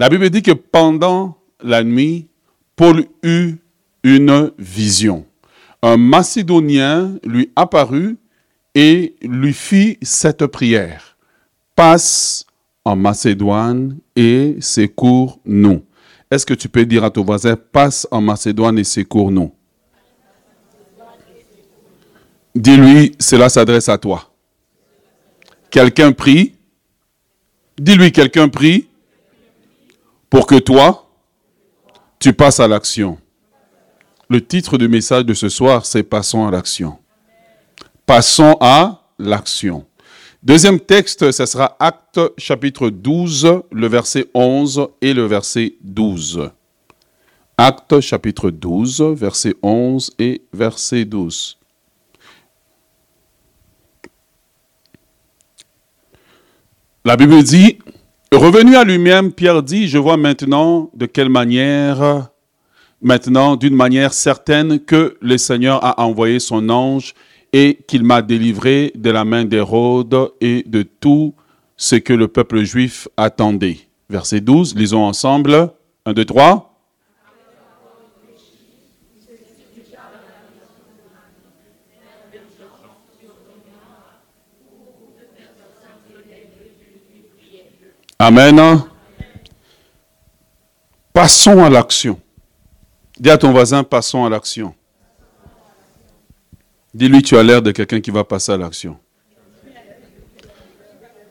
La 0.00 0.08
Bible 0.08 0.30
dit 0.30 0.40
que 0.42 0.52
pendant 0.52 1.36
la 1.62 1.84
nuit, 1.84 2.26
Paul 2.74 3.04
eut 3.22 3.56
une 4.02 4.50
vision. 4.58 5.26
Un 5.82 5.98
Macédonien 5.98 7.18
lui 7.22 7.52
apparut 7.54 8.16
et 8.74 9.14
lui 9.20 9.52
fit 9.52 9.98
cette 10.00 10.46
prière. 10.46 11.18
Passe 11.76 12.46
en 12.82 12.96
Macédoine 12.96 13.98
et 14.16 14.56
secours-nous. 14.60 15.84
Est-ce 16.30 16.46
que 16.46 16.54
tu 16.54 16.70
peux 16.70 16.86
dire 16.86 17.04
à 17.04 17.10
ton 17.10 17.22
voisin, 17.22 17.56
passe 17.56 18.08
en 18.10 18.22
Macédoine 18.22 18.78
et 18.78 18.84
secours-nous 18.84 19.52
Dis-lui, 22.54 23.16
cela 23.18 23.50
s'adresse 23.50 23.90
à 23.90 23.98
toi. 23.98 24.32
Quelqu'un 25.68 26.12
prie? 26.12 26.54
Dis-lui, 27.78 28.12
quelqu'un 28.12 28.48
prie? 28.48 28.86
Pour 30.30 30.46
que 30.46 30.54
toi, 30.54 31.10
tu 32.20 32.32
passes 32.32 32.60
à 32.60 32.68
l'action. 32.68 33.18
Le 34.28 34.40
titre 34.44 34.78
du 34.78 34.88
message 34.88 35.24
de 35.24 35.34
ce 35.34 35.48
soir, 35.48 35.84
c'est 35.84 36.04
Passons 36.04 36.46
à 36.46 36.52
l'action. 36.52 36.98
Passons 38.06 38.56
à 38.60 39.02
l'action. 39.18 39.84
Deuxième 40.42 40.78
texte, 40.78 41.32
ce 41.32 41.44
sera 41.46 41.76
Acte 41.80 42.20
chapitre 42.38 42.88
12, 42.88 43.62
le 43.72 43.86
verset 43.88 44.28
11 44.32 44.88
et 45.02 45.12
le 45.12 45.26
verset 45.26 45.74
12. 45.82 46.50
Acte 47.58 48.00
chapitre 48.00 48.50
12, 48.50 49.02
verset 49.16 49.54
11 49.62 50.12
et 50.18 50.42
verset 50.52 51.04
12. 51.04 51.58
La 57.04 57.16
Bible 57.16 57.42
dit, 57.42 57.78
revenu 58.36 58.76
à 58.76 58.84
lui-même, 58.84 59.32
Pierre 59.32 59.62
dit, 59.62 59.88
je 59.88 59.98
vois 59.98 60.16
maintenant 60.16 60.90
de 60.94 61.06
quelle 61.06 61.28
manière, 61.28 62.28
maintenant 63.02 63.56
d'une 63.56 63.74
manière 63.74 64.12
certaine 64.12 64.78
que 64.78 65.16
le 65.20 65.36
Seigneur 65.36 65.84
a 65.84 66.00
envoyé 66.02 66.38
son 66.38 66.68
ange 66.68 67.14
et 67.52 67.78
qu'il 67.88 68.04
m'a 68.04 68.22
délivré 68.22 68.92
de 68.94 69.10
la 69.10 69.24
main 69.24 69.44
d'Hérode 69.44 70.30
et 70.40 70.62
de 70.66 70.82
tout 70.82 71.34
ce 71.76 71.96
que 71.96 72.12
le 72.12 72.28
peuple 72.28 72.62
juif 72.62 73.08
attendait. 73.16 73.78
Verset 74.08 74.40
12, 74.40 74.76
lisons 74.76 75.04
ensemble. 75.04 75.70
1, 76.06 76.12
2, 76.12 76.24
3. 76.24 76.69
Amen. 88.22 88.84
Passons 91.14 91.64
à 91.64 91.70
l'action. 91.70 92.20
Dis 93.18 93.30
à 93.30 93.38
ton 93.38 93.50
voisin, 93.50 93.82
passons 93.82 94.26
à 94.26 94.28
l'action. 94.28 94.74
Dis-lui, 96.92 97.22
tu 97.22 97.38
as 97.38 97.42
l'air 97.42 97.62
de 97.62 97.70
quelqu'un 97.70 98.02
qui 98.02 98.10
va 98.10 98.22
passer 98.22 98.52
à 98.52 98.58
l'action. 98.58 98.98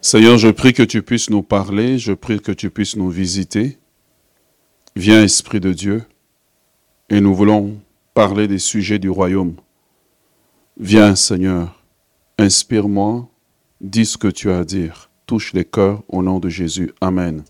Seigneur, 0.01 0.39
je 0.39 0.49
prie 0.49 0.73
que 0.73 0.81
tu 0.81 1.03
puisses 1.03 1.29
nous 1.29 1.43
parler, 1.43 1.99
je 1.99 2.11
prie 2.11 2.39
que 2.39 2.51
tu 2.51 2.71
puisses 2.71 2.95
nous 2.95 3.11
visiter. 3.11 3.77
Viens, 4.95 5.21
Esprit 5.21 5.59
de 5.59 5.73
Dieu, 5.73 6.03
et 7.11 7.21
nous 7.21 7.35
voulons 7.35 7.77
parler 8.15 8.47
des 8.47 8.57
sujets 8.57 8.97
du 8.97 9.11
royaume. 9.11 9.57
Viens, 10.79 11.15
Seigneur, 11.15 11.83
inspire-moi, 12.39 13.29
dis 13.79 14.07
ce 14.07 14.17
que 14.17 14.27
tu 14.27 14.49
as 14.49 14.57
à 14.57 14.63
dire 14.63 15.08
touche 15.29 15.53
les 15.53 15.63
cœurs 15.63 16.01
au 16.07 16.23
nom 16.23 16.39
de 16.39 16.49
Jésus. 16.49 16.91
Amen. 17.01 17.43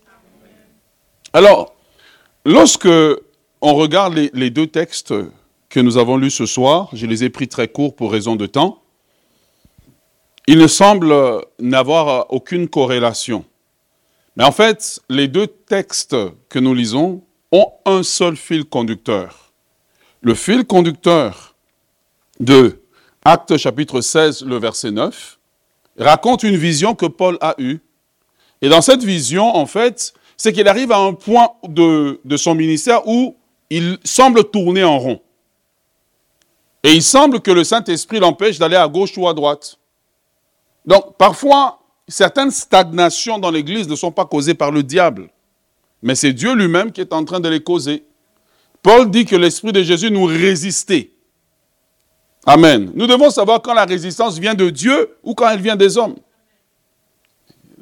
Alors, 1.32 1.74
lorsque 2.44 2.90
on 3.62 3.74
regarde 3.74 4.12
les, 4.34 4.50
deux 4.50 4.66
textes 4.66 5.14
que 5.70 5.80
nous 5.80 5.96
avons 5.96 6.18
lus 6.18 6.30
ce 6.30 6.44
soir, 6.44 6.90
je 6.92 7.06
les 7.06 7.24
ai 7.24 7.30
pris 7.30 7.48
très 7.48 7.68
courts 7.68 7.96
pour 7.96 8.12
raison 8.12 8.36
de 8.36 8.44
temps, 8.44 8.82
il 10.46 10.58
ne 10.58 10.66
semble 10.66 11.14
n'avoir 11.58 12.30
aucune 12.30 12.68
corrélation. 12.68 13.46
Mais 14.36 14.44
en 14.44 14.52
fait, 14.52 15.00
les 15.08 15.26
deux 15.26 15.46
textes 15.46 16.16
que 16.50 16.58
nous 16.58 16.74
lisons 16.74 17.22
ont 17.50 17.72
un 17.86 18.02
seul 18.02 18.36
fil 18.36 18.66
conducteur. 18.66 19.54
Le 20.20 20.34
fil 20.34 20.66
conducteur 20.66 21.54
de 22.40 22.82
Acte 23.24 23.56
chapitre 23.56 24.02
16, 24.02 24.44
le 24.44 24.58
verset 24.58 24.90
9, 24.90 25.39
raconte 25.98 26.42
une 26.42 26.56
vision 26.56 26.94
que 26.94 27.06
Paul 27.06 27.38
a 27.40 27.54
eue. 27.58 27.80
Et 28.62 28.68
dans 28.68 28.82
cette 28.82 29.02
vision, 29.02 29.44
en 29.56 29.66
fait, 29.66 30.12
c'est 30.36 30.52
qu'il 30.52 30.68
arrive 30.68 30.92
à 30.92 30.98
un 30.98 31.12
point 31.12 31.50
de, 31.68 32.18
son 32.36 32.54
ministère 32.54 33.06
où 33.06 33.36
il 33.68 33.98
semble 34.04 34.44
tourner 34.44 34.84
en 34.84 34.98
rond. 34.98 35.20
Et 36.82 36.92
il 36.94 37.02
semble 37.02 37.40
que 37.40 37.50
le 37.50 37.62
Saint-Esprit 37.62 38.20
l'empêche 38.20 38.58
d'aller 38.58 38.76
à 38.76 38.88
gauche 38.88 39.16
ou 39.18 39.28
à 39.28 39.34
droite. 39.34 39.78
Donc, 40.86 41.16
parfois, 41.18 41.78
certaines 42.08 42.50
stagnations 42.50 43.38
dans 43.38 43.50
l'Église 43.50 43.88
ne 43.88 43.96
sont 43.96 44.12
pas 44.12 44.24
causées 44.24 44.54
par 44.54 44.70
le 44.70 44.82
diable, 44.82 45.28
mais 46.02 46.14
c'est 46.14 46.32
Dieu 46.32 46.54
lui-même 46.54 46.90
qui 46.90 47.02
est 47.02 47.12
en 47.12 47.24
train 47.24 47.40
de 47.40 47.48
les 47.48 47.62
causer. 47.62 48.04
Paul 48.82 49.10
dit 49.10 49.26
que 49.26 49.36
l'Esprit 49.36 49.72
de 49.72 49.82
Jésus 49.82 50.10
nous 50.10 50.24
résistait. 50.24 51.10
Amen. 52.46 52.90
Nous 52.94 53.06
devons 53.06 53.30
savoir 53.30 53.60
quand 53.60 53.74
la 53.74 53.84
résistance 53.84 54.38
vient 54.38 54.54
de 54.54 54.70
Dieu 54.70 55.16
ou 55.22 55.34
quand 55.34 55.48
elle 55.48 55.60
vient 55.60 55.76
des 55.76 55.98
hommes. 55.98 56.16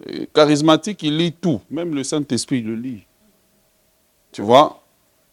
Les 0.07 0.27
charismatiques, 0.27 1.03
il 1.03 1.17
lit 1.17 1.33
tout. 1.33 1.61
Même 1.71 1.95
le 1.95 2.03
Saint-Esprit 2.05 2.63
le 2.63 2.75
lit. 2.75 3.05
Tu 4.33 4.43
vois? 4.43 4.83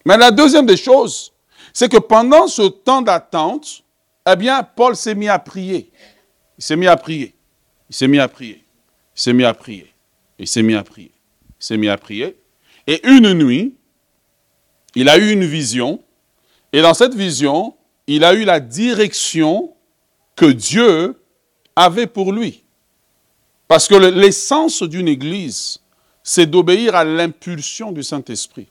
Mais 0.05 0.17
la 0.17 0.31
deuxième 0.31 0.65
des 0.65 0.77
choses, 0.77 1.33
c'est 1.73 1.91
que 1.91 1.97
pendant 1.97 2.47
ce 2.47 2.63
temps 2.63 3.01
d'attente, 3.01 3.83
eh 4.29 4.35
bien, 4.35 4.63
Paul 4.63 4.95
s'est 4.95 5.15
mis 5.15 5.27
à 5.27 5.39
prier. 5.39 5.91
Il 6.57 6.63
s'est 6.63 6.75
mis 6.75 6.87
à 6.87 6.95
prier. 6.95 7.35
Il 7.89 7.95
s'est 7.95 8.07
mis 8.07 8.19
à 8.19 8.27
prier. 8.27 8.63
Il 9.15 9.21
s'est 9.21 9.33
mis 9.33 9.43
à 9.43 9.53
prier. 9.53 9.93
Il 10.39 10.47
s'est 10.47 10.63
mis 10.63 10.75
à 10.75 10.83
prier. 10.83 11.11
Il 11.59 11.65
s'est 11.65 11.77
mis 11.77 11.87
à 11.87 11.97
prier. 11.97 12.37
Et 12.87 13.07
une 13.07 13.33
nuit, 13.33 13.75
il 14.95 15.09
a 15.09 15.17
eu 15.17 15.31
une 15.31 15.45
vision. 15.45 16.01
Et 16.71 16.81
dans 16.81 16.93
cette 16.93 17.13
vision, 17.13 17.74
il 18.07 18.23
a 18.23 18.33
eu 18.33 18.43
la 18.43 18.59
direction 18.59 19.73
que 20.35 20.45
Dieu 20.45 21.19
avait 21.75 22.07
pour 22.07 22.31
lui. 22.31 22.63
Parce 23.67 23.87
que 23.87 23.95
l'essence 23.95 24.83
d'une 24.83 25.07
église, 25.07 25.79
c'est 26.23 26.45
d'obéir 26.45 26.95
à 26.95 27.03
l'impulsion 27.03 27.91
du 27.91 28.03
Saint-Esprit, 28.03 28.67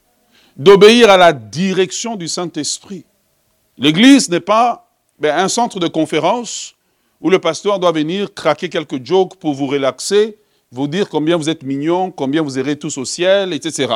d'obéir 0.57 1.11
à 1.11 1.17
la 1.17 1.33
direction 1.33 2.17
du 2.17 2.29
Saint-Esprit. 2.29 3.05
L'église 3.77 4.29
n'est 4.29 4.41
pas 4.41 4.89
ben, 5.19 5.37
un 5.37 5.49
centre 5.49 5.81
de 5.81 5.89
conférence 5.89 6.75
où 7.21 7.31
le 7.31 7.39
pasteur 7.39 7.79
doit 7.79 7.93
venir 7.93 8.35
craquer 8.35 8.69
quelques 8.69 9.05
jokes 9.05 9.37
pour 9.37 9.55
vous 9.55 9.67
relaxer, 9.67 10.39
vous 10.71 10.89
dire 10.89 11.09
combien 11.09 11.37
vous 11.37 11.49
êtes 11.49 11.63
mignon, 11.63 12.11
combien 12.11 12.43
vous 12.43 12.59
irez 12.59 12.79
tous 12.79 12.99
au 12.99 13.05
ciel, 13.05 13.53
etc. 13.53 13.93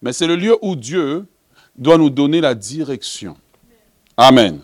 Mais 0.00 0.12
c'est 0.12 0.26
le 0.26 0.36
lieu 0.36 0.56
où 0.62 0.76
Dieu 0.76 1.26
doit 1.76 1.98
nous 1.98 2.10
donner 2.10 2.40
la 2.40 2.54
direction. 2.54 3.36
Amen. 4.22 4.60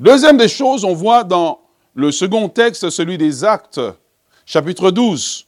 Deuxième 0.00 0.36
des 0.36 0.48
choses, 0.48 0.84
on 0.84 0.94
voit 0.94 1.22
dans 1.22 1.60
le 1.94 2.10
second 2.10 2.48
texte, 2.48 2.90
celui 2.90 3.16
des 3.16 3.44
Actes, 3.44 3.80
chapitre 4.44 4.90
12, 4.90 5.46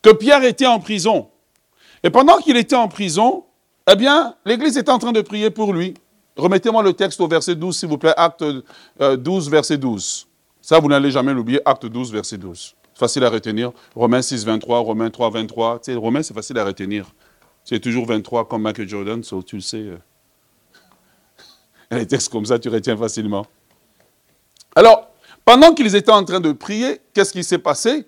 que 0.00 0.10
Pierre 0.10 0.44
était 0.44 0.66
en 0.66 0.78
prison. 0.78 1.28
Et 2.04 2.10
pendant 2.10 2.36
qu'il 2.38 2.56
était 2.56 2.76
en 2.76 2.86
prison, 2.86 3.42
eh 3.90 3.96
bien, 3.96 4.36
l'Église 4.46 4.78
était 4.78 4.92
en 4.92 5.00
train 5.00 5.10
de 5.10 5.22
prier 5.22 5.50
pour 5.50 5.72
lui. 5.72 5.94
Remettez-moi 6.36 6.84
le 6.84 6.92
texte 6.92 7.20
au 7.20 7.26
verset 7.26 7.56
12, 7.56 7.76
s'il 7.76 7.88
vous 7.88 7.98
plaît, 7.98 8.14
Acte 8.16 8.44
12, 8.44 8.62
euh, 9.00 9.50
verset 9.50 9.76
12. 9.76 10.28
Ça, 10.62 10.78
vous 10.78 10.86
n'allez 10.86 11.10
jamais 11.10 11.34
l'oublier, 11.34 11.60
Acte 11.64 11.86
12, 11.86 12.12
verset 12.12 12.38
12. 12.38 12.76
Facile 12.94 13.24
à 13.24 13.28
retenir. 13.28 13.72
Romains 13.96 14.22
6, 14.22 14.44
23, 14.44 14.78
Romains 14.78 15.10
3, 15.10 15.30
23. 15.30 15.80
Tu 15.80 15.90
sais, 15.90 15.98
Romains, 15.98 16.22
c'est 16.22 16.34
facile 16.34 16.60
à 16.60 16.64
retenir. 16.64 17.06
C'est 17.64 17.80
toujours 17.80 18.06
23 18.06 18.46
comme 18.46 18.62
Michael 18.62 18.88
Jordan, 18.88 19.24
so 19.24 19.42
tu 19.42 19.56
le 19.56 19.62
sais. 19.62 19.84
Les 21.90 22.06
textes 22.06 22.30
comme 22.30 22.46
ça, 22.46 22.58
tu 22.58 22.68
retiens 22.68 22.96
facilement. 22.96 23.46
Alors, 24.74 25.10
pendant 25.44 25.74
qu'ils 25.74 25.94
étaient 25.94 26.10
en 26.10 26.24
train 26.24 26.40
de 26.40 26.52
prier, 26.52 27.00
qu'est-ce 27.12 27.32
qui 27.32 27.44
s'est 27.44 27.58
passé? 27.58 28.06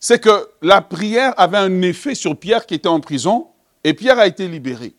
C'est 0.00 0.20
que 0.20 0.48
la 0.62 0.80
prière 0.80 1.34
avait 1.36 1.58
un 1.58 1.82
effet 1.82 2.14
sur 2.14 2.36
Pierre 2.36 2.66
qui 2.66 2.74
était 2.74 2.88
en 2.88 3.00
prison, 3.00 3.48
et 3.82 3.94
Pierre 3.94 4.18
a 4.18 4.26
été 4.26 4.46
libéré. 4.46 4.94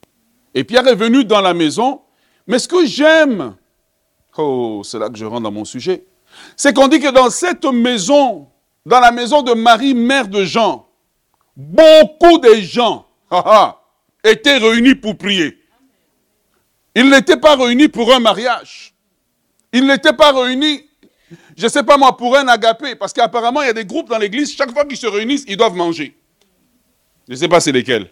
Et 0.53 0.63
Pierre 0.63 0.87
est 0.87 0.95
venu 0.95 1.23
dans 1.23 1.41
la 1.41 1.53
maison, 1.53 2.01
mais 2.47 2.59
ce 2.59 2.67
que 2.67 2.85
j'aime, 2.85 3.55
oh, 4.37 4.81
c'est 4.83 4.99
là 4.99 5.09
que 5.09 5.17
je 5.17 5.25
rentre 5.25 5.43
dans 5.43 5.51
mon 5.51 5.65
sujet, 5.65 6.05
c'est 6.55 6.75
qu'on 6.75 6.87
dit 6.87 6.99
que 6.99 7.11
dans 7.11 7.29
cette 7.29 7.65
maison, 7.65 8.47
dans 8.85 8.99
la 8.99 9.11
maison 9.11 9.41
de 9.41 9.53
Marie, 9.53 9.93
mère 9.93 10.27
de 10.27 10.43
Jean, 10.43 10.87
beaucoup 11.55 12.39
de 12.39 12.55
gens 12.55 13.05
étaient 14.23 14.57
réunis 14.57 14.95
pour 14.95 15.17
prier. 15.17 15.58
Ils 16.95 17.09
n'étaient 17.09 17.37
pas 17.37 17.55
réunis 17.55 17.87
pour 17.87 18.13
un 18.13 18.19
mariage. 18.19 18.93
Ils 19.71 19.85
n'étaient 19.85 20.13
pas 20.13 20.31
réunis, 20.31 20.83
je 21.55 21.65
ne 21.65 21.69
sais 21.69 21.83
pas 21.83 21.97
moi, 21.97 22.17
pour 22.17 22.35
un 22.35 22.47
agapé. 22.47 22.95
Parce 22.95 23.13
qu'apparemment, 23.13 23.61
il 23.61 23.67
y 23.67 23.69
a 23.69 23.73
des 23.73 23.85
groupes 23.85 24.09
dans 24.09 24.17
l'église, 24.17 24.55
chaque 24.55 24.71
fois 24.71 24.85
qu'ils 24.85 24.97
se 24.97 25.07
réunissent, 25.07 25.45
ils 25.47 25.57
doivent 25.57 25.75
manger. 25.75 26.17
Je 27.27 27.33
ne 27.33 27.37
sais 27.37 27.47
pas 27.47 27.59
c'est 27.59 27.71
lesquels. 27.71 28.11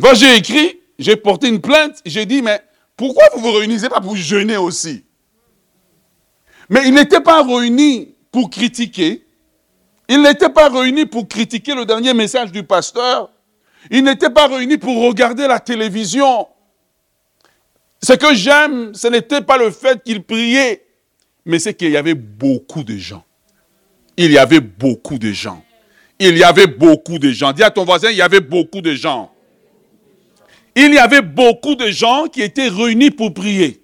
Quand 0.00 0.14
j'ai 0.14 0.36
écrit, 0.36 0.80
j'ai 0.98 1.16
porté 1.16 1.48
une 1.48 1.60
plainte, 1.60 2.00
j'ai 2.06 2.24
dit, 2.24 2.40
mais 2.40 2.62
pourquoi 2.96 3.24
vous 3.34 3.42
vous 3.42 3.52
réunissez 3.52 3.88
pas 3.88 4.00
pour 4.00 4.16
jeûner 4.16 4.56
aussi? 4.56 5.04
Mais 6.70 6.86
ils 6.86 6.94
n'étaient 6.94 7.20
pas 7.20 7.42
réunis 7.42 8.14
pour 8.30 8.48
critiquer. 8.48 9.26
Ils 10.08 10.22
n'étaient 10.22 10.48
pas 10.48 10.70
réunis 10.70 11.04
pour 11.04 11.28
critiquer 11.28 11.74
le 11.74 11.84
dernier 11.84 12.14
message 12.14 12.50
du 12.50 12.62
pasteur. 12.62 13.30
Ils 13.90 14.02
n'étaient 14.02 14.30
pas 14.30 14.46
réunis 14.46 14.78
pour 14.78 15.02
regarder 15.02 15.46
la 15.46 15.60
télévision. 15.60 16.48
Ce 18.04 18.14
que 18.14 18.34
j'aime, 18.34 18.94
ce 18.94 19.06
n'était 19.06 19.42
pas 19.42 19.56
le 19.56 19.70
fait 19.70 20.02
qu'ils 20.02 20.22
priaient, 20.24 20.84
mais 21.44 21.58
c'est 21.58 21.74
qu'il 21.74 21.90
y 21.90 21.96
avait 21.96 22.14
beaucoup 22.14 22.82
de 22.82 22.96
gens. 22.96 23.24
Il 24.16 24.32
y 24.32 24.38
avait 24.38 24.60
beaucoup 24.60 25.18
de 25.18 25.32
gens. 25.32 25.64
Il 26.18 26.36
y 26.36 26.44
avait 26.44 26.66
beaucoup 26.66 27.18
de 27.18 27.30
gens. 27.30 27.52
Dis 27.52 27.62
à 27.62 27.70
ton 27.70 27.84
voisin, 27.84 28.10
il 28.10 28.16
y 28.16 28.22
avait 28.22 28.40
beaucoup 28.40 28.80
de 28.80 28.92
gens. 28.94 29.32
Il 30.74 30.92
y 30.92 30.98
avait 30.98 31.22
beaucoup 31.22 31.74
de 31.74 31.88
gens 31.90 32.26
qui 32.26 32.42
étaient 32.42 32.68
réunis 32.68 33.10
pour 33.10 33.34
prier. 33.34 33.82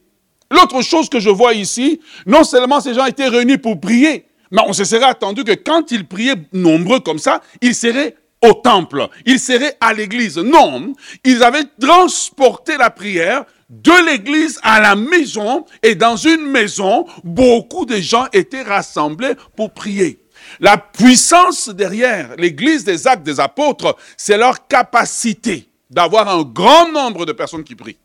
L'autre 0.51 0.83
chose 0.83 1.09
que 1.09 1.21
je 1.21 1.31
vois 1.31 1.55
ici, 1.55 2.01
non 2.27 2.43
seulement 2.43 2.81
ces 2.81 2.95
gens 2.95 3.05
étaient 3.05 3.29
réunis 3.29 3.59
pour 3.59 3.79
prier, 3.79 4.27
mais 4.51 4.63
on 4.67 4.73
se 4.73 4.85
serait 4.85 5.05
attendu 5.05 5.45
que 5.45 5.53
quand 5.53 5.91
ils 5.91 6.07
priaient 6.07 6.37
nombreux 6.53 7.01
comme 7.01 7.19
ça, 7.19 7.41
ils 7.61 7.75
seraient 7.75 8.17
au 8.43 8.55
temple, 8.55 9.09
ils 9.27 9.39
seraient 9.39 9.77
à 9.81 9.93
l'église. 9.93 10.39
Non, 10.39 10.95
ils 11.25 11.43
avaient 11.43 11.65
transporté 11.81 12.77
la 12.79 12.91
prière 12.91 13.45
de 13.69 14.07
l'église 14.07 14.59
à 14.63 14.81
la 14.81 14.97
maison 14.97 15.67
et 15.83 15.95
dans 15.95 16.17
une 16.17 16.47
maison, 16.47 17.07
beaucoup 17.23 17.85
de 17.85 17.97
gens 17.97 18.27
étaient 18.33 18.63
rassemblés 18.63 19.35
pour 19.57 19.73
prier. 19.73 20.23
La 20.61 20.79
puissance 20.79 21.69
derrière 21.69 22.35
l'église 22.37 22.85
des 22.85 23.07
actes 23.07 23.23
des 23.23 23.39
apôtres, 23.41 23.97
c'est 24.17 24.39
leur 24.39 24.67
capacité 24.67 25.69
d'avoir 25.91 26.29
un 26.29 26.43
grand 26.43 26.91
nombre 26.91 27.27
de 27.27 27.33
personnes 27.33 27.65
qui 27.65 27.75
prient. 27.75 27.99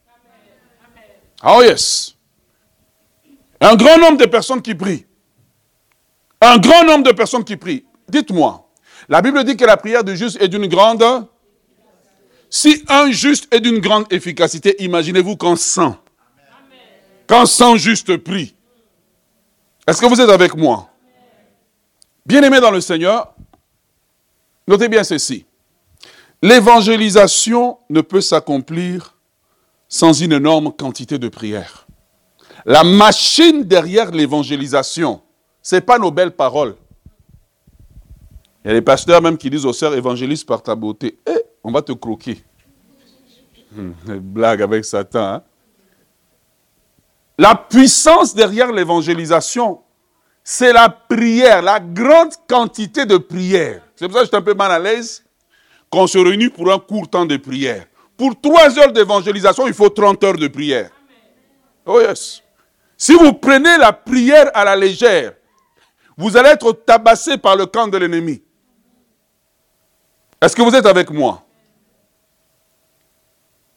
Oh 1.45 1.61
yes. 1.61 2.15
Un 3.61 3.75
grand 3.75 3.97
nombre 3.97 4.17
de 4.17 4.25
personnes 4.25 4.61
qui 4.61 4.75
prient. 4.75 5.05
Un 6.41 6.57
grand 6.57 6.83
nombre 6.83 7.03
de 7.03 7.11
personnes 7.11 7.43
qui 7.43 7.55
prient. 7.55 7.85
Dites-moi, 8.09 8.69
la 9.07 9.21
Bible 9.21 9.43
dit 9.43 9.55
que 9.55 9.65
la 9.65 9.77
prière 9.77 10.03
du 10.03 10.17
juste 10.17 10.41
est 10.41 10.49
d'une 10.49 10.67
grande... 10.67 11.03
Si 12.55 12.83
un 12.87 13.09
juste 13.09 13.51
est 13.51 13.61
d'une 13.61 13.79
grande 13.79 14.05
efficacité, 14.11 14.75
imaginez-vous 14.77 15.37
qu'en 15.37 15.55
100, 15.55 15.97
quand 17.25 17.47
100 17.47 17.77
justes 17.77 18.15
prient. 18.17 18.53
Est-ce 19.87 19.99
que 19.99 20.05
vous 20.05 20.21
êtes 20.21 20.29
avec 20.29 20.55
moi? 20.55 20.87
Bien-aimés 22.23 22.59
dans 22.59 22.69
le 22.69 22.79
Seigneur, 22.79 23.33
notez 24.67 24.87
bien 24.87 25.03
ceci. 25.03 25.47
L'évangélisation 26.43 27.79
ne 27.89 28.01
peut 28.01 28.21
s'accomplir 28.21 29.17
sans 29.89 30.13
une 30.13 30.33
énorme 30.33 30.71
quantité 30.71 31.17
de 31.17 31.29
prières. 31.29 31.87
La 32.67 32.83
machine 32.83 33.63
derrière 33.63 34.11
l'évangélisation, 34.11 35.23
ce 35.63 35.77
n'est 35.77 35.81
pas 35.81 35.97
nos 35.97 36.11
belles 36.11 36.35
paroles. 36.35 36.75
Il 38.63 38.67
y 38.67 38.71
a 38.71 38.73
des 38.75 38.83
pasteurs 38.83 39.23
même 39.23 39.39
qui 39.39 39.49
disent 39.49 39.65
aux 39.65 39.73
sœurs, 39.73 39.95
évangélise 39.95 40.43
par 40.43 40.61
ta 40.61 40.75
beauté. 40.75 41.17
Eh, 41.27 41.31
on 41.63 41.71
va 41.71 41.81
te 41.81 41.91
croquer. 41.93 42.43
Hum, 43.77 43.95
blague 44.19 44.61
avec 44.61 44.85
Satan. 44.85 45.35
Hein. 45.35 45.43
La 47.37 47.55
puissance 47.55 48.35
derrière 48.35 48.71
l'évangélisation, 48.71 49.81
c'est 50.43 50.73
la 50.73 50.89
prière, 50.89 51.61
la 51.61 51.79
grande 51.79 52.33
quantité 52.47 53.05
de 53.05 53.17
prière. 53.17 53.81
C'est 53.95 54.07
pour 54.07 54.15
ça 54.15 54.19
que 54.19 54.25
je 54.25 54.29
suis 54.29 54.37
un 54.37 54.41
peu 54.41 54.53
mal 54.53 54.71
à 54.71 54.79
l'aise 54.79 55.23
qu'on 55.89 56.05
se 56.05 56.17
réunit 56.17 56.49
pour 56.49 56.71
un 56.71 56.79
court 56.79 57.09
temps 57.09 57.25
de 57.25 57.37
prière. 57.37 57.85
Pour 58.17 58.39
trois 58.39 58.77
heures 58.77 58.91
d'évangélisation, 58.91 59.67
il 59.67 59.73
faut 59.73 59.89
30 59.89 60.23
heures 60.23 60.37
de 60.37 60.47
prière. 60.47 60.91
Oh 61.85 61.99
yes. 61.99 62.41
Si 62.97 63.13
vous 63.13 63.33
prenez 63.33 63.77
la 63.77 63.91
prière 63.91 64.51
à 64.53 64.63
la 64.63 64.75
légère, 64.75 65.33
vous 66.15 66.37
allez 66.37 66.49
être 66.49 66.71
tabassé 66.85 67.37
par 67.37 67.55
le 67.55 67.65
camp 67.65 67.87
de 67.87 67.97
l'ennemi. 67.97 68.41
Est-ce 70.41 70.55
que 70.55 70.61
vous 70.61 70.75
êtes 70.75 70.85
avec 70.85 71.09
moi? 71.09 71.43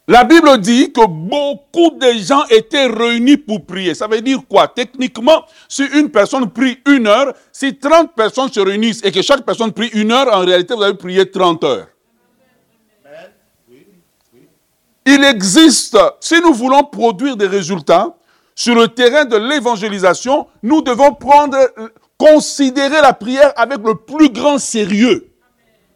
La 0.08 0.22
Bible 0.22 0.58
dit 0.58 0.92
que 0.92 1.04
beaucoup 1.04 1.90
de 1.98 2.12
gens 2.12 2.44
étaient 2.48 2.86
réunis 2.86 3.36
pour 3.36 3.66
prier. 3.66 3.92
Ça 3.92 4.06
veut 4.06 4.20
dire 4.20 4.38
quoi? 4.48 4.68
Techniquement, 4.68 5.44
si 5.68 5.84
une 5.84 6.10
personne 6.10 6.48
prie 6.48 6.78
une 6.86 7.08
heure, 7.08 7.34
si 7.50 7.76
30 7.76 8.14
personnes 8.14 8.52
se 8.52 8.60
réunissent 8.60 9.04
et 9.04 9.10
que 9.10 9.20
chaque 9.20 9.44
personne 9.44 9.72
prie 9.72 9.88
une 9.94 10.12
heure, 10.12 10.32
en 10.32 10.44
réalité, 10.44 10.74
vous 10.74 10.82
avez 10.82 10.94
prié 10.96 11.28
30 11.28 11.64
heures. 11.64 11.88
Il 15.04 15.24
existe, 15.24 15.98
si 16.20 16.40
nous 16.40 16.52
voulons 16.52 16.84
produire 16.84 17.36
des 17.36 17.46
résultats 17.46 18.16
sur 18.54 18.74
le 18.74 18.88
terrain 18.88 19.24
de 19.24 19.36
l'évangélisation, 19.36 20.46
nous 20.62 20.82
devons 20.82 21.14
prendre, 21.14 21.56
considérer 22.16 23.00
la 23.00 23.12
prière 23.12 23.52
avec 23.56 23.78
le 23.84 23.94
plus 23.96 24.30
grand 24.30 24.58
sérieux. 24.58 25.30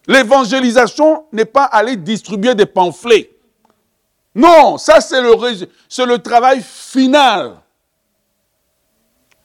L'évangélisation 0.07 1.25
n'est 1.33 1.45
pas 1.45 1.65
aller 1.65 1.97
distribuer 1.97 2.55
des 2.55 2.67
pamphlets. 2.67 3.31
Non, 4.35 4.79
ça 4.79 5.01
c'est 5.01 5.21
le, 5.21 6.17
travail 6.19 6.63
final. 6.63 7.57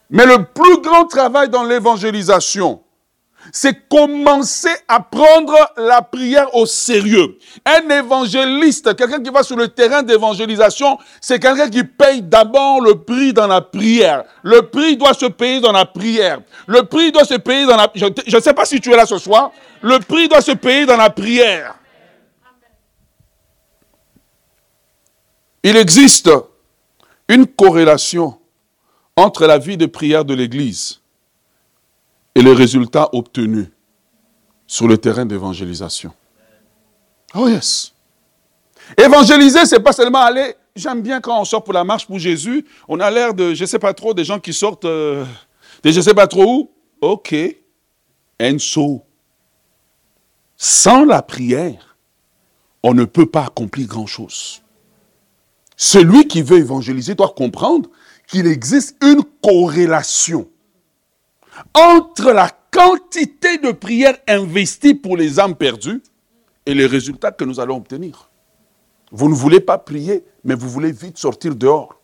Mais 0.10 0.26
le 0.26 0.44
plus 0.44 0.82
grand 0.82 1.06
travail 1.06 1.50
dans 1.50 1.64
l'évangélisation, 1.64 2.82
c'est 3.52 3.88
commencer 3.90 4.76
à 4.88 5.00
prendre 5.00 5.56
la 5.78 6.02
prière 6.02 6.54
au 6.56 6.66
sérieux. 6.68 7.38
Un 7.66 7.90
évangéliste, 7.90 8.96
quelqu'un 8.96 9.22
qui 9.22 9.30
va 9.32 9.42
sur 9.42 9.56
le 9.56 9.68
terrain 9.68 10.04
d'évangélisation, 10.04 10.98
c'est 11.20 11.40
quelqu'un 11.40 11.70
qui 11.70 11.84
paye 11.84 12.22
d'abord 12.22 12.82
le 12.82 12.96
prix 12.96 13.34
dans 13.34 13.48
la 13.48 13.62
prière. 13.62 14.24
Le 14.44 14.62
prix 14.64 14.98
doit 14.98 15.14
se 15.14 15.26
payer 15.26 15.60
dans 15.60 15.72
la 15.72 15.86
prière. 15.86 16.40
Le 16.68 16.84
prix 16.84 17.12
doit 17.12 17.26
se 17.26 17.36
payer 17.36 17.66
dans 17.66 17.78
la... 17.78 17.92
Je 17.96 18.36
ne 18.36 18.42
sais 18.42 18.54
pas 18.54 18.66
si 18.66 18.80
tu 18.80 18.92
es 18.92 18.96
là 18.96 19.06
ce 19.06 19.18
soir. 19.18 19.52
Le 19.82 20.00
prix 20.00 20.28
doit 20.28 20.42
se 20.42 20.52
payer 20.52 20.86
dans 20.86 20.98
la 20.98 21.10
prière. 21.10 21.76
Il 25.66 25.78
existe 25.78 26.30
une 27.28 27.48
corrélation 27.48 28.38
entre 29.16 29.48
la 29.48 29.58
vie 29.58 29.78
de 29.78 29.88
prière 29.88 30.24
de 30.24 30.36
l'Église 30.36 31.02
et 32.36 32.44
les 32.44 32.54
résultats 32.54 33.10
obtenus 33.14 33.70
sur 34.68 34.88
le 34.88 35.00
terrain 35.00 35.26
d'évangélisation. 35.26 36.14
Oh 37.34 37.48
yes. 37.48 37.96
Évangéliser, 38.96 39.66
c'est 39.66 39.80
pas 39.80 39.92
seulement 39.92 40.20
aller. 40.20 40.54
J'aime 40.76 41.02
bien 41.02 41.20
quand 41.20 41.42
on 41.42 41.46
sort 41.46 41.64
pour 41.64 41.74
la 41.74 41.84
marche 41.84 42.06
pour 42.06 42.20
Jésus, 42.20 42.64
on 42.88 43.00
a 43.00 43.10
l'air 43.10 43.34
de, 43.34 43.56
je 43.56 43.64
ne 43.64 43.68
sais 43.68 43.80
pas 43.80 43.96
trop, 43.96 44.14
des 44.14 44.24
gens 44.24 44.40
qui 44.40 44.54
sortent 44.54 44.86
euh, 44.86 45.26
de 45.82 45.90
je 45.90 45.98
ne 45.98 46.04
sais 46.04 46.14
pas 46.14 46.28
trop 46.28 46.46
où. 46.46 46.72
Ok. 47.02 47.34
Enso. 48.40 49.04
Sans 50.58 51.06
la 51.06 51.24
prière, 51.24 51.98
on 52.84 52.94
ne 52.94 53.06
peut 53.06 53.26
pas 53.26 53.46
accomplir 53.46 53.88
grand-chose. 53.88 54.62
Celui 55.78 56.28
qui 56.28 56.42
veut 56.42 56.58
évangéliser 56.58 57.16
doit 57.16 57.34
comprendre 57.36 57.90
qu'il 58.28 58.48
existe 58.48 58.96
une 59.04 59.24
corrélation 59.44 60.48
entre 61.74 62.32
la 62.32 62.50
quantité 62.72 63.58
de 63.58 63.72
prières 63.72 64.18
investies 64.28 64.96
pour 64.96 65.18
les 65.18 65.40
âmes 65.40 65.56
perdues 65.56 66.02
et 66.66 66.74
les 66.74 66.86
résultats 66.86 67.32
que 67.32 67.46
nous 67.46 67.60
allons 67.60 67.78
obtenir. 67.78 68.30
Vous 69.12 69.30
ne 69.30 69.34
voulez 69.36 69.60
pas 69.60 69.78
prier, 69.78 70.26
mais 70.44 70.56
vous 70.56 70.70
voulez 70.70 70.92
vite 70.92 71.18
sortir 71.18 71.56
dehors. 71.56 72.02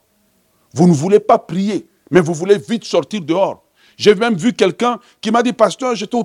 Vous 0.73 0.87
ne 0.87 0.93
voulez 0.93 1.19
pas 1.19 1.37
prier, 1.39 1.87
mais 2.09 2.21
vous 2.21 2.33
voulez 2.33 2.57
vite 2.57 2.85
sortir 2.85 3.21
dehors. 3.21 3.63
J'ai 3.97 4.15
même 4.15 4.35
vu 4.35 4.53
quelqu'un 4.53 4.99
qui 5.19 5.31
m'a 5.31 5.43
dit, 5.43 5.53
pasteur, 5.53 5.95
j'étais 5.95 6.17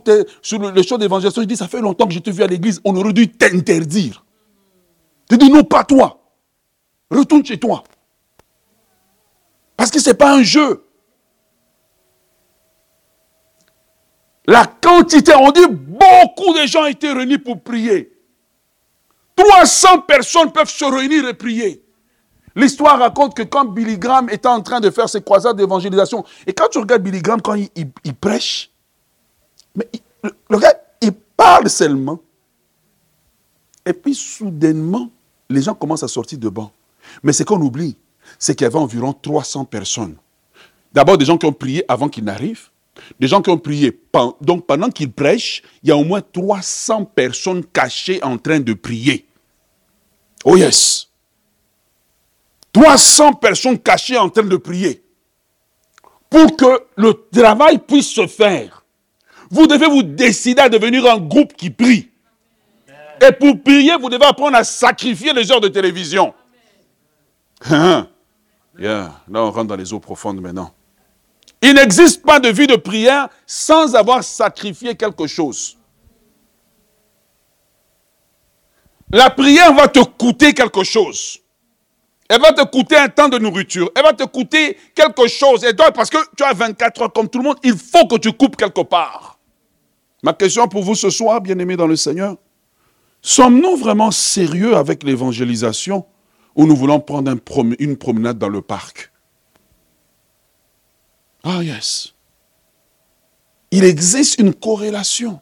sur 0.43 0.59
le, 0.59 0.83
show 0.83 0.99
d'évangélisation, 0.99 1.43
je 1.43 1.47
dis, 1.47 1.57
ça 1.57 1.69
fait 1.69 1.81
longtemps 1.81 2.07
que 2.07 2.15
je 2.15 2.21
te 2.21 2.31
vu 2.31 2.43
à 2.43 2.47
l'église, 2.47 2.81
on 2.85 2.95
aurait 2.97 3.12
dû 3.12 3.29
t'interdire. 3.31 4.25
Tu 5.29 5.37
dis, 5.37 5.50
non, 5.50 5.65
pas 5.65 5.85
toi. 5.85 6.25
Retourne 7.11 7.45
chez 7.45 7.59
toi. 7.59 7.85
Parce 9.77 9.91
que 9.91 10.01
ce 10.01 10.11
n'est 10.11 10.17
pas 10.17 10.35
un 10.35 10.43
jeu. 10.43 10.85
La 14.47 14.65
quantité, 14.67 15.33
on 15.35 15.51
dit 15.51 15.67
beaucoup 15.69 16.55
de 16.55 16.67
gens 16.67 16.87
étaient 16.87 17.13
réunis 17.13 17.39
pour 17.39 17.61
prier. 17.61 18.13
300 19.35 20.01
personnes 20.03 20.53
peuvent 20.53 20.71
se 20.71 20.85
réunir 20.85 21.29
et 21.29 21.35
prier. 21.35 21.83
L'histoire 22.55 22.99
raconte 22.99 23.37
que 23.37 23.43
quand 23.43 23.67
Billy 23.67 23.99
Graham 23.99 24.31
était 24.31 24.49
en 24.49 24.63
train 24.63 24.81
de 24.81 24.89
faire 24.91 25.09
ses 25.09 25.21
croisades 25.21 25.57
d'évangélisation, 25.57 26.25
et 26.47 26.55
quand 26.55 26.69
tu 26.69 26.79
regardes 26.79 27.03
Billy 27.03 27.21
Graham, 27.21 27.43
quand 27.43 27.55
il, 27.55 28.15
prêche, 28.15 28.71
mais 29.75 29.87
gars, 30.51 30.81
il 31.03 31.13
parle 31.13 31.69
seulement. 31.69 32.19
Et 33.85 33.93
puis 33.93 34.15
soudainement, 34.15 35.11
les 35.51 35.61
gens 35.61 35.75
commencent 35.75 36.03
à 36.03 36.09
sortir 36.09 36.39
de 36.39 36.49
banc. 36.49 36.73
Mais 37.23 37.32
ce 37.32 37.42
qu'on 37.42 37.61
oublie, 37.61 37.96
c'est 38.38 38.54
qu'il 38.54 38.64
y 38.64 38.68
avait 38.68 38.78
environ 38.78 39.12
300 39.12 39.64
personnes. 39.64 40.16
D'abord 40.92 41.18
des 41.18 41.25
gens 41.25 41.38
qui 41.38 41.46
ont 41.46 41.52
prié 41.52 41.85
avant 41.88 42.08
qu'il 42.08 42.25
n'arrive, 42.25 42.68
des 43.20 43.28
gens 43.28 43.42
qui 43.42 43.50
ont 43.50 43.58
prié. 43.58 44.00
Donc 44.40 44.66
pendant 44.66 44.88
qu'il 44.88 45.12
prêche, 45.12 45.62
il 45.82 45.88
y 45.88 45.92
a 45.92 45.96
au 45.96 46.04
moins 46.04 46.20
300 46.20 47.04
personnes 47.04 47.64
cachées 47.64 48.23
en 48.23 48.38
train 48.38 48.61
de 48.61 48.73
prier. 48.73 49.26
Oh 50.44 50.56
yes. 50.56 51.08
300 52.73 53.35
personnes 53.35 53.78
cachées 53.78 54.18
en 54.18 54.28
train 54.28 54.42
de 54.42 54.56
prier. 54.56 55.02
Pour 56.28 56.56
que 56.56 56.82
le 56.96 57.14
travail 57.32 57.78
puisse 57.78 58.11
se 58.11 58.26
faire, 58.26 58.85
vous 59.50 59.66
devez 59.66 59.87
vous 59.87 60.02
décider 60.02 60.61
à 60.61 60.68
devenir 60.68 61.06
un 61.06 61.18
groupe 61.18 61.54
qui 61.54 61.70
prie. 61.70 62.11
Et 63.26 63.32
pour 63.32 63.62
prier, 63.62 63.96
vous 63.96 64.11
devez 64.11 64.25
apprendre 64.25 64.56
à 64.56 64.64
sacrifier 64.64 65.32
les 65.32 65.50
heures 65.50 65.61
de 65.61 65.68
télévision. 65.68 66.35
Hein? 67.65 68.09
Là, 68.79 69.13
on 69.29 69.51
rentre 69.51 69.69
dans 69.69 69.77
les 69.77 69.93
eaux 69.93 70.01
profondes 70.01 70.41
maintenant. 70.41 70.73
Il 71.63 71.75
n'existe 71.75 72.23
pas 72.23 72.39
de 72.39 72.49
vie 72.49 72.67
de 72.67 72.77
prière 72.77 73.29
sans 73.47 73.95
avoir 73.95 74.23
sacrifié 74.23 74.95
quelque 74.95 75.27
chose. 75.27 75.79
La 79.11 79.31
prière 79.31 79.73
va 79.73 79.89
te 79.89 80.01
coûter 80.01 80.53
quelque 80.53 80.85
chose. 80.85 81.39
Elle 82.29 82.41
va 82.41 82.53
te 82.53 82.65
coûter 82.65 82.97
un 82.97 83.09
temps 83.09 83.29
de 83.29 83.39
nourriture. 83.39 83.91
Elle 83.95 84.03
va 84.03 84.13
te 84.13 84.25
coûter 84.25 84.77
quelque 84.95 85.29
chose. 85.29 85.65
Et 85.65 85.75
toi, 85.75 85.93
parce 85.93 86.11
que 86.11 86.19
tu 86.37 86.43
as 86.43 86.53
24 86.53 87.03
heures 87.03 87.13
comme 87.13 87.29
tout 87.29 87.39
le 87.39 87.45
monde, 87.45 87.57
il 87.63 87.77
faut 87.77 88.07
que 88.07 88.17
tu 88.17 88.33
coupes 88.33 88.57
quelque 88.57 88.83
part. 88.83 89.39
Ma 90.23 90.33
question 90.33 90.67
pour 90.67 90.83
vous 90.83 90.97
ce 90.97 91.09
soir, 91.09 91.41
bien-aimés 91.41 91.77
dans 91.77 91.87
le 91.87 91.95
Seigneur, 91.95 92.37
sommes-nous 93.23 93.77
vraiment 93.77 94.11
sérieux 94.11 94.77
avec 94.77 95.05
l'évangélisation 95.05 96.05
ou 96.57 96.67
nous 96.67 96.75
voulons 96.75 96.99
prendre 97.01 97.37
une 97.79 97.97
promenade 97.97 98.39
dans 98.39 98.49
le 98.49 98.63
parc 98.63 99.13
Ah 101.45 101.63
yes. 101.63 102.15
Il 103.71 103.85
existe 103.85 104.39
une 104.39 104.55
corrélation 104.55 105.41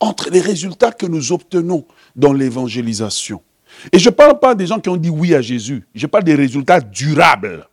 entre 0.00 0.30
les 0.30 0.40
résultats 0.40 0.92
que 0.92 1.06
nous 1.06 1.32
obtenons 1.32 1.86
dans 2.16 2.32
l'évangélisation. 2.32 3.42
Et 3.92 3.98
je 3.98 4.08
ne 4.08 4.14
parle 4.14 4.38
pas 4.38 4.54
des 4.54 4.66
gens 4.66 4.80
qui 4.80 4.88
ont 4.88 4.96
dit 4.96 5.10
oui 5.10 5.34
à 5.34 5.42
Jésus, 5.42 5.86
je 5.94 6.06
parle 6.06 6.24
des 6.24 6.34
résultats 6.34 6.80
durables. 6.80 7.68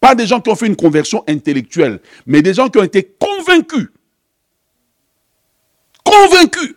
Pas 0.00 0.14
des 0.14 0.26
gens 0.26 0.40
qui 0.40 0.50
ont 0.50 0.56
fait 0.56 0.66
une 0.66 0.76
conversion 0.76 1.22
intellectuelle, 1.28 2.00
mais 2.26 2.42
des 2.42 2.54
gens 2.54 2.68
qui 2.68 2.78
ont 2.78 2.84
été 2.84 3.04
convaincus. 3.04 3.88
Convaincus. 6.04 6.74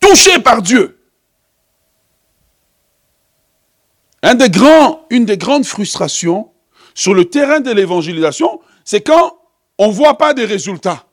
Touchés 0.00 0.40
par 0.40 0.62
Dieu. 0.62 0.99
Une 4.22 5.24
des 5.24 5.38
grandes 5.38 5.64
frustrations 5.64 6.50
sur 6.94 7.14
le 7.14 7.24
terrain 7.24 7.60
de 7.60 7.70
l'évangélisation, 7.70 8.60
c'est 8.84 9.00
quand 9.00 9.38
on 9.78 9.88
ne 9.88 9.92
voit 9.92 10.18
pas 10.18 10.34
des 10.34 10.44
résultats. 10.44 11.06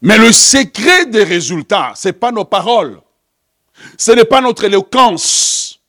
Mais 0.00 0.18
le 0.18 0.32
secret 0.32 1.06
des 1.06 1.24
résultats, 1.24 1.92
ce 1.94 2.08
n'est 2.08 2.12
pas 2.12 2.32
nos 2.32 2.44
paroles. 2.44 3.00
Ce 3.98 4.12
n'est 4.12 4.24
pas 4.24 4.40
notre 4.40 4.64
éloquence. 4.64 5.80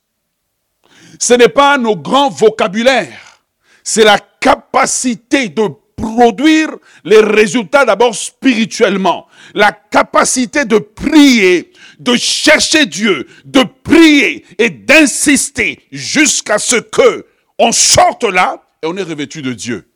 Ce 1.20 1.34
n'est 1.34 1.50
pas 1.50 1.78
nos 1.78 1.96
grands 1.96 2.30
vocabulaires. 2.30 3.42
C'est 3.84 4.04
la 4.04 4.20
capacité 4.20 5.50
de 5.50 5.70
produire 5.96 6.70
les 7.04 7.20
résultats 7.20 7.86
d'abord 7.86 8.14
spirituellement. 8.16 9.28
La 9.54 9.72
capacité 9.72 10.66
de 10.66 10.78
prier, 10.78 11.72
de 12.00 12.16
chercher 12.16 12.86
Dieu, 12.86 13.28
de 13.46 13.64
prier 13.84 14.46
et 14.58 14.70
d'insister 14.70 15.80
jusqu'à 15.92 16.58
ce 16.58 16.76
que 16.76 17.26
on 17.60 17.72
sorte 17.72 18.24
là 18.24 18.62
et 18.84 18.88
on 18.88 18.96
est 18.98 19.04
revêtu 19.04 19.42
de 19.42 19.54
Dieu. 19.54 19.88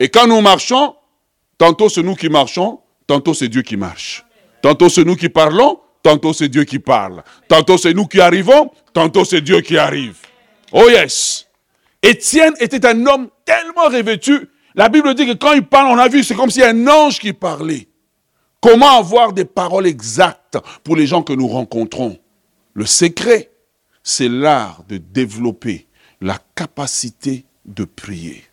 Et 0.00 0.08
quand 0.08 0.26
nous 0.26 0.40
marchons, 0.40 0.94
tantôt 1.56 1.88
c'est 1.88 2.02
nous 2.02 2.14
qui 2.14 2.28
marchons, 2.28 2.80
tantôt 3.06 3.34
c'est 3.34 3.48
Dieu 3.48 3.62
qui 3.62 3.76
marche. 3.76 4.24
Tantôt 4.62 4.88
c'est 4.88 5.04
nous 5.04 5.16
qui 5.16 5.28
parlons, 5.28 5.80
tantôt 6.02 6.32
c'est 6.32 6.48
Dieu 6.48 6.64
qui 6.64 6.78
parle. 6.78 7.22
Tantôt 7.48 7.78
c'est 7.78 7.94
nous 7.94 8.06
qui 8.06 8.20
arrivons, 8.20 8.70
tantôt 8.92 9.24
c'est 9.24 9.40
Dieu 9.40 9.60
qui 9.60 9.78
arrive. 9.78 10.16
Oh 10.72 10.88
yes. 10.88 11.46
Étienne 12.02 12.54
était 12.60 12.86
un 12.86 13.06
homme 13.06 13.28
tellement 13.44 13.86
revêtu. 13.86 14.48
La 14.74 14.88
Bible 14.88 15.14
dit 15.14 15.26
que 15.26 15.32
quand 15.32 15.52
il 15.52 15.66
parle, 15.66 15.88
on 15.88 15.98
a 15.98 16.08
vu, 16.08 16.22
c'est 16.22 16.34
comme 16.34 16.50
si 16.50 16.62
un 16.62 16.86
ange 16.86 17.18
qui 17.18 17.32
parlait. 17.32 17.88
Comment 18.60 18.98
avoir 18.98 19.32
des 19.32 19.44
paroles 19.44 19.86
exactes? 19.86 20.37
Pour 20.84 20.96
les 20.96 21.06
gens 21.06 21.22
que 21.22 21.32
nous 21.32 21.48
rencontrons 21.48 22.18
Le 22.74 22.86
secret, 22.86 23.50
c'est 24.02 24.28
l'art 24.28 24.84
de 24.88 24.96
développer 24.96 25.86
la 26.20 26.38
capacité 26.54 27.44
de 27.64 27.84
prier. 27.84 28.44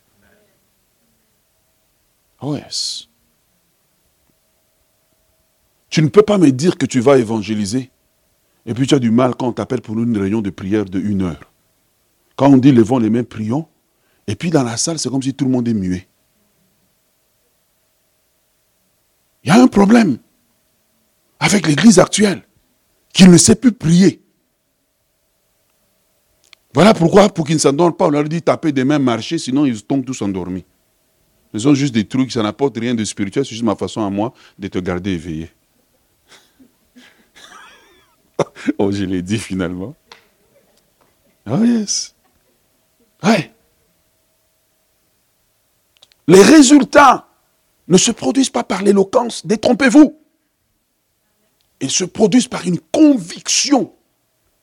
Oh 2.41 2.55
yes. 2.55 3.07
Tu 5.89 6.01
ne 6.01 6.09
peux 6.09 6.23
pas 6.23 6.37
me 6.37 6.51
dire 6.51 6.77
que 6.77 6.85
tu 6.85 6.99
vas 6.99 7.17
évangéliser. 7.17 7.89
Et 8.65 8.73
puis 8.73 8.87
tu 8.87 8.95
as 8.95 8.99
du 8.99 9.11
mal 9.11 9.35
quand 9.35 9.47
on 9.47 9.53
t'appelle 9.53 9.81
pour 9.81 9.97
une 9.97 10.17
réunion 10.17 10.41
de 10.41 10.49
prière 10.49 10.85
de 10.85 10.99
une 10.99 11.21
heure. 11.21 11.51
Quand 12.35 12.49
on 12.49 12.57
dit 12.57 12.71
levons 12.71 12.99
les 12.99 13.09
mains, 13.09 13.23
prions. 13.23 13.67
Et 14.27 14.35
puis 14.35 14.49
dans 14.49 14.63
la 14.63 14.75
salle, 14.75 14.99
c'est 14.99 15.09
comme 15.09 15.23
si 15.23 15.33
tout 15.33 15.45
le 15.45 15.51
monde 15.51 15.67
est 15.67 15.73
muet. 15.73 16.07
Il 19.43 19.49
y 19.49 19.51
a 19.51 19.61
un 19.61 19.67
problème 19.67 20.17
avec 21.45 21.67
l'église 21.67 21.99
actuelle 21.99 22.41
qui 23.13 23.27
ne 23.27 23.37
sait 23.37 23.55
plus 23.55 23.71
prier. 23.71 24.21
Voilà 26.73 26.93
pourquoi, 26.93 27.29
pour 27.29 27.45
qu'ils 27.45 27.55
ne 27.55 27.61
s'endorment 27.61 27.95
pas, 27.95 28.07
on 28.07 28.09
leur 28.09 28.25
dit 28.25 28.41
taper 28.41 28.71
des 28.71 28.83
mains, 28.83 28.99
marcher, 28.99 29.37
sinon 29.37 29.65
ils 29.65 29.81
tombent 29.83 30.03
tous 30.03 30.21
endormis. 30.21 30.65
Ce 31.53 31.59
sont 31.59 31.73
juste 31.73 31.93
des 31.93 32.05
trucs, 32.05 32.31
ça 32.31 32.43
n'apporte 32.43 32.77
rien 32.77 32.93
de 32.93 33.05
spirituel, 33.05 33.45
c'est 33.45 33.51
juste 33.51 33.63
ma 33.63 33.75
façon 33.75 34.05
à 34.05 34.09
moi 34.09 34.33
de 34.59 34.67
te 34.67 34.79
garder 34.79 35.11
éveillé. 35.11 35.49
oh, 38.77 38.91
je 38.91 39.05
l'ai 39.05 39.21
dit 39.21 39.37
finalement. 39.37 39.95
Oh 41.49 41.63
yes. 41.63 42.15
Ouais. 43.23 43.53
Les 46.27 46.41
résultats 46.41 47.29
ne 47.87 47.97
se 47.97 48.11
produisent 48.11 48.49
pas 48.49 48.63
par 48.63 48.81
l'éloquence, 48.81 49.45
détrompez-vous. 49.45 50.24
Ils 51.85 51.91
se 51.91 52.03
produisent 52.03 52.47
par 52.47 52.65
une 52.65 52.79
conviction 52.79 53.93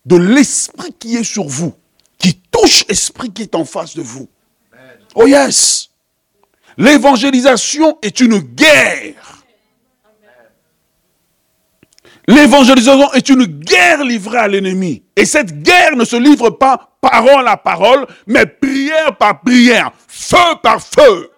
de 0.07 0.17
l'esprit 0.17 0.93
qui 0.99 1.17
est 1.17 1.23
sur 1.23 1.45
vous, 1.45 1.73
qui 2.19 2.35
touche 2.51 2.85
l'esprit 2.89 3.31
qui 3.31 3.43
est 3.43 3.55
en 3.55 3.65
face 3.65 3.95
de 3.95 4.03
vous. 4.03 4.29
Oh 5.15 5.29
yes. 5.29 5.91
L'évangélisation 6.77 7.97
est 8.03 8.19
une 8.19 8.39
guerre 8.39 9.45
L'évangélisation 12.27 13.13
est 13.13 13.29
une 13.29 13.45
guerre 13.45 14.05
livrée 14.05 14.39
à 14.39 14.49
l'ennemi. 14.49 15.05
Et 15.15 15.25
cette 15.25 15.63
guerre 15.63 15.95
ne 15.95 16.05
se 16.05 16.17
livre 16.17 16.51
pas 16.51 16.97
parole 17.01 17.47
à 17.47 17.57
parole, 17.57 18.07
mais 18.27 18.47
prière 18.47 19.17
par 19.17 19.41
prière, 19.43 19.93
feu 20.09 20.57
par 20.61 20.81
feu. 20.81 21.32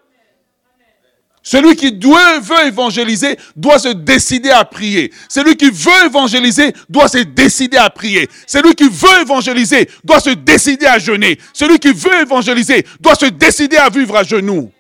Celui 1.47 1.77
qui 1.77 1.91
veut 1.91 2.67
évangéliser 2.67 3.37
doit 3.55 3.79
se 3.79 3.89
décider 3.89 4.49
à 4.49 4.65
prier. 4.65 5.13
Celui 5.29 5.57
qui 5.57 5.71
veut 5.71 6.07
évangéliser 6.07 6.73
doit 6.89 7.07
se 7.07 7.19
décider 7.19 7.77
à 7.77 7.91
prier. 7.91 8.31
Celui 8.47 8.75
qui 8.75 8.89
veut 8.89 9.21
évangéliser 9.21 9.91
doit 10.03 10.21
se 10.21 10.31
décider 10.31 10.87
à 10.87 10.99
jeûner. 10.99 11.39
Celui 11.53 11.79
qui 11.79 11.93
veut 11.93 12.23
évangéliser 12.23 12.87
doit 12.99 13.15
se 13.15 13.27
décider 13.27 13.77
à 13.77 13.91
vivre 13.91 14.17
à 14.17 14.23
genoux. 14.23 14.71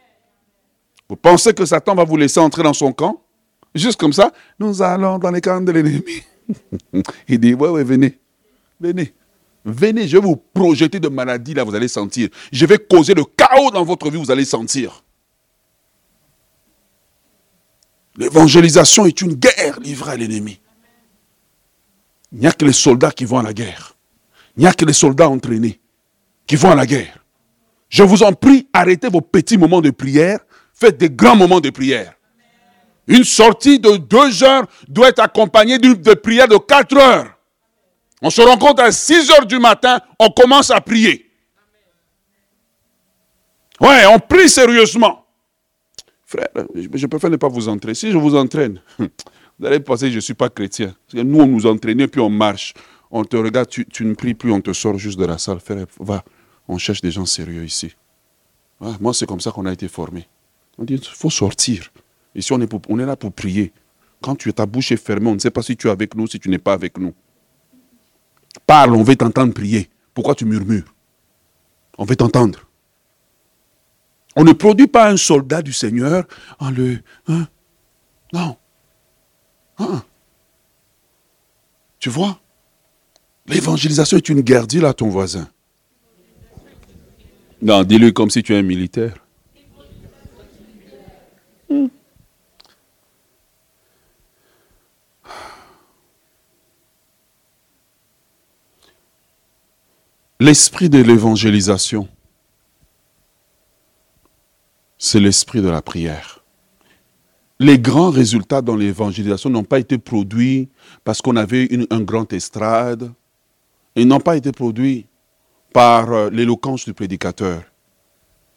Vous 1.07 1.17
pensez 1.17 1.53
que 1.53 1.67
Satan 1.67 1.95
va 1.95 2.05
vous 2.05 2.17
laisser 2.17 2.41
entrer 2.41 2.63
dans 2.63 2.73
son 2.73 2.95
camp? 2.95 3.21
Juste 3.75 4.01
comme 4.01 4.15
ça, 4.15 4.33
nous 4.59 4.81
allons 4.81 5.19
dans 5.19 5.31
les 5.31 5.43
camps 5.43 5.61
de 5.61 5.71
l'ennemi. 5.71 6.03
Il 7.29 7.39
dit, 7.41 7.53
ouais, 7.53 7.69
ouais, 7.69 7.85
venez, 7.85 8.19
venez. 8.81 9.13
Venez, 9.67 10.09
je 10.09 10.17
vais 10.17 10.23
vous 10.23 10.37
projeter 10.37 10.99
de 10.99 11.09
maladies, 11.09 11.55
là, 11.55 11.65
vous 11.65 11.75
allez 11.75 11.89
sentir. 11.89 12.29
Je 12.53 12.65
vais 12.65 12.79
causer 12.79 13.15
le 13.15 13.25
chaos 13.25 13.71
dans 13.71 13.85
votre 13.85 14.11
vie, 14.11 14.19
vous 14.19 14.31
allez 14.31 14.45
sentir. 14.45 15.03
L'évangélisation 18.17 19.07
est 19.07 19.21
une 19.21 19.35
guerre 19.35 19.81
livrée 19.81 20.13
à 20.13 20.17
l'ennemi. 20.17 20.61
Il 22.33 22.41
n'y 22.41 22.47
a 22.47 22.53
que 22.53 22.65
les 22.65 22.73
soldats 22.73 23.11
qui 23.11 23.25
vont 23.25 23.39
à 23.39 23.43
la 23.43 23.53
guerre. 23.53 23.97
Il 24.57 24.61
n'y 24.61 24.67
a 24.67 24.73
que 24.73 24.85
les 24.85 24.93
soldats 24.93 25.29
entraînés 25.29 25.81
qui 26.47 26.57
vont 26.57 26.71
à 26.71 26.75
la 26.75 26.87
guerre. 26.87 27.19
Je 27.89 28.03
vous 28.03 28.23
en 28.23 28.33
prie, 28.33 28.69
arrêtez 28.73 29.09
vos 29.09 29.21
petits 29.21 29.57
moments 29.57 29.81
de 29.81 29.91
prière, 29.91 30.41
faites 30.73 30.97
des 30.99 31.11
grands 31.11 31.37
moments 31.37 31.61
de 31.61 31.71
prière. 31.71 32.15
Une 33.07 33.25
sortie 33.25 33.79
de 33.79 33.97
deux 33.97 34.43
heures 34.43 34.67
doit 34.89 35.09
être 35.09 35.21
accompagnée 35.21 35.79
d'une 35.79 35.97
prière 35.97 36.49
de 36.49 36.57
quatre 36.57 36.97
heures. 36.97 37.37
On 38.23 38.31
se 38.31 38.41
rencontre 38.41 38.83
à 38.83 38.91
6 38.91 39.31
heures 39.33 39.47
du 39.47 39.59
matin, 39.59 40.01
on 40.19 40.31
commence 40.31 40.71
à 40.71 40.81
prier. 40.81 41.31
Ouais, 43.81 44.07
on 44.07 44.19
prie 44.19 44.49
sérieusement. 44.49 45.24
Frère, 46.35 46.67
je 46.75 47.07
préfère 47.07 47.31
ne 47.31 47.37
pas 47.37 47.49
vous 47.49 47.69
entraîner. 47.69 47.95
Si 47.95 48.11
je 48.11 48.19
vous 48.19 48.35
entraîne, 48.35 48.81
vous 48.99 49.67
allez 49.67 49.79
penser 49.79 50.07
que 50.07 50.11
je 50.11 50.17
ne 50.17 50.21
suis 50.21 50.35
pas 50.35 50.49
chrétien. 50.49 50.95
Nous, 51.13 51.41
on 51.41 51.47
nous 51.47 51.67
entraîne, 51.67 52.09
puis 52.09 52.21
on 52.21 52.29
marche. 52.29 52.75
On 53.11 53.25
te 53.25 53.37
regarde, 53.37 53.69
tu, 53.69 54.05
ne 54.05 54.15
pries 54.15 54.35
plus, 54.35 54.51
on 54.51 54.61
te 54.61 54.73
sort 54.73 54.99
juste 54.99 55.19
de 55.19 55.25
la 55.25 55.39
salle. 55.39 55.61
Frère, 55.61 55.87
va, 56.01 56.25
on 56.67 56.77
cherche 56.77 57.01
des 57.01 57.13
gens 57.13 57.25
sérieux 57.25 57.65
ici. 57.65 57.95
moi, 59.01 59.15
c'est 59.15 59.27
comme 59.27 59.39
ça 59.39 59.53
qu'on 59.53 59.67
a 59.67 59.73
été 59.73 59.87
formé. 59.87 60.27
On 60.77 60.83
dit, 60.83 60.95
il 60.95 61.05
faut 61.05 61.31
sortir. 61.31 61.93
Ici, 62.35 62.53
on 62.53 62.61
est, 62.61 62.75
on 62.89 62.99
est 62.99 63.07
là 63.07 63.15
pour 63.15 63.33
prier. 63.33 63.73
Quand 64.21 64.35
tu, 64.35 64.53
ta 64.53 64.67
bouche 64.67 64.91
est 64.91 64.97
fermée, 64.97 65.29
on 65.29 65.35
ne 65.35 65.39
sait 65.39 65.53
pas 65.53 65.63
si 65.63 65.77
tu 65.77 65.87
es 65.87 65.91
avec 65.91 66.17
nous, 66.17 66.27
si 66.27 66.41
tu 66.41 66.49
n'es 66.49 66.59
pas 66.59 66.73
avec 66.73 66.99
nous. 66.99 67.15
Parle, 68.67 68.97
on 68.97 69.05
veut 69.05 69.15
t'entendre 69.15 69.55
prier. 69.55 69.89
Pourquoi 70.13 70.35
tu 70.35 70.47
murmures? 70.47 70.93
On 71.97 72.05
veut 72.05 72.17
t'entendre. 72.17 72.67
On 74.37 74.45
ne 74.45 74.53
produit 74.53 74.87
pas 74.87 75.11
un 75.11 75.17
soldat 75.17 75.63
du 75.63 75.73
Seigneur 75.73 76.25
en 76.59 76.71
le... 76.71 76.99
Hein? 77.29 77.47
Non. 78.33 78.57
Hein? 79.79 80.03
Tu 81.99 82.11
vois? 82.11 82.41
L'évangélisation 83.47 84.17
est 84.17 84.29
une 84.29 84.41
guerre. 84.41 84.67
Dis-le 84.67 84.87
à 84.87 84.95
ton 84.95 85.09
voisin. 85.09 85.49
Non, 87.63 87.83
dis-le 87.83 88.11
comme 88.11 88.31
si 88.31 88.43
tu 88.43 88.55
es 88.55 88.59
un 88.59 88.63
militaire. 88.63 89.15
L'esprit 100.41 100.91
de 100.91 100.99
l'évangélisation, 100.99 102.07
c'est 105.05 105.21
l'esprit 105.21 105.61
de 105.61 105.69
la 105.69 105.83
prière. 105.83 106.43
Les 107.61 107.79
grands 107.79 108.09
résultats 108.09 108.63
dans 108.63 108.75
l'évangélisation 108.75 109.51
n'ont 109.51 109.63
pas 109.63 109.79
été 109.79 109.99
produits 109.99 110.71
parce 111.05 111.21
qu'on 111.21 111.37
avait 111.37 111.67
une, 111.67 111.87
un 111.91 112.01
grand 112.01 112.33
estrade. 112.33 113.13
Ils 113.97 114.09
n'ont 114.09 114.21
pas 114.21 114.35
été 114.35 114.51
produits 114.51 115.07
par 115.75 116.11
euh, 116.11 116.31
l'éloquence 116.31 116.87
du 116.87 116.95
prédicateur. 116.95 117.63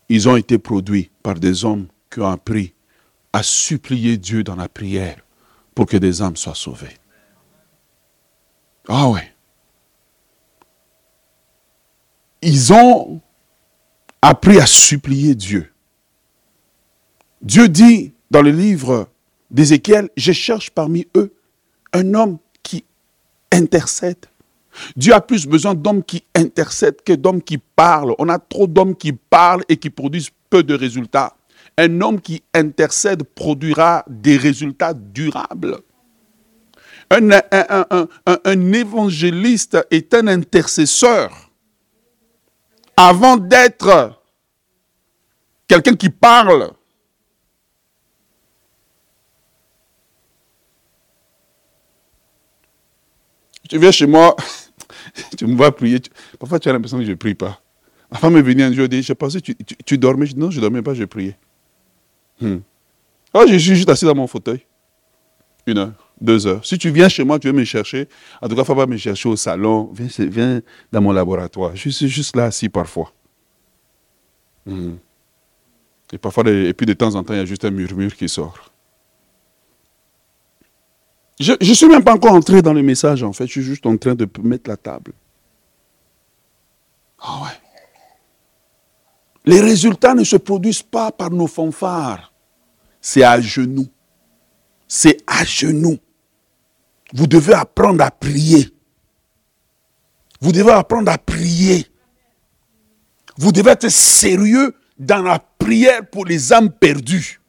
Ils 0.07 0.29
ont 0.29 0.37
été 0.37 0.57
produits 0.57 1.11
par 1.21 1.35
des 1.35 1.65
hommes 1.65 1.87
qui 2.09 2.21
ont 2.21 2.29
appris 2.29 2.73
à 3.33 3.43
supplier 3.43 4.17
Dieu 4.17 4.41
dans 4.41 4.55
la 4.55 4.69
prière 4.69 5.17
pour 5.75 5.85
que 5.85 5.97
des 5.97 6.21
âmes 6.21 6.37
soient 6.37 6.55
sauvées. 6.55 6.95
Ah 8.87 9.09
ouais 9.09 9.33
ils 12.41 12.71
ont 12.71 13.19
appris 14.21 14.59
à 14.59 14.65
supplier 14.65 15.35
Dieu. 15.35 15.73
Dieu 17.41 17.69
dit 17.69 18.13
dans 18.31 18.41
le 18.41 18.51
livre 18.51 19.07
d'Ézéchiel, 19.51 20.09
je 20.17 20.31
cherche 20.31 20.71
parmi 20.71 21.07
eux 21.15 21.33
un 21.93 22.13
homme 22.13 22.37
qui 22.63 22.83
intercède. 23.51 24.25
Dieu 24.95 25.13
a 25.13 25.21
plus 25.21 25.47
besoin 25.47 25.73
d'hommes 25.73 26.03
qui 26.03 26.23
intercèdent 26.35 27.01
que 27.03 27.13
d'hommes 27.13 27.41
qui 27.41 27.57
parlent. 27.57 28.13
On 28.19 28.29
a 28.29 28.39
trop 28.39 28.67
d'hommes 28.67 28.95
qui 28.95 29.13
parlent 29.13 29.63
et 29.69 29.77
qui 29.77 29.89
produisent 29.89 30.29
peu 30.49 30.63
de 30.63 30.73
résultats. 30.73 31.35
Un 31.77 32.01
homme 32.01 32.21
qui 32.21 32.43
intercède 32.53 33.23
produira 33.23 34.03
des 34.07 34.37
résultats 34.37 34.93
durables. 34.93 35.77
Un, 37.09 38.73
évangéliste 38.73 39.77
est 39.91 40.13
un 40.13 40.27
intercesseur 40.27 41.49
avant 42.97 43.37
d'être 43.37 44.21
quelqu'un 45.67 45.95
qui 45.95 46.09
parle, 46.09 46.71
tu 53.67 53.77
viens 53.77 53.91
chez 53.91 54.07
moi, 54.07 54.35
tu 55.37 55.45
me 55.45 55.55
vois 55.55 55.75
prier, 55.75 55.99
parfois 56.39 56.59
tu 56.59 56.69
as 56.69 56.73
l'impression 56.73 56.97
que 56.97 57.05
je 57.05 57.11
ne 57.11 57.15
prie 57.15 57.35
pas. 57.35 57.61
Ma 58.11 58.17
femme 58.17 58.37
est 58.37 58.41
venue 58.41 58.63
un 58.63 58.71
jour 58.71 58.87
dit, 58.87 59.03
je 59.03 59.13
pensais 59.13 59.41
que 59.41 59.51
tu, 59.51 59.55
tu, 59.85 59.97
dormais. 59.97 60.25
Je 60.25 60.33
dis, 60.33 60.39
non, 60.39 60.49
je 60.49 60.57
ne 60.57 60.61
dormais 60.61 60.81
pas, 60.81 60.93
je 60.93 61.03
priais. 61.03 61.37
Hmm. 62.39 62.57
Oh, 63.33 63.43
je 63.47 63.57
suis 63.57 63.75
juste 63.75 63.89
assis 63.89 64.05
dans 64.05 64.15
mon 64.15 64.27
fauteuil. 64.27 64.65
Une 65.65 65.77
heure, 65.77 66.13
deux 66.21 66.47
heures. 66.47 66.65
Si 66.65 66.77
tu 66.77 66.89
viens 66.89 67.09
chez 67.09 67.25
moi, 67.25 67.37
tu 67.37 67.47
veux 67.47 67.53
me 67.53 67.65
chercher, 67.65 68.07
en 68.41 68.47
tout 68.47 68.55
cas, 68.55 68.61
il 68.61 68.63
ne 68.63 68.63
faut 68.63 68.75
pas 68.75 68.85
me 68.85 68.95
chercher 68.95 69.27
au 69.27 69.35
salon. 69.35 69.91
Viens, 69.93 70.25
viens 70.29 70.61
dans 70.91 71.01
mon 71.01 71.11
laboratoire. 71.11 71.75
Je 71.75 71.89
suis 71.89 72.07
juste 72.07 72.35
là 72.37 72.45
assis 72.45 72.69
parfois. 72.69 73.11
Hmm. 74.65 74.95
Et 76.13 76.17
parfois, 76.17 76.47
et 76.47 76.73
puis 76.73 76.85
de 76.85 76.93
temps 76.93 77.15
en 77.15 77.23
temps, 77.23 77.33
il 77.33 77.37
y 77.37 77.41
a 77.41 77.45
juste 77.45 77.65
un 77.65 77.71
murmure 77.71 78.15
qui 78.15 78.29
sort. 78.29 78.71
Je 81.39 81.53
ne 81.53 81.73
suis 81.73 81.87
même 81.87 82.03
pas 82.03 82.13
encore 82.13 82.33
entré 82.33 82.61
dans 82.61 82.73
le 82.73 82.81
message, 82.81 83.23
en 83.23 83.33
fait. 83.33 83.45
Je 83.45 83.51
suis 83.51 83.61
juste 83.63 83.85
en 83.85 83.95
train 83.97 84.15
de 84.15 84.27
mettre 84.41 84.69
la 84.69 84.77
table. 84.77 85.13
Ah 87.19 87.41
ouais. 87.43 87.49
Les 89.45 89.61
résultats 89.61 90.13
ne 90.13 90.23
se 90.23 90.35
produisent 90.35 90.83
pas 90.83 91.11
par 91.11 91.29
nos 91.29 91.47
fanfares. 91.47 92.33
C'est 92.99 93.23
à 93.23 93.39
genoux 93.39 93.87
c'est 94.87 95.17
à 95.27 95.43
genoux. 95.43 95.97
Vous 97.13 97.27
devez 97.27 97.53
apprendre 97.53 98.03
à 98.03 98.11
prier. 98.11 98.73
Vous 100.41 100.51
devez 100.51 100.71
apprendre 100.71 101.11
à 101.11 101.17
prier. 101.17 101.85
Vous 103.37 103.51
devez 103.51 103.71
être 103.71 103.89
sérieux 103.89 104.75
dans 104.97 105.21
la 105.21 105.39
prière 105.39 106.07
pour 106.09 106.25
les 106.25 106.53
âmes 106.53 106.71
perdues. 106.71 107.41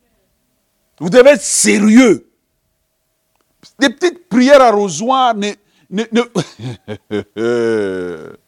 Vous 1.01 1.11
devez 1.11 1.31
être 1.31 1.43
sérieux. 1.43 2.28
Des 3.79 3.91
petites 3.91 4.29
prières 4.29 4.75
ne, 4.75 5.53
ne, 5.91 6.11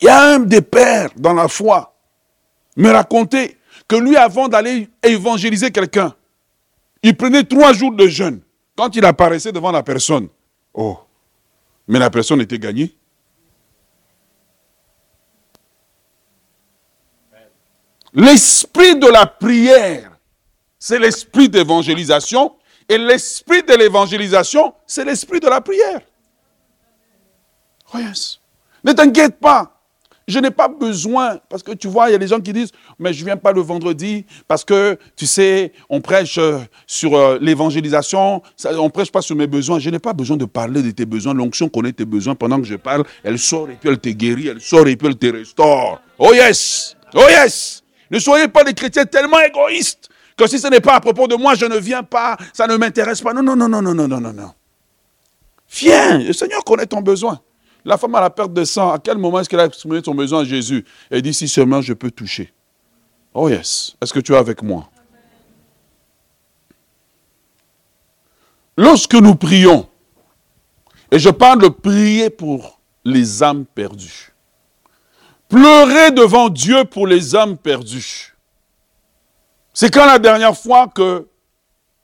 Il 0.00 0.04
y 0.04 0.08
a 0.08 0.34
un 0.34 0.40
des 0.40 0.62
pères 0.62 1.10
dans 1.16 1.32
la 1.32 1.48
foi 1.48 1.94
me 2.76 2.90
racontait 2.90 3.56
que 3.88 3.96
lui, 3.96 4.16
avant 4.16 4.48
d'aller 4.48 4.88
évangéliser 5.02 5.70
quelqu'un, 5.70 6.14
il 7.02 7.16
prenait 7.16 7.44
trois 7.44 7.72
jours 7.72 7.92
de 7.92 8.06
jeûne. 8.06 8.40
Quand 8.76 8.94
il 8.94 9.04
apparaissait 9.04 9.52
devant 9.52 9.72
la 9.72 9.82
personne, 9.82 10.28
oh, 10.74 10.98
mais 11.88 11.98
la 11.98 12.10
personne 12.10 12.40
était 12.40 12.58
gagnée. 12.58 12.94
L'esprit 18.12 18.98
de 18.98 19.08
la 19.08 19.26
prière, 19.26 20.12
c'est 20.78 20.98
l'esprit 20.98 21.48
d'évangélisation. 21.48 22.56
Et 22.88 22.98
l'esprit 22.98 23.62
de 23.62 23.74
l'évangélisation, 23.74 24.74
c'est 24.86 25.04
l'esprit 25.04 25.40
de 25.40 25.48
la 25.48 25.60
prière. 25.60 26.00
Oh 27.92 27.98
yes. 27.98 28.40
Ne 28.84 28.92
t'inquiète 28.92 29.38
pas. 29.40 29.72
Je 30.28 30.40
n'ai 30.40 30.50
pas 30.50 30.66
besoin, 30.66 31.38
parce 31.48 31.62
que 31.62 31.70
tu 31.70 31.86
vois, 31.86 32.08
il 32.08 32.12
y 32.12 32.14
a 32.16 32.18
des 32.18 32.26
gens 32.26 32.40
qui 32.40 32.52
disent, 32.52 32.72
mais 32.98 33.12
je 33.12 33.20
ne 33.20 33.26
viens 33.26 33.36
pas 33.36 33.52
le 33.52 33.60
vendredi 33.60 34.24
parce 34.48 34.64
que, 34.64 34.98
tu 35.14 35.24
sais, 35.24 35.72
on 35.88 36.00
prêche 36.00 36.36
euh, 36.38 36.58
sur 36.84 37.14
euh, 37.14 37.38
l'évangélisation, 37.40 38.42
on 38.64 38.90
prêche 38.90 39.12
pas 39.12 39.22
sur 39.22 39.36
mes 39.36 39.46
besoins. 39.46 39.78
Je 39.78 39.88
n'ai 39.88 40.00
pas 40.00 40.12
besoin 40.12 40.36
de 40.36 40.44
parler 40.44 40.82
de 40.82 40.90
tes 40.90 41.06
besoins. 41.06 41.32
L'onction 41.32 41.68
connaît 41.68 41.92
tes 41.92 42.04
besoins 42.04 42.34
pendant 42.34 42.60
que 42.60 42.66
je 42.66 42.74
parle. 42.74 43.04
Elle 43.22 43.38
sort 43.38 43.70
et 43.70 43.74
puis 43.74 43.88
elle 43.88 43.98
te 43.98 44.08
guérit, 44.08 44.48
elle 44.48 44.60
sort 44.60 44.88
et 44.88 44.96
puis 44.96 45.06
elle 45.06 45.16
te 45.16 45.26
restaure. 45.26 46.00
Oh 46.18 46.34
yes! 46.34 46.96
Oh 47.14 47.26
yes! 47.28 47.84
Ne 48.10 48.18
soyez 48.18 48.48
pas 48.48 48.64
des 48.64 48.74
chrétiens 48.74 49.04
tellement 49.04 49.38
égoïstes 49.40 50.08
que 50.36 50.46
si 50.46 50.58
ce 50.58 50.68
n'est 50.68 50.80
pas 50.80 50.96
à 50.96 51.00
propos 51.00 51.26
de 51.26 51.34
moi, 51.34 51.54
je 51.54 51.64
ne 51.64 51.78
viens 51.78 52.02
pas, 52.02 52.36
ça 52.52 52.66
ne 52.66 52.76
m'intéresse 52.76 53.22
pas. 53.22 53.32
Non, 53.32 53.42
non, 53.42 53.56
non, 53.56 53.68
non, 53.68 53.82
non, 53.82 53.94
non, 53.94 54.08
non, 54.08 54.20
non, 54.20 54.32
non. 54.32 54.52
Viens, 55.70 56.18
le 56.18 56.32
Seigneur 56.32 56.62
connaît 56.64 56.86
ton 56.86 57.00
besoin. 57.00 57.40
La 57.84 57.96
femme 57.96 58.14
à 58.16 58.20
la 58.20 58.30
perte 58.30 58.52
de 58.52 58.64
sang, 58.64 58.92
à 58.92 58.98
quel 58.98 59.16
moment 59.16 59.40
est-ce 59.40 59.48
qu'elle 59.48 59.60
a 59.60 59.64
exprimé 59.64 60.00
son 60.04 60.14
besoin 60.14 60.40
à 60.40 60.44
Jésus 60.44 60.84
Elle 61.10 61.22
dit, 61.22 61.32
si 61.32 61.48
seulement 61.48 61.80
je 61.80 61.92
peux 61.92 62.10
toucher. 62.10 62.52
Oh 63.32 63.48
yes, 63.48 63.96
est-ce 64.00 64.12
que 64.12 64.20
tu 64.20 64.32
es 64.32 64.36
avec 64.36 64.62
moi? 64.62 64.88
Lorsque 68.76 69.14
nous 69.14 69.34
prions, 69.34 69.88
et 71.10 71.18
je 71.18 71.30
parle 71.30 71.62
de 71.62 71.68
prier 71.68 72.28
pour 72.28 72.80
les 73.04 73.42
âmes 73.42 73.64
perdues, 73.64 74.34
pleurer 75.48 76.10
devant 76.10 76.48
Dieu 76.48 76.84
pour 76.84 77.06
les 77.06 77.36
âmes 77.36 77.56
perdues, 77.56 78.35
c'est 79.78 79.92
quand 79.92 80.06
la 80.06 80.18
dernière 80.18 80.56
fois 80.56 80.88
que, 80.88 81.28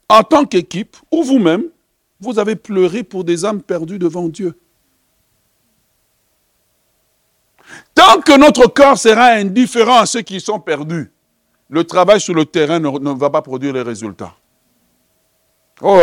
en 0.06 0.22
tant 0.22 0.44
qu'équipe, 0.44 0.94
ou 1.10 1.22
vous-même, 1.24 1.70
vous 2.20 2.38
avez 2.38 2.54
pleuré 2.54 3.02
pour 3.02 3.24
des 3.24 3.46
âmes 3.46 3.62
perdues 3.62 3.98
devant 3.98 4.28
Dieu. 4.28 4.60
Tant 7.94 8.20
que 8.20 8.38
notre 8.38 8.66
corps 8.66 8.98
sera 8.98 9.28
indifférent 9.28 10.00
à 10.00 10.04
ceux 10.04 10.20
qui 10.20 10.38
sont 10.38 10.60
perdus, 10.60 11.10
le 11.70 11.82
travail 11.84 12.20
sur 12.20 12.34
le 12.34 12.44
terrain 12.44 12.78
ne, 12.78 13.18
va 13.18 13.30
pas 13.30 13.40
produire 13.40 13.72
les 13.72 13.80
résultats. 13.80 14.34
Oh. 15.80 16.02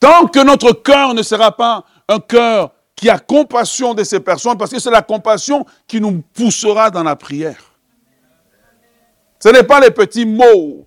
Tant 0.00 0.26
que 0.26 0.44
notre 0.44 0.72
cœur 0.72 1.14
ne 1.14 1.22
sera 1.22 1.56
pas 1.56 1.84
un 2.08 2.18
cœur 2.18 2.72
qui 2.96 3.08
a 3.08 3.20
compassion 3.20 3.94
de 3.94 4.02
ces 4.02 4.18
personnes, 4.18 4.58
parce 4.58 4.72
que 4.72 4.80
c'est 4.80 4.90
la 4.90 5.02
compassion 5.02 5.64
qui 5.86 6.00
nous 6.00 6.20
poussera 6.34 6.90
dans 6.90 7.04
la 7.04 7.14
prière. 7.14 7.73
Ce 9.44 9.50
n'est 9.50 9.62
pas 9.62 9.78
les 9.78 9.90
petits 9.90 10.24
mots, 10.24 10.86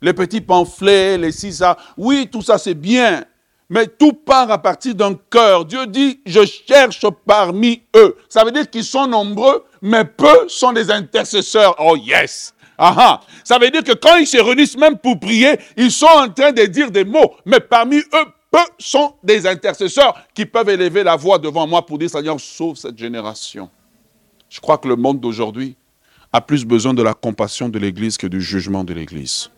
les 0.00 0.14
petits 0.14 0.40
pamphlets, 0.40 1.18
les 1.18 1.32
six 1.32 1.52
ça. 1.52 1.76
Oui, 1.98 2.30
tout 2.32 2.40
ça 2.40 2.56
c'est 2.56 2.72
bien, 2.72 3.26
mais 3.68 3.88
tout 3.88 4.14
part 4.14 4.50
à 4.50 4.56
partir 4.56 4.94
d'un 4.94 5.12
cœur. 5.28 5.66
Dieu 5.66 5.86
dit, 5.86 6.18
je 6.24 6.40
cherche 6.46 7.04
parmi 7.26 7.82
eux. 7.94 8.16
Ça 8.30 8.42
veut 8.42 8.52
dire 8.52 8.70
qu'ils 8.70 8.84
sont 8.84 9.06
nombreux, 9.06 9.66
mais 9.82 10.06
peu 10.06 10.48
sont 10.48 10.72
des 10.72 10.90
intercesseurs. 10.90 11.74
Oh 11.78 11.94
yes. 11.94 12.54
Aha. 12.78 13.20
Ça 13.44 13.58
veut 13.58 13.68
dire 13.68 13.84
que 13.84 13.92
quand 13.92 14.16
ils 14.16 14.26
se 14.26 14.38
réunissent 14.38 14.78
même 14.78 14.96
pour 14.96 15.20
prier, 15.20 15.58
ils 15.76 15.92
sont 15.92 16.06
en 16.06 16.30
train 16.30 16.52
de 16.52 16.62
dire 16.64 16.90
des 16.90 17.04
mots. 17.04 17.34
Mais 17.44 17.60
parmi 17.60 17.98
eux, 17.98 18.26
peu 18.50 18.64
sont 18.78 19.12
des 19.22 19.46
intercesseurs 19.46 20.18
qui 20.32 20.46
peuvent 20.46 20.70
élever 20.70 21.02
la 21.02 21.16
voix 21.16 21.38
devant 21.38 21.66
moi 21.66 21.84
pour 21.84 21.98
dire 21.98 22.08
Seigneur, 22.08 22.40
sauve 22.40 22.76
cette 22.76 22.96
génération. 22.96 23.68
Je 24.48 24.58
crois 24.58 24.78
que 24.78 24.88
le 24.88 24.96
monde 24.96 25.20
d'aujourd'hui 25.20 25.76
a 26.32 26.40
plus 26.40 26.64
besoin 26.64 26.94
de 26.94 27.02
la 27.02 27.14
compassion 27.14 27.68
de 27.68 27.78
l'Église 27.78 28.16
que 28.16 28.26
du 28.26 28.40
jugement 28.40 28.84
de 28.84 28.94
l'Église. 28.94 29.50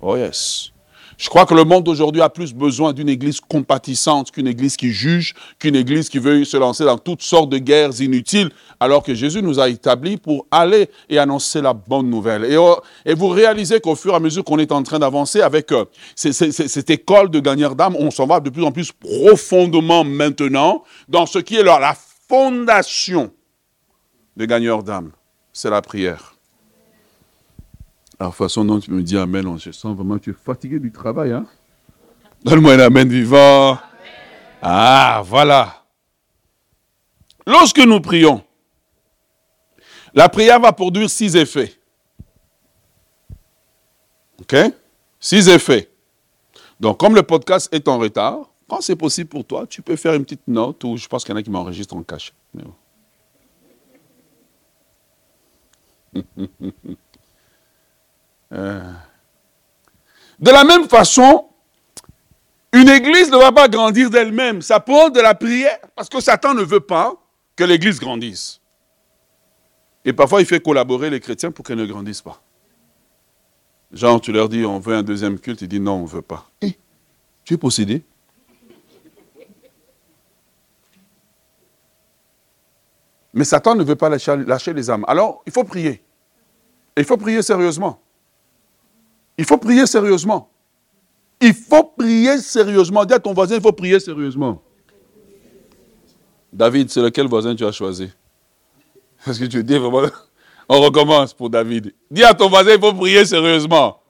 Oh 0.00 0.16
yes. 0.16 0.72
Je 1.20 1.28
crois 1.28 1.44
que 1.44 1.52
le 1.52 1.64
monde 1.64 1.84
d'aujourd'hui 1.84 2.22
a 2.22 2.30
plus 2.30 2.54
besoin 2.54 2.94
d'une 2.94 3.10
église 3.10 3.40
compatissante 3.40 4.30
qu'une 4.30 4.46
église 4.46 4.78
qui 4.78 4.90
juge, 4.90 5.34
qu'une 5.58 5.76
église 5.76 6.08
qui 6.08 6.18
veut 6.18 6.44
se 6.44 6.56
lancer 6.56 6.86
dans 6.86 6.96
toutes 6.96 7.20
sortes 7.20 7.50
de 7.50 7.58
guerres 7.58 8.00
inutiles, 8.00 8.50
alors 8.80 9.02
que 9.02 9.14
Jésus 9.14 9.42
nous 9.42 9.60
a 9.60 9.68
établis 9.68 10.16
pour 10.16 10.46
aller 10.50 10.88
et 11.10 11.18
annoncer 11.18 11.60
la 11.60 11.74
bonne 11.74 12.08
nouvelle. 12.08 12.46
Et, 12.46 12.56
oh, 12.56 12.80
vous 13.06 13.28
réalisez 13.28 13.80
qu'au 13.80 13.96
fur 13.96 14.14
et 14.14 14.16
à 14.16 14.18
mesure 14.18 14.44
qu'on 14.44 14.58
est 14.58 14.72
en 14.72 14.82
train 14.82 14.98
d'avancer 14.98 15.42
avec 15.42 15.72
euh, 15.72 15.84
cette 16.14 16.88
école 16.88 17.28
de 17.28 17.40
gagneurs 17.40 17.76
d'âme, 17.76 17.96
on 17.98 18.10
s'en 18.10 18.26
va 18.26 18.40
de 18.40 18.48
plus 18.48 18.64
en 18.64 18.72
plus 18.72 18.90
profondément 18.90 20.04
maintenant 20.04 20.84
dans 21.06 21.26
ce 21.26 21.38
qui 21.38 21.56
est 21.56 21.62
la 21.62 21.94
fondation 22.30 23.30
de 24.38 24.46
gagneurs 24.46 24.82
d'âme. 24.82 25.12
C'est 25.52 25.70
la 25.70 25.82
prière. 25.82 26.34
La 28.18 28.30
façon 28.30 28.64
dont 28.64 28.78
tu 28.78 28.90
me 28.90 29.02
dis 29.02 29.16
Amen, 29.16 29.58
je 29.58 29.70
sens 29.70 29.96
vraiment 29.96 30.18
que 30.18 30.24
tu 30.24 30.30
es 30.30 30.34
fatigué 30.34 30.78
du 30.78 30.92
travail. 30.92 31.32
Hein? 31.32 31.46
Donne-moi 32.44 32.74
un 32.74 32.80
Amen 32.80 33.08
vivant. 33.08 33.78
Ah, 34.62 35.22
voilà. 35.24 35.84
Lorsque 37.46 37.78
nous 37.78 38.00
prions, 38.00 38.44
la 40.14 40.28
prière 40.28 40.60
va 40.60 40.72
produire 40.72 41.08
six 41.08 41.34
effets. 41.36 41.74
OK? 44.40 44.56
Six 45.18 45.48
effets. 45.48 45.90
Donc, 46.78 46.98
comme 46.98 47.14
le 47.14 47.22
podcast 47.22 47.68
est 47.72 47.88
en 47.88 47.98
retard, 47.98 48.50
quand 48.68 48.80
c'est 48.80 48.96
possible 48.96 49.28
pour 49.28 49.44
toi, 49.44 49.66
tu 49.66 49.82
peux 49.82 49.96
faire 49.96 50.14
une 50.14 50.24
petite 50.24 50.46
note 50.46 50.82
ou 50.84 50.96
je 50.96 51.06
pense 51.08 51.24
qu'il 51.24 51.32
y 51.32 51.36
en 51.36 51.40
a 51.40 51.42
qui 51.42 51.50
m'enregistrent 51.50 51.96
en 51.96 52.02
cachet. 52.02 52.32
Euh. 52.56 52.62
De 60.40 60.50
la 60.50 60.64
même 60.64 60.88
façon, 60.88 61.46
une 62.72 62.88
église 62.88 63.30
ne 63.30 63.36
va 63.36 63.52
pas 63.52 63.68
grandir 63.68 64.10
d'elle-même. 64.10 64.62
Ça 64.62 64.80
prend 64.80 65.10
de 65.10 65.20
la 65.20 65.34
prière 65.34 65.78
parce 65.94 66.08
que 66.08 66.20
Satan 66.20 66.54
ne 66.54 66.62
veut 66.62 66.80
pas 66.80 67.14
que 67.56 67.64
l'église 67.64 68.00
grandisse. 68.00 68.60
Et 70.04 70.12
parfois, 70.12 70.40
il 70.40 70.46
fait 70.46 70.60
collaborer 70.60 71.10
les 71.10 71.20
chrétiens 71.20 71.50
pour 71.50 71.64
qu'elle 71.64 71.78
ne 71.78 71.86
grandissent 71.86 72.22
pas. 72.22 72.42
Genre, 73.92 74.20
tu 74.20 74.32
leur 74.32 74.48
dis, 74.48 74.64
on 74.64 74.78
veut 74.78 74.94
un 74.94 75.02
deuxième 75.02 75.38
culte, 75.38 75.62
ils 75.62 75.68
disent 75.68 75.80
non, 75.80 75.94
on 75.96 76.02
ne 76.02 76.08
veut 76.08 76.22
pas. 76.22 76.48
Eh, 76.62 76.78
tu 77.44 77.54
es 77.54 77.56
possédé 77.58 78.02
Mais 83.32 83.44
Satan 83.44 83.74
ne 83.74 83.84
veut 83.84 83.96
pas 83.96 84.08
lâcher 84.08 84.72
les 84.72 84.90
âmes. 84.90 85.04
Alors, 85.06 85.42
il 85.46 85.52
faut 85.52 85.64
prier. 85.64 86.02
il 86.96 87.04
faut 87.04 87.16
prier 87.16 87.42
sérieusement. 87.42 88.00
Il 89.38 89.44
faut 89.44 89.58
prier 89.58 89.86
sérieusement. 89.86 90.50
Il 91.40 91.54
faut 91.54 91.84
prier 91.84 92.38
sérieusement. 92.38 93.04
Dis 93.04 93.14
à 93.14 93.20
ton 93.20 93.32
voisin, 93.32 93.54
il 93.56 93.62
faut 93.62 93.72
prier 93.72 94.00
sérieusement. 94.00 94.60
David, 96.52 96.90
c'est 96.90 97.00
lequel 97.00 97.26
voisin 97.28 97.54
tu 97.54 97.64
as 97.64 97.72
choisi? 97.72 98.10
Parce 99.24 99.38
que 99.38 99.44
tu 99.44 99.62
dis 99.62 99.78
vraiment, 99.78 100.08
on 100.68 100.80
recommence 100.80 101.32
pour 101.32 101.48
David. 101.48 101.94
Dis 102.10 102.24
à 102.24 102.34
ton 102.34 102.48
voisin, 102.48 102.72
il 102.74 102.80
faut 102.80 102.92
prier 102.92 103.24
sérieusement. 103.24 104.00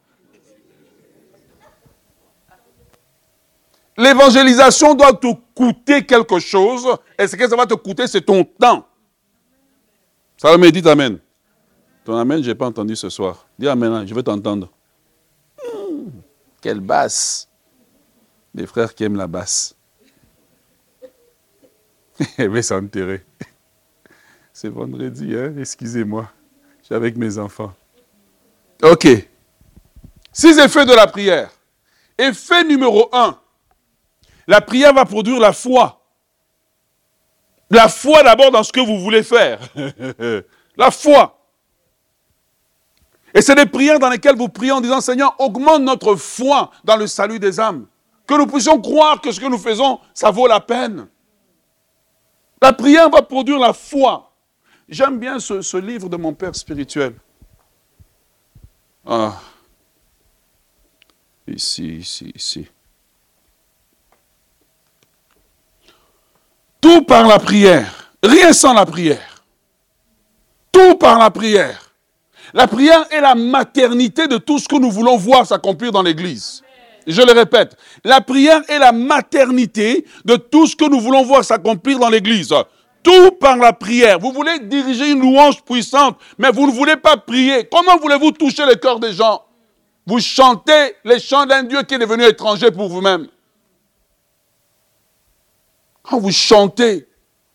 L'évangélisation 3.97 4.95
doit 4.95 5.13
te 5.13 5.27
coûter 5.55 6.07
quelque 6.07 6.39
chose. 6.39 6.87
Et 7.19 7.27
ce 7.27 7.37
que 7.37 7.47
ça 7.47 7.55
va 7.55 7.67
te 7.67 7.75
coûter, 7.75 8.07
c'est 8.07 8.23
ton 8.23 8.43
temps. 8.45 8.87
Me 10.43 10.71
dit 10.71 10.89
Amen. 10.89 11.19
Ton 12.05 12.17
Amen, 12.17 12.43
je 12.43 12.49
n'ai 12.49 12.55
pas 12.55 12.67
entendu 12.67 12.97
ce 12.97 13.11
soir. 13.11 13.47
Dis 13.59 13.69
Amen, 13.69 13.93
hein, 13.93 14.07
je 14.07 14.15
vais 14.15 14.23
t'entendre. 14.23 14.71
Quelle 16.61 16.81
basse 16.81 17.49
Les 18.55 18.67
frères 18.67 18.95
qui 18.95 19.05
aiment 19.05 19.17
la 19.17 19.27
basse. 19.27 19.75
Elle 22.39 22.49
va 22.49 22.63
s'enterrer. 22.63 23.25
C'est 24.53 24.69
vendredi, 24.69 25.35
hein? 25.37 25.55
excusez-moi. 25.59 26.31
Je 26.81 26.87
suis 26.87 26.95
avec 26.95 27.17
mes 27.17 27.39
enfants. 27.39 27.73
Ok. 28.83 29.07
Six 30.33 30.59
effets 30.59 30.87
de 30.87 30.93
la 30.93 31.07
prière. 31.07 31.51
Effet 32.19 32.65
numéro 32.65 33.09
un. 33.13 33.39
La 34.47 34.61
prière 34.61 34.93
va 34.93 35.05
produire 35.05 35.39
la 35.41 35.53
foi. 35.53 36.00
La 37.71 37.89
foi 37.89 38.23
d'abord 38.23 38.51
dans 38.51 38.65
ce 38.65 38.73
que 38.73 38.81
vous 38.81 38.99
voulez 38.99 39.23
faire. 39.23 39.61
la 40.77 40.91
foi. 40.91 41.37
Et 43.33 43.41
c'est 43.43 43.55
des 43.55 43.67
prières 43.67 44.01
dans 44.01 44.11
lesquelles 44.11 44.37
vous 44.37 44.49
priez 44.49 44.73
en 44.73 44.81
disant, 44.81 45.01
Seigneur, 45.01 45.37
augmente 45.39 45.83
notre 45.83 46.17
foi 46.17 46.71
dans 46.83 46.97
le 46.97 47.07
salut 47.07 47.39
des 47.39 47.61
âmes. 47.61 47.87
Que 48.27 48.35
nous 48.35 48.47
puissions 48.47 48.81
croire 48.81 49.21
que 49.21 49.31
ce 49.31 49.41
que 49.41 49.47
nous 49.47 49.59
faisons, 49.59 50.01
ça 50.15 50.31
vaut 50.31 50.49
la 50.49 50.61
peine. 50.61 51.09
La 52.61 52.73
prière 52.73 53.09
va 53.09 53.23
produire 53.23 53.59
la 53.59 53.73
foi. 53.73 54.33
J'aime 54.89 55.19
bien 55.19 55.39
ce, 55.39 55.77
livre 55.77 56.09
de 56.09 56.17
mon 56.17 56.35
père 56.35 56.55
spirituel. 56.55 57.15
Ah. 59.07 59.41
Ici, 61.47 61.99
ici, 61.99 62.33
ici. 62.35 62.69
Tout 66.81 67.03
par 67.03 67.27
la 67.27 67.39
prière. 67.39 68.11
Rien 68.23 68.53
sans 68.53 68.73
la 68.73 68.87
prière. 68.87 69.45
Tout 70.73 70.95
par 70.97 71.19
la 71.19 71.31
prière. 71.31 71.93
La 72.55 72.67
prière 72.67 73.05
est 73.11 73.21
la 73.21 73.35
maternité 73.35 74.27
de 74.27 74.39
tout 74.39 74.59
ce 74.59 74.67
que 74.67 74.77
nous 74.77 74.91
voulons 74.91 75.17
voir 75.17 75.47
s'accomplir 75.47 75.93
dans 75.93 76.03
l'Église. 76.03 76.63
Je 77.07 77.23
le 77.23 77.33
répète, 77.33 77.77
la 78.05 78.21
prière 78.21 78.63
est 78.69 78.79
la 78.79 78.93
maternité 78.93 80.05
de 80.25 80.37
tout 80.37 80.67
ce 80.67 80.77
que 80.77 80.85
nous 80.89 81.01
voulons 81.01 81.25
voir 81.25 81.45
s'accomplir 81.45 81.99
dans 81.99 82.09
l'Église. 82.09 82.53
Tout 83.03 83.31
par 83.33 83.57
la 83.57 83.73
prière. 83.73 84.19
Vous 84.19 84.33
voulez 84.33 84.59
diriger 84.61 85.11
une 85.11 85.21
louange 85.21 85.63
puissante, 85.63 86.19
mais 86.39 86.51
vous 86.51 86.67
ne 86.67 86.73
voulez 86.73 86.97
pas 86.97 87.17
prier. 87.17 87.69
Comment 87.71 87.97
voulez-vous 87.99 88.33
toucher 88.33 88.67
le 88.67 88.75
cœur 88.75 89.01
des 89.01 89.13
gens? 89.13 89.43
Vous 90.07 90.21
chantez 90.21 90.97
les 91.05 91.21
chants 91.21 91.47
d'un 91.47 91.63
Dieu 91.63 91.83
qui 91.83 91.95
est 91.95 91.99
devenu 91.99 92.25
étranger 92.25 92.71
pour 92.71 92.89
vous-même. 92.89 93.29
Quand 96.11 96.19
vous 96.19 96.33
chantez 96.33 97.07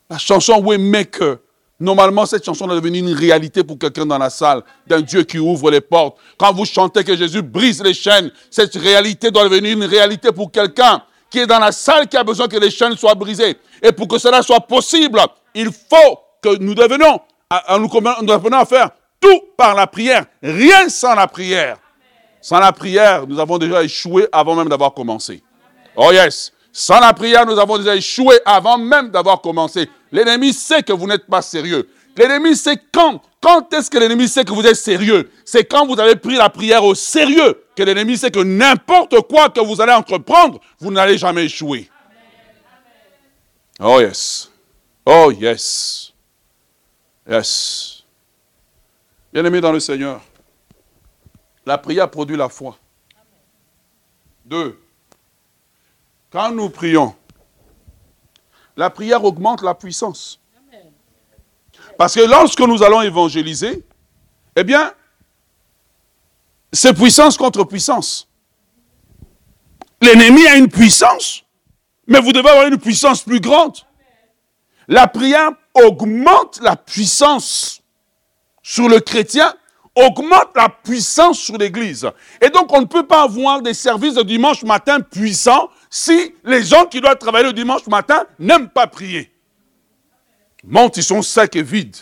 la 0.09 0.17
chanson 0.17 0.63
Waymaker, 0.63 1.37
Normalement, 1.77 2.25
cette 2.25 2.45
chanson 2.45 2.71
est 2.71 2.75
devenue 2.75 2.99
une 2.99 3.13
réalité 3.13 3.61
pour 3.61 3.77
quelqu'un 3.77 4.05
dans 4.05 4.17
la 4.17 4.29
salle, 4.29 4.63
d'un 4.87 5.01
Dieu 5.01 5.23
qui 5.23 5.37
ouvre 5.39 5.69
les 5.69 5.81
portes. 5.81 6.17
Quand 6.37 6.53
vous 6.53 6.63
chantez 6.63 7.03
que 7.03 7.17
Jésus 7.17 7.41
brise 7.41 7.83
les 7.83 7.93
chaînes, 7.93 8.31
cette 8.49 8.75
réalité 8.75 9.29
doit 9.29 9.43
devenir 9.43 9.73
une 9.73 9.83
réalité 9.83 10.31
pour 10.31 10.49
quelqu'un 10.49 11.03
qui 11.29 11.39
est 11.39 11.45
dans 11.45 11.59
la 11.59 11.73
salle, 11.73 12.07
qui 12.07 12.15
a 12.15 12.23
besoin 12.23 12.47
que 12.47 12.55
les 12.55 12.71
chaînes 12.71 12.95
soient 12.95 13.13
brisées. 13.13 13.57
Et 13.81 13.91
pour 13.91 14.07
que 14.07 14.17
cela 14.17 14.41
soit 14.41 14.61
possible, 14.61 15.19
il 15.53 15.65
faut 15.65 16.17
que 16.41 16.57
nous 16.59 16.75
devenions, 16.75 17.19
nous 17.77 18.25
devenions 18.25 18.57
à 18.59 18.65
faire 18.65 18.91
tout 19.19 19.41
par 19.57 19.75
la 19.75 19.85
prière, 19.85 20.27
rien 20.41 20.87
sans 20.87 21.13
la 21.13 21.27
prière. 21.27 21.77
Sans 22.39 22.59
la 22.59 22.71
prière, 22.71 23.27
nous 23.27 23.37
avons 23.37 23.57
déjà 23.57 23.83
échoué 23.83 24.29
avant 24.31 24.55
même 24.55 24.69
d'avoir 24.69 24.93
commencé. 24.93 25.43
Oh 25.97 26.13
yes. 26.13 26.53
Sans 26.77 26.99
la 26.99 27.13
prière, 27.13 27.45
nous 27.45 27.57
avons 27.57 27.77
déjà 27.77 27.95
échoué 27.95 28.37
avant 28.43 28.77
même 28.77 29.09
d'avoir 29.09 29.39
commencé. 29.39 29.89
L'ennemi 30.11 30.51
sait 30.51 30.83
que 30.83 30.91
vous 30.91 31.07
n'êtes 31.07 31.25
pas 31.25 31.41
sérieux. 31.41 31.87
L'ennemi 32.17 32.53
sait 32.53 32.77
quand. 32.91 33.21
Quand 33.41 33.73
est-ce 33.73 33.89
que 33.89 33.97
l'ennemi 33.97 34.27
sait 34.27 34.43
que 34.43 34.51
vous 34.51 34.67
êtes 34.67 34.75
sérieux 34.75 35.31
C'est 35.45 35.63
quand 35.63 35.87
vous 35.87 35.97
avez 35.97 36.17
pris 36.17 36.35
la 36.35 36.49
prière 36.49 36.83
au 36.83 36.93
sérieux 36.93 37.63
que 37.77 37.83
l'ennemi 37.83 38.17
sait 38.17 38.29
que 38.29 38.41
n'importe 38.41 39.21
quoi 39.21 39.47
que 39.49 39.61
vous 39.61 39.79
allez 39.79 39.93
entreprendre, 39.93 40.59
vous 40.77 40.91
n'allez 40.91 41.17
jamais 41.17 41.45
échouer. 41.45 41.89
Oh 43.79 44.01
yes. 44.01 44.51
Oh 45.05 45.31
yes. 45.31 46.11
Yes. 47.25 48.03
Bien-aimé 49.31 49.61
dans 49.61 49.71
le 49.71 49.79
Seigneur, 49.79 50.19
la 51.65 51.77
prière 51.77 52.11
produit 52.11 52.35
la 52.35 52.49
foi. 52.49 52.77
Deux, 54.43 54.77
quand 56.35 56.51
nous 56.51 56.69
prions, 56.69 57.15
la 58.75 58.89
prière 58.89 59.23
augmente 59.23 59.61
la 59.61 59.73
puissance. 59.73 60.41
Parce 61.97 62.13
que 62.13 62.19
lorsque 62.19 62.59
nous 62.59 62.83
allons 62.83 63.01
évangéliser, 63.01 63.85
eh 64.57 64.63
bien, 64.65 64.91
c'est 66.73 66.93
puissance 66.93 67.37
contre 67.37 67.63
puissance. 67.63 68.27
L'ennemi 70.01 70.45
a 70.45 70.57
une 70.57 70.67
puissance, 70.67 71.45
mais 72.05 72.19
vous 72.19 72.33
devez 72.33 72.49
avoir 72.49 72.67
une 72.67 72.79
puissance 72.79 73.23
plus 73.23 73.39
grande. 73.39 73.77
La 74.89 75.07
prière 75.07 75.51
augmente 75.73 76.59
la 76.61 76.75
puissance 76.75 77.81
sur 78.61 78.89
le 78.89 78.99
chrétien 78.99 79.55
augmente 79.95 80.49
la 80.53 80.67
puissance 80.67 81.39
sur 81.39 81.57
l'Église. 81.57 82.11
Et 82.41 82.49
donc, 82.49 82.73
on 82.73 82.81
ne 82.81 82.85
peut 82.87 83.07
pas 83.07 83.23
avoir 83.23 83.61
des 83.61 83.73
services 83.73 84.15
de 84.15 84.23
dimanche 84.23 84.63
matin 84.63 84.99
puissants 84.99 85.69
si 85.89 86.35
les 86.43 86.63
gens 86.63 86.85
qui 86.85 87.01
doivent 87.01 87.17
travailler 87.17 87.45
le 87.45 87.53
dimanche 87.53 87.87
matin 87.87 88.25
n'aiment 88.39 88.69
pas 88.69 88.87
prier 88.87 89.31
Montent, 90.63 90.97
ils 90.97 91.03
sont 91.03 91.21
secs 91.21 91.55
et 91.55 91.61
vides. 91.61 91.97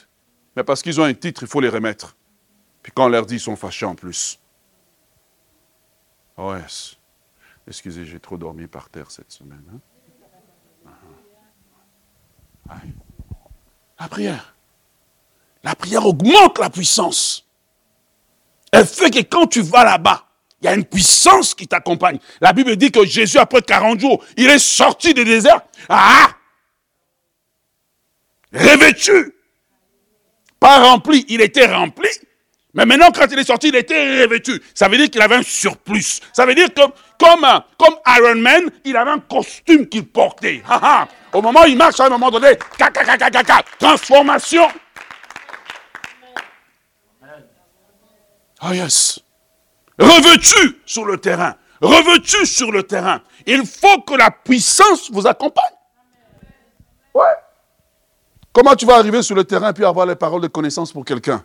Mais 0.56 0.64
parce 0.64 0.82
qu'ils 0.82 1.00
ont 1.02 1.04
un 1.04 1.14
titre, 1.14 1.44
il 1.44 1.48
faut 1.48 1.60
les 1.60 1.70
remettre. 1.70 2.16
Puis 2.82 2.92
quand 2.96 3.06
on 3.06 3.10
leur 3.10 3.26
dit, 3.26 3.36
ils 3.36 3.40
sont 3.40 3.56
fâchés 3.56 3.86
en 3.86 3.96
plus. 3.96 4.40
Oh, 6.38 6.56
yes. 6.56 6.96
Excusez, 7.68 8.06
j'ai 8.06 8.20
trop 8.20 8.38
dormi 8.38 8.68
par 8.68 8.90
terre 8.90 9.12
cette 9.12 9.32
semaine. 9.32 9.64
Hein. 9.74 10.90
Ah. 12.70 12.76
La 14.00 14.08
prière. 14.08 14.56
La 15.64 15.76
prière 15.76 16.06
augmente 16.06 16.60
la 16.60 16.70
puissance. 16.70 17.48
Elle 18.72 18.86
fait 18.86 19.12
que 19.12 19.20
quand 19.20 19.48
tu 19.48 19.62
vas 19.62 19.84
là-bas, 19.84 20.28
il 20.64 20.68
y 20.68 20.70
a 20.70 20.76
une 20.76 20.86
puissance 20.86 21.54
qui 21.54 21.68
t'accompagne. 21.68 22.18
La 22.40 22.54
Bible 22.54 22.78
dit 22.78 22.90
que 22.90 23.06
Jésus, 23.06 23.38
après 23.38 23.62
40 23.62 24.00
jours, 24.00 24.24
il 24.38 24.50
est 24.50 24.60
sorti 24.60 25.14
du 25.14 25.26
désert. 25.26 25.62
Ah 25.90 26.30
Revêtu. 28.54 29.36
Pas 30.60 30.80
rempli, 30.80 31.26
il 31.28 31.42
était 31.42 31.66
rempli. 31.66 32.08
Mais 32.74 32.86
maintenant, 32.86 33.12
quand 33.12 33.28
il 33.30 33.38
est 33.38 33.44
sorti, 33.44 33.68
il 33.68 33.76
était 33.76 34.24
revêtu. 34.24 34.62
Ça 34.74 34.88
veut 34.88 34.98
dire 34.98 35.10
qu'il 35.10 35.22
avait 35.22 35.36
un 35.36 35.44
surplus. 35.44 36.22
Ça 36.32 36.46
veut 36.46 36.56
dire 36.56 36.74
que, 36.74 36.82
comme, 37.20 37.46
comme 37.78 37.96
Iron 38.18 38.36
Man, 38.36 38.70
il 38.86 38.96
avait 38.96 39.12
un 39.12 39.20
costume 39.20 39.88
qu'il 39.88 40.08
portait. 40.08 40.64
Au 41.34 41.42
moment 41.42 41.64
où 41.64 41.68
il 41.68 41.76
marche, 41.76 42.00
à 42.00 42.06
un 42.06 42.10
moment 42.10 42.32
donné, 42.32 42.58
transformation. 43.80 44.68
Ah 48.62 48.70
oh 48.70 48.74
yes. 48.74 49.23
Revêtu 50.00 50.82
sur 50.86 51.06
le 51.06 51.18
terrain. 51.18 51.56
Revêtu 51.82 52.46
sur 52.46 52.72
le 52.72 52.84
terrain. 52.84 53.22
Il 53.46 53.66
faut 53.66 54.02
que 54.02 54.16
la 54.16 54.32
puissance 54.32 55.12
vous 55.12 55.28
accompagne. 55.28 55.74
Ouais. 57.14 57.26
Comment 58.52 58.76
tu 58.76 58.86
vas 58.86 58.96
arriver 58.96 59.22
sur 59.22 59.36
le 59.36 59.44
terrain 59.44 59.74
puis 59.74 59.84
avoir 59.84 60.06
les 60.06 60.16
paroles 60.16 60.42
de 60.42 60.48
connaissance 60.48 60.92
pour 60.92 61.04
quelqu'un? 61.06 61.44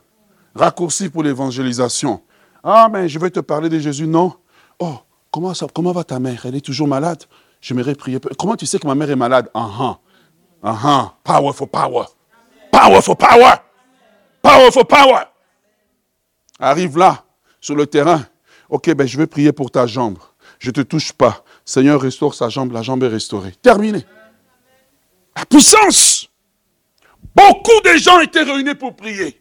Raccourci 0.54 1.08
pour 1.08 1.22
l'évangélisation. 1.22 2.22
Ah, 2.62 2.88
mais 2.90 3.08
je 3.08 3.18
vais 3.18 3.30
te 3.30 3.40
parler 3.40 3.68
de 3.68 3.78
Jésus. 3.78 4.06
Non. 4.06 4.34
Oh, 4.78 4.98
comment, 5.30 5.54
ça, 5.54 5.66
comment 5.74 5.92
va 5.92 6.04
ta 6.04 6.18
mère? 6.18 6.44
Elle 6.46 6.56
est 6.56 6.64
toujours 6.64 6.88
malade? 6.88 7.24
J'aimerais 7.60 7.94
prier. 7.94 8.20
Comment 8.38 8.56
tu 8.56 8.66
sais 8.66 8.78
que 8.78 8.86
ma 8.86 8.94
mère 8.94 9.10
est 9.10 9.16
malade? 9.16 9.50
Ah 9.54 9.68
ah. 9.80 9.98
Ah 10.62 10.78
ah. 10.84 11.14
Power 11.24 11.52
for 11.52 11.68
power. 11.68 12.06
Power 12.70 13.02
for 13.02 13.16
power. 13.16 13.54
Power 14.42 14.70
for 14.70 14.86
power. 14.86 15.24
Arrive 16.60 16.98
là, 16.98 17.24
sur 17.60 17.74
le 17.74 17.86
terrain. 17.86 18.24
Ok, 18.68 18.92
ben 18.94 19.06
je 19.06 19.16
vais 19.16 19.26
prier 19.26 19.52
pour 19.52 19.70
ta 19.70 19.86
jambe. 19.86 20.18
Je 20.58 20.68
ne 20.68 20.72
te 20.72 20.80
touche 20.82 21.12
pas. 21.12 21.44
Seigneur, 21.64 22.00
restaure 22.00 22.34
sa 22.34 22.48
jambe. 22.48 22.72
La 22.72 22.82
jambe 22.82 23.02
est 23.02 23.08
restaurée. 23.08 23.54
Terminé. 23.62 24.04
La 25.36 25.44
puissance. 25.46 26.28
Beaucoup 27.34 27.80
de 27.84 27.96
gens 27.96 28.20
étaient 28.20 28.42
réunis 28.42 28.74
pour 28.74 28.96
prier. 28.96 29.40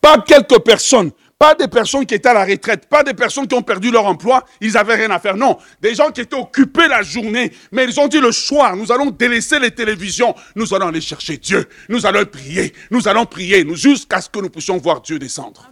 Pas 0.00 0.18
quelques 0.20 0.58
personnes, 0.60 1.10
pas 1.38 1.54
des 1.54 1.68
personnes 1.68 2.04
qui 2.04 2.14
étaient 2.14 2.28
à 2.28 2.34
la 2.34 2.44
retraite, 2.44 2.86
pas 2.86 3.02
des 3.02 3.14
personnes 3.14 3.48
qui 3.48 3.54
ont 3.54 3.62
perdu 3.62 3.90
leur 3.90 4.04
emploi, 4.04 4.44
ils 4.60 4.72
n'avaient 4.72 4.96
rien 4.96 5.10
à 5.10 5.18
faire. 5.18 5.34
Non, 5.34 5.56
des 5.80 5.94
gens 5.94 6.10
qui 6.10 6.20
étaient 6.20 6.36
occupés 6.36 6.88
la 6.88 7.02
journée, 7.02 7.50
mais 7.72 7.84
ils 7.84 7.98
ont 7.98 8.06
dit 8.06 8.20
le 8.20 8.30
soir, 8.30 8.76
nous 8.76 8.92
allons 8.92 9.10
délaisser 9.10 9.58
les 9.58 9.70
télévisions, 9.70 10.34
nous 10.54 10.74
allons 10.74 10.88
aller 10.88 11.00
chercher 11.00 11.38
Dieu, 11.38 11.66
nous 11.88 12.04
allons 12.04 12.26
prier, 12.26 12.74
nous 12.90 13.08
allons 13.08 13.24
prier, 13.24 13.66
jusqu'à 13.74 14.20
ce 14.20 14.28
que 14.28 14.40
nous 14.40 14.50
puissions 14.50 14.76
voir 14.76 15.00
Dieu 15.00 15.18
descendre. 15.18 15.70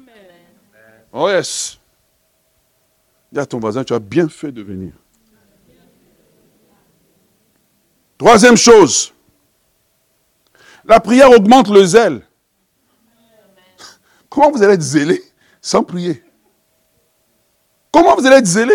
Oh 1.13 1.29
yes. 1.29 1.79
Dis 3.33 3.41
à 3.41 3.47
ton 3.47 3.59
voisin, 3.59 3.83
tu 3.83 3.95
as 3.95 3.99
bien 3.99 4.29
fait 4.29 4.53
de 4.53 4.63
venir. 4.63 4.93
Troisième 8.19 8.57
chose, 8.57 9.13
la 10.85 11.01
prière 11.01 11.31
augmente 11.31 11.69
le 11.69 11.85
zèle. 11.85 12.23
Comment 14.29 14.51
vous 14.51 14.63
allez 14.63 14.75
être 14.75 14.83
zélé 14.83 15.23
sans 15.61 15.83
prier? 15.83 16.23
Comment 17.91 18.15
vous 18.17 18.27
allez 18.27 18.37
être 18.37 18.47
zélé? 18.47 18.75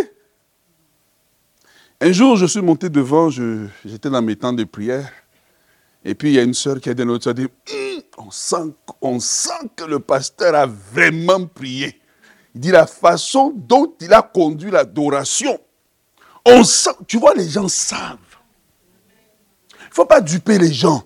Un 2.02 2.12
jour, 2.12 2.36
je 2.36 2.46
suis 2.46 2.62
monté 2.62 2.90
devant, 2.90 3.30
j'étais 3.30 4.10
dans 4.10 4.22
mes 4.22 4.36
temps 4.36 4.54
de 4.54 4.64
prière. 4.64 5.12
Et 6.04 6.14
puis, 6.14 6.30
il 6.30 6.36
y 6.36 6.40
a 6.40 6.44
une 6.44 6.54
soeur 6.54 6.80
qui 6.80 6.90
a 6.90 6.94
dit 6.94 7.06
notre 7.06 7.30
hum, 7.32 7.48
on, 8.18 8.32
sent, 8.32 8.74
on 9.02 9.20
sent 9.20 9.70
que 9.76 9.84
le 9.84 10.00
pasteur 10.00 10.56
a 10.56 10.66
vraiment 10.66 11.46
prié. 11.46 12.00
Il 12.56 12.62
dit 12.62 12.72
la 12.72 12.88
façon 12.88 13.54
dont 13.56 13.94
il 14.00 14.14
a 14.14 14.22
conduit 14.22 14.72
l'adoration. 14.72 15.60
On 16.46 16.62
tu 17.08 17.18
vois, 17.18 17.34
les 17.34 17.50
gens 17.50 17.68
savent. 17.68 18.18
Il 19.72 19.90
ne 19.90 19.94
faut 19.94 20.06
pas 20.06 20.22
duper 20.22 20.58
les 20.58 20.72
gens. 20.72 21.04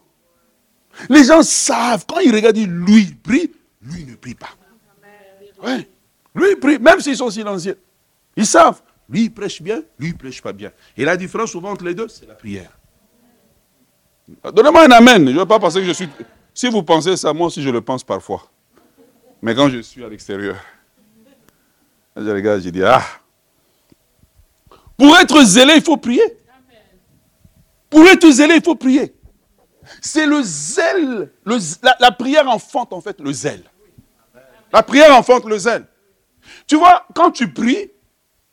Les 1.09 1.23
gens 1.23 1.41
savent, 1.41 2.05
quand 2.07 2.19
ils 2.19 2.33
regardent, 2.33 2.57
lui, 2.57 3.01
il 3.01 3.17
prie, 3.17 3.51
lui 3.81 4.05
ne 4.05 4.15
prie 4.15 4.35
pas. 4.35 4.49
Oui. 5.63 5.87
Lui, 6.35 6.51
il 6.51 6.57
prie, 6.57 6.79
même 6.79 6.99
s'ils 6.99 7.17
sont 7.17 7.29
silencieux. 7.29 7.79
Ils 8.35 8.45
savent. 8.45 8.81
Lui, 9.09 9.23
il 9.23 9.33
prêche 9.33 9.61
bien, 9.61 9.81
lui, 9.99 10.09
il 10.09 10.17
prêche 10.17 10.41
pas 10.41 10.53
bien. 10.53 10.71
Et 10.95 11.03
la 11.03 11.17
différence 11.17 11.51
souvent 11.51 11.71
entre 11.71 11.83
les 11.83 11.93
deux, 11.93 12.07
c'est 12.07 12.25
la 12.25 12.35
prière. 12.35 12.71
Donnez-moi 14.53 14.85
un 14.85 14.91
amen. 14.91 15.27
Je 15.27 15.33
ne 15.33 15.39
veux 15.39 15.45
pas 15.45 15.59
penser 15.59 15.81
que 15.81 15.85
je 15.85 15.91
suis. 15.91 16.07
Si 16.53 16.69
vous 16.69 16.83
pensez 16.83 17.17
ça, 17.17 17.33
moi 17.33 17.47
aussi 17.47 17.61
je 17.61 17.69
le 17.69 17.81
pense 17.81 18.03
parfois. 18.03 18.49
Mais 19.41 19.53
quand 19.53 19.69
je 19.69 19.79
suis 19.81 20.03
à 20.05 20.07
l'extérieur, 20.07 20.55
je 22.15 22.29
regarde, 22.29 22.61
je 22.61 22.69
dis 22.69 22.83
Ah 22.83 23.03
Pour 24.97 25.17
être 25.17 25.43
zélé, 25.43 25.75
il 25.75 25.81
faut 25.81 25.97
prier. 25.97 26.37
Pour 27.89 28.05
être 28.07 28.29
zélé, 28.29 28.55
il 28.55 28.63
faut 28.63 28.75
prier. 28.75 29.13
C'est 30.01 30.25
le 30.25 30.41
zèle. 30.41 31.31
la, 31.99 32.11
prière 32.11 32.47
enfante 32.47 32.93
en 32.93 33.01
fait 33.01 33.19
le 33.19 33.33
zèle. 33.33 33.63
La 34.71 34.83
prière 34.83 35.15
enfante 35.15 35.45
le 35.45 35.57
zèle. 35.57 35.85
Tu 36.67 36.77
vois, 36.77 37.05
quand 37.13 37.31
tu 37.31 37.51
pries, 37.51 37.91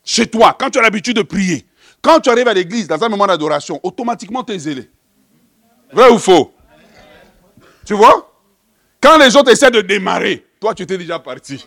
chez 0.03 0.27
toi, 0.27 0.55
quand 0.59 0.69
tu 0.69 0.79
as 0.79 0.81
l'habitude 0.81 1.15
de 1.15 1.21
prier, 1.21 1.65
quand 2.01 2.19
tu 2.19 2.29
arrives 2.29 2.47
à 2.47 2.53
l'église 2.53 2.87
dans 2.87 3.01
un 3.01 3.09
moment 3.09 3.27
d'adoration, 3.27 3.79
automatiquement 3.83 4.43
tu 4.43 4.53
es 4.53 4.59
zélé. 4.59 4.89
Vrai 5.91 6.09
ou 6.09 6.17
faux? 6.17 6.53
Tu 7.85 7.93
vois? 7.93 8.29
Quand 9.01 9.17
les 9.17 9.35
autres 9.35 9.51
essaient 9.51 9.71
de 9.71 9.81
démarrer, 9.81 10.45
toi 10.59 10.73
tu 10.73 10.83
étais 10.83 10.97
déjà 10.97 11.19
parti. 11.19 11.65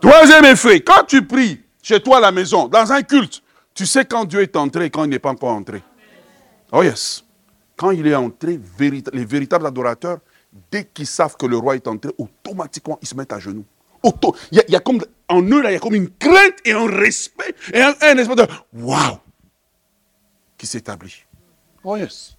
Troisième 0.00 0.44
effet, 0.46 0.80
quand 0.80 1.04
tu 1.04 1.26
pries 1.26 1.60
chez 1.82 2.00
toi 2.00 2.18
à 2.18 2.20
la 2.20 2.32
maison, 2.32 2.68
dans 2.68 2.90
un 2.92 3.02
culte, 3.02 3.42
tu 3.74 3.86
sais 3.86 4.04
quand 4.04 4.24
Dieu 4.24 4.40
est 4.42 4.56
entré 4.56 4.86
et 4.86 4.90
quand 4.90 5.04
il 5.04 5.10
n'est 5.10 5.18
pas 5.18 5.30
encore 5.30 5.50
entré. 5.50 5.82
Oh 6.72 6.82
yes. 6.82 7.24
Quand 7.76 7.90
il 7.90 8.06
est 8.06 8.14
entré, 8.14 8.60
les 8.78 9.24
véritables 9.24 9.66
adorateurs, 9.66 10.18
dès 10.70 10.84
qu'ils 10.84 11.06
savent 11.06 11.36
que 11.36 11.46
le 11.46 11.56
roi 11.56 11.76
est 11.76 11.86
entré, 11.86 12.12
automatiquement, 12.18 12.98
ils 13.02 13.08
se 13.08 13.14
mettent 13.14 13.32
à 13.32 13.38
genoux. 13.38 13.64
Il 14.50 14.62
y, 14.68 14.76
a, 14.76 14.80
comme, 14.80 15.00
en 15.28 15.42
eux, 15.42 15.60
là, 15.60 15.70
il 15.70 15.74
y 15.74 15.76
a 15.76 15.80
comme 15.80 15.94
une 15.94 16.08
crainte 16.08 16.56
et 16.64 16.72
un 16.72 16.86
respect 16.86 17.54
et 17.72 17.82
un, 17.82 17.94
un 18.00 18.14
de 18.14 18.46
waouh 18.72 19.18
qui 20.56 20.66
s'établit. 20.66 21.24
Oh 21.84 21.96
yes. 21.96 22.36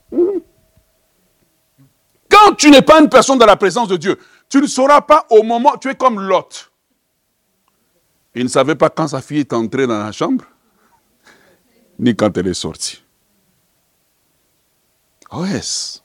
Quand 2.30 2.56
tu 2.58 2.72
n'es 2.72 2.82
pas 2.82 3.00
une 3.00 3.10
personne 3.10 3.38
dans 3.38 3.46
la 3.46 3.58
présence 3.58 3.88
de 3.88 3.98
Dieu, 3.98 4.18
tu 4.50 4.60
ne 4.60 4.68
sauras 4.68 5.02
pas 5.02 5.26
au 5.30 5.44
moment, 5.44 5.78
tu 5.78 5.90
es 5.90 5.96
comme 5.96 6.20
Lot. 6.20 6.71
Il 8.34 8.44
ne 8.44 8.50
savait 8.50 8.76
pas 8.76 8.90
quand 8.90 9.10
sa 9.10 9.22
fille 9.22 9.40
est 9.40 9.54
entrée 9.54 9.88
dans 9.88 10.00
la 10.00 10.12
chambre, 10.12 10.46
ni 12.00 12.16
quand 12.16 12.36
elle 12.38 12.48
est 12.48 12.54
sortie. 12.54 13.04
Oh 15.32 15.46
yes. 15.46 16.04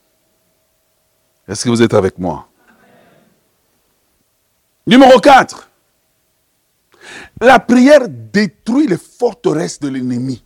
Est-ce 1.47 1.65
que 1.65 1.71
vous 1.71 1.83
êtes 1.83 1.95
avec 1.95 2.19
moi? 2.19 2.49
Numéro 4.87 5.19
4. 5.21 5.71
La 7.41 7.59
prière 7.59 8.09
détruit 8.09 8.87
les 8.87 8.99
forteresses 8.99 9.79
de 9.79 9.89
l'ennemi. 9.89 10.43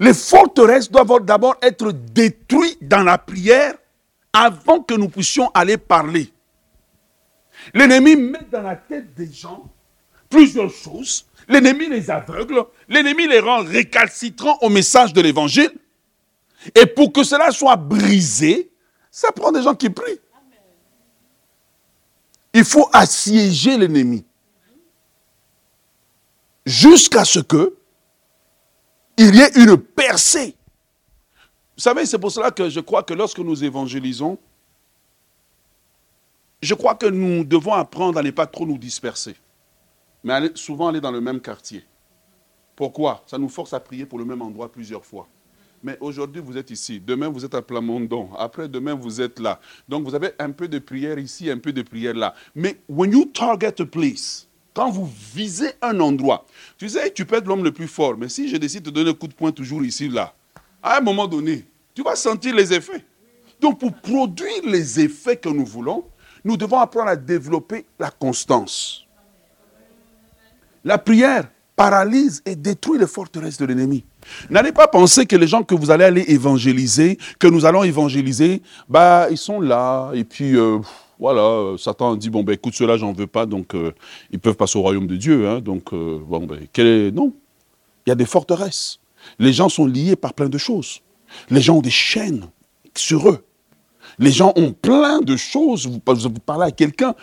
Les 0.00 0.14
forteresses 0.14 0.90
doivent 0.90 1.24
d'abord 1.24 1.56
être 1.60 1.92
détruites 1.92 2.86
dans 2.86 3.02
la 3.02 3.18
prière 3.18 3.74
avant 4.32 4.80
que 4.80 4.94
nous 4.94 5.08
puissions 5.08 5.50
aller 5.52 5.76
parler. 5.76 6.32
L'ennemi 7.74 8.16
met 8.16 8.46
dans 8.50 8.62
la 8.62 8.76
tête 8.76 9.14
des 9.14 9.30
gens 9.30 9.68
plusieurs 10.28 10.70
choses. 10.70 11.26
L'ennemi 11.48 11.88
les 11.88 12.10
aveugle. 12.10 12.64
L'ennemi 12.88 13.26
les 13.26 13.40
rend 13.40 13.62
récalcitrants 13.62 14.58
au 14.62 14.68
message 14.68 15.12
de 15.12 15.20
l'évangile. 15.20 15.72
Et 16.74 16.86
pour 16.86 17.12
que 17.12 17.22
cela 17.24 17.50
soit 17.50 17.76
brisé, 17.76 18.70
ça 19.10 19.32
prend 19.32 19.52
des 19.52 19.62
gens 19.62 19.74
qui 19.74 19.90
prient. 19.90 20.20
Il 22.52 22.64
faut 22.64 22.88
assiéger 22.92 23.76
l'ennemi. 23.76 24.24
Jusqu'à 26.66 27.24
ce 27.24 27.40
que 27.40 27.78
il 29.18 29.34
y 29.34 29.40
ait 29.40 29.50
une 29.56 29.76
percée. 29.76 30.54
Vous 31.76 31.82
savez, 31.82 32.06
c'est 32.06 32.18
pour 32.18 32.30
cela 32.30 32.50
que 32.50 32.68
je 32.70 32.80
crois 32.80 33.02
que 33.02 33.14
lorsque 33.14 33.38
nous 33.38 33.64
évangélisons, 33.64 34.38
je 36.62 36.74
crois 36.74 36.94
que 36.94 37.06
nous 37.06 37.44
devons 37.44 37.72
apprendre 37.72 38.18
à 38.18 38.22
ne 38.22 38.30
pas 38.30 38.46
trop 38.46 38.64
nous 38.64 38.78
disperser, 38.78 39.36
mais 40.24 40.50
souvent 40.54 40.88
aller 40.88 41.00
dans 41.00 41.10
le 41.10 41.20
même 41.20 41.40
quartier. 41.40 41.84
Pourquoi? 42.76 43.22
Ça 43.26 43.38
nous 43.38 43.48
force 43.48 43.72
à 43.72 43.80
prier 43.80 44.06
pour 44.06 44.18
le 44.18 44.24
même 44.24 44.42
endroit 44.42 44.70
plusieurs 44.70 45.04
fois. 45.04 45.26
Mais 45.82 45.96
aujourd'hui, 46.00 46.42
vous 46.42 46.56
êtes 46.56 46.70
ici. 46.70 47.00
Demain, 47.00 47.28
vous 47.28 47.44
êtes 47.44 47.54
à 47.54 47.62
Plamondon. 47.62 48.30
Après, 48.36 48.68
demain, 48.68 48.94
vous 48.94 49.20
êtes 49.20 49.38
là. 49.38 49.60
Donc, 49.88 50.04
vous 50.04 50.14
avez 50.14 50.30
un 50.38 50.50
peu 50.50 50.66
de 50.68 50.78
prière 50.78 51.18
ici, 51.18 51.50
un 51.50 51.58
peu 51.58 51.72
de 51.72 51.82
prière 51.82 52.14
là. 52.14 52.34
Mais 52.54 52.80
when 52.88 53.12
you 53.12 53.26
target 53.26 53.80
a 53.80 53.86
place, 53.86 54.48
quand 54.74 54.90
vous 54.90 55.08
visez 55.34 55.70
un 55.82 55.98
endroit, 56.00 56.46
tu 56.76 56.88
sais, 56.88 57.12
tu 57.12 57.24
peux 57.24 57.36
être 57.36 57.46
l'homme 57.46 57.64
le 57.64 57.72
plus 57.72 57.88
fort. 57.88 58.16
Mais 58.16 58.28
si 58.28 58.48
je 58.48 58.56
décide 58.56 58.84
de 58.84 58.90
donner 58.90 59.10
un 59.10 59.14
coup 59.14 59.28
de 59.28 59.34
poing 59.34 59.52
toujours 59.52 59.84
ici, 59.84 60.08
là, 60.08 60.34
à 60.82 60.98
un 60.98 61.00
moment 61.00 61.26
donné, 61.26 61.64
tu 61.94 62.02
vas 62.02 62.16
sentir 62.16 62.54
les 62.54 62.72
effets. 62.72 63.04
Donc, 63.60 63.80
pour 63.80 63.92
produire 63.92 64.64
les 64.64 65.00
effets 65.00 65.36
que 65.36 65.48
nous 65.48 65.66
voulons, 65.66 66.04
nous 66.44 66.56
devons 66.56 66.78
apprendre 66.78 67.08
à 67.08 67.16
développer 67.16 67.86
la 67.98 68.10
constance. 68.10 69.07
La 70.84 70.98
prière 70.98 71.48
paralyse 71.76 72.42
et 72.44 72.56
détruit 72.56 72.98
les 72.98 73.06
forteresses 73.06 73.56
de 73.56 73.64
l'ennemi. 73.64 74.04
N'allez 74.50 74.72
pas 74.72 74.88
penser 74.88 75.26
que 75.26 75.36
les 75.36 75.46
gens 75.46 75.62
que 75.62 75.74
vous 75.74 75.90
allez 75.90 76.04
aller 76.04 76.24
évangéliser, 76.28 77.18
que 77.38 77.46
nous 77.46 77.64
allons 77.64 77.84
évangéliser, 77.84 78.62
bah, 78.88 79.28
ils 79.30 79.38
sont 79.38 79.60
là, 79.60 80.10
et 80.12 80.24
puis 80.24 80.56
euh, 80.56 80.78
voilà, 81.18 81.76
Satan 81.78 82.16
dit, 82.16 82.30
bon, 82.30 82.42
ben 82.42 82.52
écoute, 82.52 82.74
ceux-là, 82.74 82.96
j'en 82.96 83.12
veux 83.12 83.26
pas, 83.26 83.46
donc 83.46 83.74
euh, 83.74 83.92
ils 84.30 84.38
peuvent 84.38 84.56
passer 84.56 84.78
au 84.78 84.82
royaume 84.82 85.06
de 85.06 85.16
Dieu. 85.16 85.48
Hein, 85.48 85.60
donc, 85.60 85.92
euh, 85.92 86.18
bon, 86.24 86.46
ben, 86.46 86.58
est... 86.62 87.14
non. 87.14 87.32
Il 88.06 88.10
y 88.10 88.12
a 88.12 88.14
des 88.14 88.26
forteresses. 88.26 89.00
Les 89.38 89.52
gens 89.52 89.68
sont 89.68 89.86
liés 89.86 90.16
par 90.16 90.32
plein 90.32 90.48
de 90.48 90.58
choses. 90.58 91.00
Les 91.50 91.60
gens 91.60 91.76
ont 91.76 91.82
des 91.82 91.90
chaînes 91.90 92.46
sur 92.94 93.28
eux. 93.28 93.44
Les 94.18 94.32
gens 94.32 94.52
ont 94.56 94.72
plein 94.72 95.20
de 95.20 95.36
choses. 95.36 95.86
Vous, 95.86 96.00
parlez 96.00 96.66
à 96.66 96.70
quelqu'un, 96.70 97.14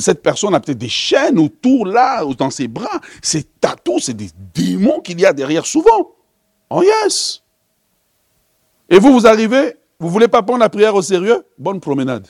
cette 0.00 0.22
personne 0.22 0.54
a 0.54 0.60
peut-être 0.60 0.78
des 0.78 0.88
chaînes 0.88 1.38
autour, 1.38 1.86
là, 1.86 2.24
dans 2.36 2.50
ses 2.50 2.68
bras. 2.68 3.00
Ces 3.22 3.42
tatous, 3.42 4.04
c'est 4.04 4.16
des 4.16 4.30
démons 4.54 5.00
qu'il 5.00 5.20
y 5.20 5.26
a 5.26 5.32
derrière 5.32 5.66
souvent. 5.66 6.12
Oh 6.70 6.82
yes. 6.82 7.42
Et 8.88 8.98
vous, 8.98 9.12
vous 9.12 9.26
arrivez, 9.26 9.74
vous 9.98 10.06
ne 10.06 10.12
voulez 10.12 10.28
pas 10.28 10.42
prendre 10.42 10.60
la 10.60 10.68
prière 10.68 10.94
au 10.94 11.02
sérieux? 11.02 11.44
Bonne 11.58 11.80
promenade. 11.80 12.26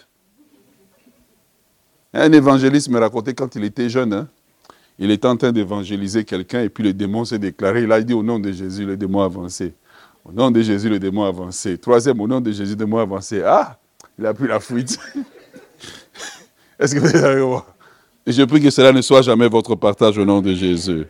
Un 2.14 2.33
évangéliste 2.33 2.88
me 2.88 2.99
racontait 2.99 3.35
quand 3.35 3.55
il 3.55 3.64
était 3.64 3.90
jeune, 3.90 4.12
hein, 4.14 4.29
il 4.99 5.11
était 5.11 5.29
en 5.29 5.37
train 5.37 5.53
d'évangéliser 5.53 6.25
quelqu'un 6.25 6.62
et 6.62 6.68
puis 6.68 6.83
le 6.83 6.92
démon 6.92 7.25
s'est 7.25 7.38
déclaré. 7.38 7.83
Il 7.83 7.92
a 7.92 8.01
dit 8.01 8.14
au 8.14 8.23
nom 8.23 8.38
de 8.38 8.51
Jésus, 8.51 8.85
le 8.85 8.97
démon 8.97 9.21
avancé. 9.21 9.75
Au 10.25 10.33
nom 10.33 10.51
de 10.51 10.61
Jésus, 10.61 10.88
le 10.88 10.99
démon 10.99 11.25
avancé. 11.25 11.79
Troisième, 11.79 12.21
au 12.21 12.27
nom 12.27 12.40
de 12.40 12.51
Jésus, 12.51 12.71
le 12.71 12.77
démon 12.77 12.99
avancé. 12.99 13.42
Ah, 13.44 13.79
il 14.18 14.26
a 14.26 14.35
pris 14.35 14.48
la 14.48 14.61
fuite. 14.61 14.98
Est-ce 16.78 16.94
que 16.94 17.00
vous 17.00 17.14
êtes 17.14 17.38
moi? 17.38 17.66
Et 18.26 18.33
je 18.33 18.42
prie 18.42 18.61
que 18.61 18.70
cela 18.70 18.92
ne 18.92 19.00
soit 19.00 19.22
jamais 19.22 19.48
votre 19.48 19.74
partage 19.74 20.18
au 20.18 20.24
nom 20.24 20.40
de 20.40 20.54
Jésus. 20.54 21.07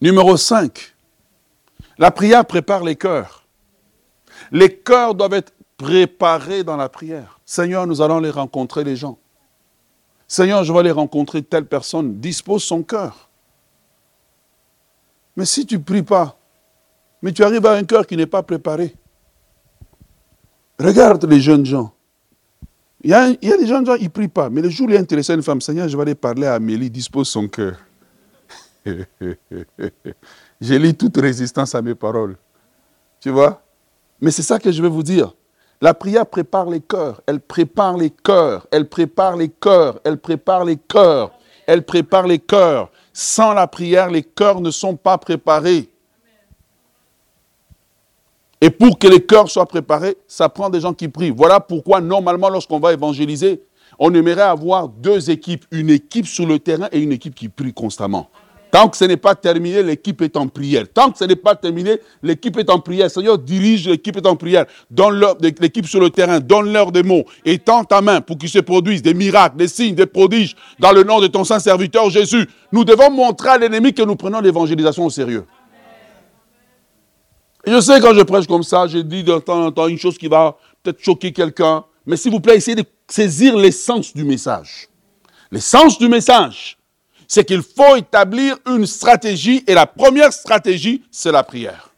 Numéro 0.00 0.36
5. 0.36 0.94
La 1.98 2.10
prière 2.10 2.44
prépare 2.44 2.82
les 2.82 2.96
cœurs. 2.96 3.44
Les 4.50 4.76
cœurs 4.76 5.14
doivent 5.14 5.34
être 5.34 5.52
préparés 5.76 6.64
dans 6.64 6.76
la 6.76 6.88
prière. 6.88 7.38
Seigneur, 7.44 7.86
nous 7.86 8.00
allons 8.00 8.18
les 8.18 8.30
rencontrer, 8.30 8.82
les 8.82 8.96
gens. 8.96 9.18
Seigneur, 10.26 10.64
je 10.64 10.72
vais 10.72 10.82
les 10.82 10.90
rencontrer, 10.90 11.42
telle 11.42 11.66
personne. 11.66 12.18
Dispose 12.18 12.64
son 12.64 12.82
cœur. 12.82 13.28
Mais 15.36 15.44
si 15.44 15.66
tu 15.66 15.78
ne 15.78 15.82
pries 15.82 16.02
pas, 16.02 16.36
mais 17.22 17.32
tu 17.32 17.42
arrives 17.44 17.66
à 17.66 17.72
un 17.72 17.84
cœur 17.84 18.06
qui 18.06 18.16
n'est 18.16 18.26
pas 18.26 18.42
préparé, 18.42 18.94
Regarde 20.78 21.24
les 21.24 21.40
jeunes 21.40 21.64
gens. 21.64 21.92
Il 23.02 23.10
y, 23.10 23.14
a, 23.14 23.32
des 23.34 23.66
jeunes 23.66 23.84
gens, 23.84 23.96
ils 23.96 24.04
ne 24.04 24.08
prient 24.08 24.28
pas. 24.28 24.48
Mais 24.48 24.62
le 24.62 24.70
jour 24.70 24.86
où 24.86 24.90
il 24.90 24.96
est 24.96 24.98
intéressé 24.98 25.34
une 25.34 25.42
femme, 25.42 25.60
Seigneur, 25.60 25.86
je 25.88 25.96
vais 25.96 26.02
aller 26.02 26.14
parler 26.14 26.46
à 26.46 26.54
Amélie, 26.54 26.88
dispose 26.90 27.28
son 27.28 27.48
cœur. 27.48 27.76
J'ai 30.60 30.78
lu 30.78 30.94
toute 30.94 31.16
résistance 31.18 31.74
à 31.74 31.82
mes 31.82 31.94
paroles. 31.94 32.36
Tu 33.20 33.28
vois? 33.30 33.62
Mais 34.20 34.30
c'est 34.30 34.42
ça 34.42 34.58
que 34.58 34.72
je 34.72 34.80
vais 34.80 34.88
vous 34.88 35.02
dire. 35.02 35.34
La 35.82 35.92
prière 35.92 36.24
prépare 36.24 36.70
les 36.70 36.80
cœurs. 36.80 37.20
Elle 37.26 37.40
prépare 37.40 37.98
les 37.98 38.08
cœurs. 38.08 38.66
Elle 38.70 38.88
prépare 38.88 39.36
les 39.36 39.50
cœurs. 39.50 40.00
Elle 40.02 40.16
prépare 40.16 40.64
les 40.64 40.76
cœurs. 40.78 41.30
Elle 41.66 41.82
prépare 41.84 42.26
les 42.26 42.38
cœurs. 42.38 42.90
Sans 43.12 43.52
la 43.52 43.66
prière, 43.66 44.10
les 44.10 44.22
cœurs 44.22 44.62
ne 44.62 44.70
sont 44.70 44.96
pas 44.96 45.18
préparés. 45.18 45.90
Et 48.60 48.70
pour 48.70 48.98
que 48.98 49.06
les 49.06 49.20
cœurs 49.20 49.50
soient 49.50 49.66
préparés, 49.66 50.16
ça 50.26 50.48
prend 50.48 50.70
des 50.70 50.80
gens 50.80 50.94
qui 50.94 51.08
prient. 51.08 51.30
Voilà 51.30 51.60
pourquoi, 51.60 52.00
normalement, 52.00 52.48
lorsqu'on 52.48 52.78
va 52.78 52.92
évangéliser, 52.92 53.62
on 53.98 54.12
aimerait 54.14 54.42
avoir 54.42 54.88
deux 54.88 55.30
équipes, 55.30 55.64
une 55.70 55.90
équipe 55.90 56.26
sur 56.26 56.46
le 56.46 56.58
terrain 56.58 56.88
et 56.92 57.00
une 57.00 57.12
équipe 57.12 57.34
qui 57.34 57.48
prie 57.48 57.72
constamment. 57.72 58.28
Tant 58.70 58.88
que 58.88 58.96
ce 58.96 59.04
n'est 59.04 59.16
pas 59.16 59.36
terminé, 59.36 59.84
l'équipe 59.84 60.20
est 60.22 60.36
en 60.36 60.48
prière. 60.48 60.84
Tant 60.92 61.12
que 61.12 61.18
ce 61.18 61.24
n'est 61.24 61.36
pas 61.36 61.54
terminé, 61.54 62.00
l'équipe 62.24 62.58
est 62.58 62.68
en 62.68 62.80
prière. 62.80 63.08
Seigneur, 63.08 63.38
dirige 63.38 63.88
l'équipe 63.88 64.16
est 64.16 64.26
en 64.26 64.34
prière. 64.34 64.66
Donne 64.90 65.24
l'équipe 65.60 65.86
sur 65.86 66.00
le 66.00 66.10
terrain, 66.10 66.40
donne-leur 66.40 66.90
des 66.90 67.04
mots. 67.04 67.22
Et 67.44 67.58
tends 67.58 67.84
ta 67.84 68.00
main 68.00 68.20
pour 68.20 68.36
qu'ils 68.36 68.48
se 68.48 68.58
produisent 68.58 69.02
des 69.02 69.14
miracles, 69.14 69.58
des 69.58 69.68
signes, 69.68 69.94
des 69.94 70.06
prodiges. 70.06 70.56
Dans 70.80 70.90
le 70.90 71.04
nom 71.04 71.20
de 71.20 71.28
ton 71.28 71.44
saint 71.44 71.60
serviteur 71.60 72.10
Jésus, 72.10 72.48
nous 72.72 72.84
devons 72.84 73.12
montrer 73.12 73.50
à 73.50 73.58
l'ennemi 73.58 73.92
que 73.94 74.02
nous 74.02 74.16
prenons 74.16 74.40
l'évangélisation 74.40 75.06
au 75.06 75.10
sérieux 75.10 75.44
je 77.66 77.80
sais, 77.80 78.00
quand 78.00 78.14
je 78.14 78.22
prêche 78.22 78.46
comme 78.46 78.62
ça, 78.62 78.86
je 78.86 78.98
dis 78.98 79.22
de 79.22 79.38
temps 79.38 79.64
en 79.64 79.72
temps 79.72 79.88
une 79.88 79.98
chose 79.98 80.18
qui 80.18 80.28
va 80.28 80.56
peut-être 80.82 81.02
choquer 81.02 81.32
quelqu'un. 81.32 81.84
Mais 82.06 82.16
s'il 82.16 82.30
vous 82.30 82.40
plaît, 82.40 82.56
essayez 82.56 82.76
de 82.76 82.84
saisir 83.08 83.56
l'essence 83.56 84.14
du 84.14 84.24
message. 84.24 84.88
L'essence 85.50 85.98
du 85.98 86.08
message, 86.08 86.78
c'est 87.26 87.44
qu'il 87.44 87.62
faut 87.62 87.96
établir 87.96 88.56
une 88.66 88.86
stratégie. 88.86 89.64
Et 89.66 89.74
la 89.74 89.86
première 89.86 90.32
stratégie, 90.32 91.02
c'est 91.10 91.32
la 91.32 91.42
prière. 91.42 91.90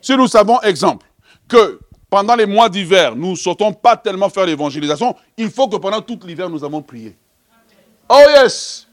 Si 0.00 0.16
nous 0.16 0.26
savons, 0.26 0.60
exemple, 0.62 1.06
que 1.48 1.80
pendant 2.10 2.36
les 2.36 2.46
mois 2.46 2.68
d'hiver, 2.68 3.16
nous 3.16 3.30
ne 3.30 3.36
sautons 3.36 3.72
pas 3.72 3.96
tellement 3.96 4.28
faire 4.28 4.46
l'évangélisation, 4.46 5.16
il 5.36 5.50
faut 5.50 5.68
que 5.68 5.76
pendant 5.76 6.00
tout 6.00 6.18
l'hiver, 6.24 6.48
nous 6.48 6.62
avons 6.64 6.82
prié. 6.82 7.16
Oh 8.08 8.20
yes! 8.36 8.86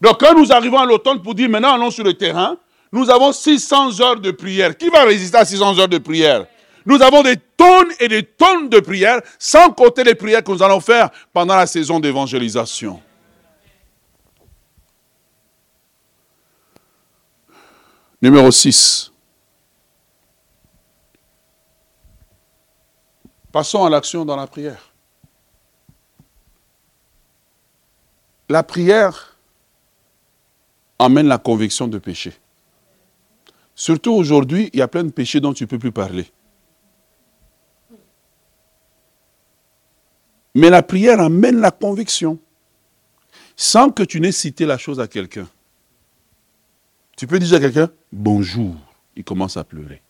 Donc 0.00 0.20
quand 0.20 0.34
nous 0.34 0.52
arrivons 0.52 0.78
à 0.78 0.86
l'automne 0.86 1.20
pour 1.20 1.34
dire 1.34 1.48
maintenant 1.48 1.74
allons 1.74 1.90
sur 1.90 2.04
le 2.04 2.14
terrain, 2.14 2.56
nous 2.90 3.10
avons 3.10 3.32
600 3.32 4.00
heures 4.00 4.20
de 4.20 4.30
prière. 4.30 4.76
Qui 4.76 4.88
va 4.88 5.04
résister 5.04 5.36
à 5.36 5.44
600 5.44 5.78
heures 5.78 5.88
de 5.88 5.98
prière? 5.98 6.46
Nous 6.86 7.00
avons 7.02 7.22
des 7.22 7.36
tonnes 7.36 7.92
et 8.00 8.08
des 8.08 8.22
tonnes 8.22 8.68
de 8.68 8.80
prières, 8.80 9.20
sans 9.38 9.70
compter 9.72 10.04
les 10.04 10.14
prières 10.14 10.42
que 10.42 10.50
nous 10.50 10.62
allons 10.62 10.80
faire 10.80 11.10
pendant 11.32 11.56
la 11.56 11.66
saison 11.66 12.00
d'évangélisation. 12.00 13.02
Numéro 18.22 18.50
6. 18.50 19.12
Passons 23.52 23.84
à 23.84 23.90
l'action 23.90 24.24
dans 24.24 24.36
la 24.36 24.46
prière. 24.46 24.92
La 28.48 28.62
prière 28.62 29.36
amène 30.98 31.28
la 31.28 31.38
conviction 31.38 31.86
de 31.86 31.98
péché. 31.98 32.32
Surtout 33.78 34.10
aujourd'hui, 34.10 34.70
il 34.72 34.80
y 34.80 34.82
a 34.82 34.88
plein 34.88 35.04
de 35.04 35.12
péchés 35.12 35.38
dont 35.38 35.52
tu 35.52 35.62
ne 35.62 35.68
peux 35.68 35.78
plus 35.78 35.92
parler. 35.92 36.26
Mais 40.52 40.68
la 40.68 40.82
prière 40.82 41.20
amène 41.20 41.60
la 41.60 41.70
conviction, 41.70 42.40
sans 43.54 43.90
que 43.90 44.02
tu 44.02 44.20
n'aies 44.20 44.32
cité 44.32 44.66
la 44.66 44.78
chose 44.78 44.98
à 44.98 45.06
quelqu'un. 45.06 45.48
Tu 47.16 47.28
peux 47.28 47.38
dire 47.38 47.54
à 47.54 47.60
quelqu'un, 47.60 47.88
bonjour, 48.10 48.74
il 49.14 49.22
commence 49.22 49.56
à 49.56 49.62
pleurer. 49.62 50.02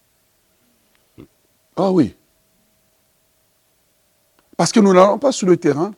Ah 1.76 1.92
oui. 1.92 2.16
Parce 4.56 4.72
que 4.72 4.80
nous 4.80 4.94
n'allons 4.94 5.18
pas 5.18 5.30
sur 5.30 5.46
le 5.46 5.58
terrain 5.58 5.92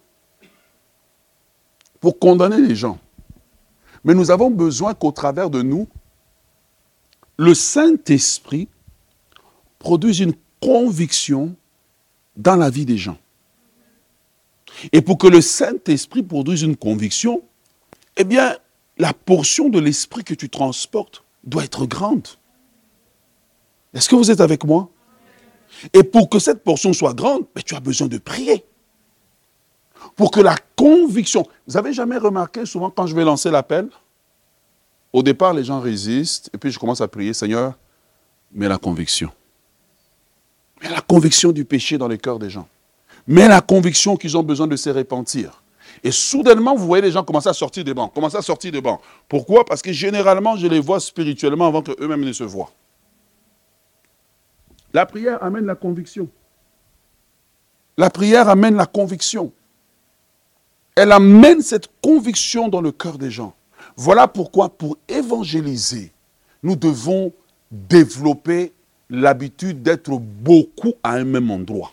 pour 2.01 2.19
condamner 2.19 2.61
les 2.61 2.75
gens. 2.75 2.99
Mais 4.03 4.15
nous 4.15 4.33
avons 4.33 4.51
besoin 4.51 4.93
qu'au 4.93 5.13
travers 5.13 5.51
de 5.51 5.63
nous, 5.63 5.87
le 7.41 7.55
Saint-Esprit 7.55 8.69
produit 9.79 10.19
une 10.19 10.35
conviction 10.61 11.57
dans 12.37 12.55
la 12.55 12.69
vie 12.69 12.85
des 12.85 12.99
gens. 12.99 13.17
Et 14.93 15.01
pour 15.01 15.17
que 15.17 15.27
le 15.27 15.41
Saint-Esprit 15.41 16.23
produise 16.23 16.61
une 16.61 16.77
conviction, 16.77 17.43
eh 18.19 18.25
bien, 18.25 18.59
la 18.99 19.15
portion 19.15 19.71
de 19.71 19.79
l'Esprit 19.79 20.23
que 20.23 20.35
tu 20.35 20.51
transportes 20.51 21.25
doit 21.43 21.65
être 21.65 21.87
grande. 21.87 22.29
Est-ce 23.95 24.11
que 24.11 24.17
vous 24.17 24.31
êtes 24.31 24.43
avec 24.43 24.63
moi? 24.65 24.91
Et 25.95 26.03
pour 26.03 26.29
que 26.29 26.39
cette 26.39 26.63
portion 26.63 26.93
soit 26.93 27.15
grande, 27.15 27.47
ben, 27.55 27.63
tu 27.65 27.75
as 27.75 27.81
besoin 27.81 28.09
de 28.09 28.19
prier. 28.19 28.67
Pour 30.15 30.31
que 30.31 30.41
la 30.41 30.57
conviction... 30.77 31.47
Vous 31.67 31.79
avez 31.79 31.95
jamais 31.95 32.19
remarqué 32.19 32.67
souvent 32.67 32.91
quand 32.91 33.07
je 33.07 33.17
vais 33.17 33.25
lancer 33.25 33.51
l'appel 33.51 33.89
au 35.13 35.23
départ, 35.23 35.55
les 35.55 35.65
gens 35.65 35.81
résistent, 35.81 36.51
et 36.55 36.59
puis 36.59 36.71
je 36.71 36.79
commence 36.79 37.01
à 37.01 37.09
prier, 37.09 37.35
Seigneur, 37.35 37.75
mets 38.53 38.69
la 38.69 38.79
conviction. 38.79 39.31
Mets 40.83 40.91
la 40.91 41.01
conviction 41.01 41.53
du 41.53 41.65
péché 41.65 41.99
dans 41.99 42.09
les 42.09 42.19
cœurs 42.19 42.39
des 42.39 42.51
gens. 42.51 42.69
Mets 43.27 43.49
la 43.49 43.61
conviction 43.61 44.17
qu'ils 44.17 44.37
ont 44.37 44.43
besoin 44.43 44.67
de 44.67 44.77
se 44.77 44.91
repentir. 44.91 45.63
Et 46.03 46.11
soudainement, 46.11 46.75
vous 46.75 46.87
voyez 46.87 47.03
les 47.03 47.11
gens 47.11 47.23
commencer 47.25 47.49
à 47.49 47.53
sortir 47.53 47.85
des 47.85 47.93
bancs, 47.93 48.13
commencer 48.15 48.37
à 48.37 48.43
sortir 48.43 48.73
des 48.73 48.81
bancs. 48.81 49.01
Pourquoi? 49.29 49.65
Parce 49.65 49.83
que 49.83 49.93
généralement, 49.93 50.57
je 50.57 50.67
les 50.67 50.81
vois 50.81 51.01
spirituellement 51.01 51.67
avant 51.67 51.83
qu'eux-mêmes 51.83 52.25
ne 52.25 52.33
se 52.33 52.45
voient. 52.45 52.71
La 54.93 55.07
prière 55.07 55.43
amène 55.43 55.67
la 55.67 55.75
conviction. 55.75 56.29
La 57.97 58.11
prière 58.11 58.49
amène 58.49 58.77
la 58.77 58.87
conviction. 58.87 59.53
Elle 60.95 61.13
amène 61.13 61.61
cette 61.61 61.89
conviction 62.01 62.69
dans 62.69 62.81
le 62.81 62.93
cœur 62.93 63.19
des 63.19 63.31
gens. 63.31 63.55
Voilà 64.03 64.27
pourquoi, 64.27 64.71
pour 64.71 64.97
évangéliser, 65.07 66.11
nous 66.63 66.75
devons 66.75 67.35
développer 67.71 68.73
l'habitude 69.11 69.83
d'être 69.83 70.19
beaucoup 70.19 70.95
à 71.03 71.17
un 71.17 71.25
même 71.25 71.51
endroit. 71.51 71.93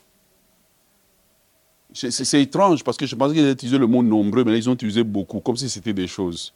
C'est 1.93 2.41
étrange 2.41 2.81
parce 2.81 2.95
que 2.95 3.05
je 3.05 3.13
pensais 3.13 3.35
qu'ils 3.35 3.49
utilisé 3.49 3.77
le 3.77 3.87
mot 3.87 4.01
nombreux, 4.01 4.45
mais 4.45 4.51
là, 4.51 4.57
ils 4.57 4.69
ont 4.69 4.73
utilisé 4.75 5.03
beaucoup, 5.03 5.41
comme 5.41 5.57
si 5.57 5.69
c'était 5.69 5.91
des 5.91 6.07
choses. 6.07 6.53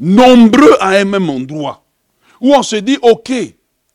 Nombreux 0.00 0.78
à 0.80 0.88
un 0.92 1.04
même 1.04 1.28
endroit. 1.28 1.84
Où 2.40 2.54
on 2.54 2.62
se 2.62 2.76
dit, 2.76 2.96
OK, 3.02 3.30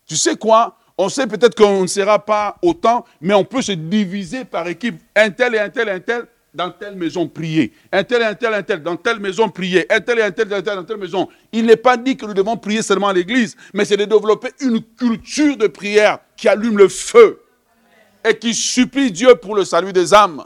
tu 0.06 0.16
sais 0.16 0.36
quoi 0.36 0.78
On 0.96 1.10
sait 1.10 1.26
peut-être 1.26 1.56
qu'on 1.56 1.82
ne 1.82 1.88
sera 1.88 2.24
pas 2.24 2.56
autant, 2.62 3.04
mais 3.20 3.34
on 3.34 3.46
peut 3.46 3.64
se 3.64 3.72
diviser 3.72 4.46
par 4.46 4.68
équipe. 4.68 5.02
Un 5.16 5.32
tel 5.32 5.56
et 5.56 5.60
un 5.60 5.72
tel 5.72 5.88
et 5.88 5.94
un 5.94 6.00
tel 6.00 6.28
dans 6.54 6.70
telle 6.70 6.96
maison 6.96 7.28
prier. 7.28 7.72
Un 7.92 8.04
tel 8.04 8.24
un 8.24 8.34
tel, 8.34 8.54
un 8.54 8.64
tel, 8.64 8.84
dans 8.84 8.96
telle 8.96 9.20
maison 9.20 9.50
prier. 9.50 9.92
Un 9.92 10.02
tel 10.02 10.22
un 10.22 10.32
tel, 10.32 10.54
un 10.54 10.62
tel, 10.62 10.76
dans 10.76 10.84
telle 10.84 10.98
maison. 10.98 11.28
Il 11.52 11.66
n'est 11.66 11.78
pas 11.78 11.98
dit 11.98 12.18
que 12.18 12.26
nous 12.26 12.34
devons 12.34 12.58
prier 12.58 12.82
seulement 12.82 13.08
à 13.08 13.14
l'église, 13.14 13.56
mais 13.74 13.86
c'est 13.86 13.98
de 13.98 14.06
développer 14.06 14.50
une 14.60 14.82
culture 14.82 15.56
de 15.58 15.68
prière 15.68 16.20
qui 16.36 16.48
allume 16.48 16.78
le 16.78 16.90
feu 16.90 17.42
et 18.28 18.38
qui 18.38 18.54
supplie 18.54 19.12
Dieu 19.12 19.36
pour 19.36 19.56
le 19.56 19.64
salut 19.64 19.94
des 19.94 20.14
âmes. 20.14 20.44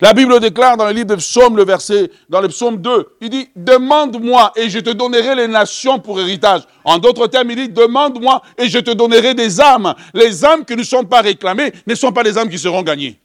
La 0.00 0.12
Bible 0.12 0.38
déclare 0.38 0.76
dans 0.76 0.86
le 0.86 0.92
livre 0.92 1.08
de 1.08 1.16
Psaume, 1.16 1.56
le 1.56 1.64
verset, 1.64 2.08
dans 2.28 2.40
le 2.40 2.46
psaume 2.46 2.80
2, 2.80 3.16
il 3.20 3.30
dit, 3.30 3.48
demande-moi 3.56 4.52
et 4.54 4.70
je 4.70 4.78
te 4.78 4.90
donnerai 4.90 5.34
les 5.34 5.48
nations 5.48 5.98
pour 5.98 6.20
héritage. 6.20 6.62
En 6.84 6.98
d'autres 6.98 7.26
termes, 7.26 7.50
il 7.50 7.56
dit, 7.56 7.68
demande-moi 7.68 8.42
et 8.56 8.68
je 8.68 8.78
te 8.78 8.92
donnerai 8.92 9.34
des 9.34 9.60
âmes. 9.60 9.92
Les 10.14 10.44
âmes 10.44 10.64
qui 10.64 10.76
ne 10.76 10.84
sont 10.84 11.04
pas 11.04 11.20
réclamées 11.20 11.72
ne 11.84 11.96
sont 11.96 12.12
pas 12.12 12.22
les 12.22 12.38
âmes 12.38 12.48
qui 12.48 12.58
seront 12.58 12.82
gagnées. 12.82 13.21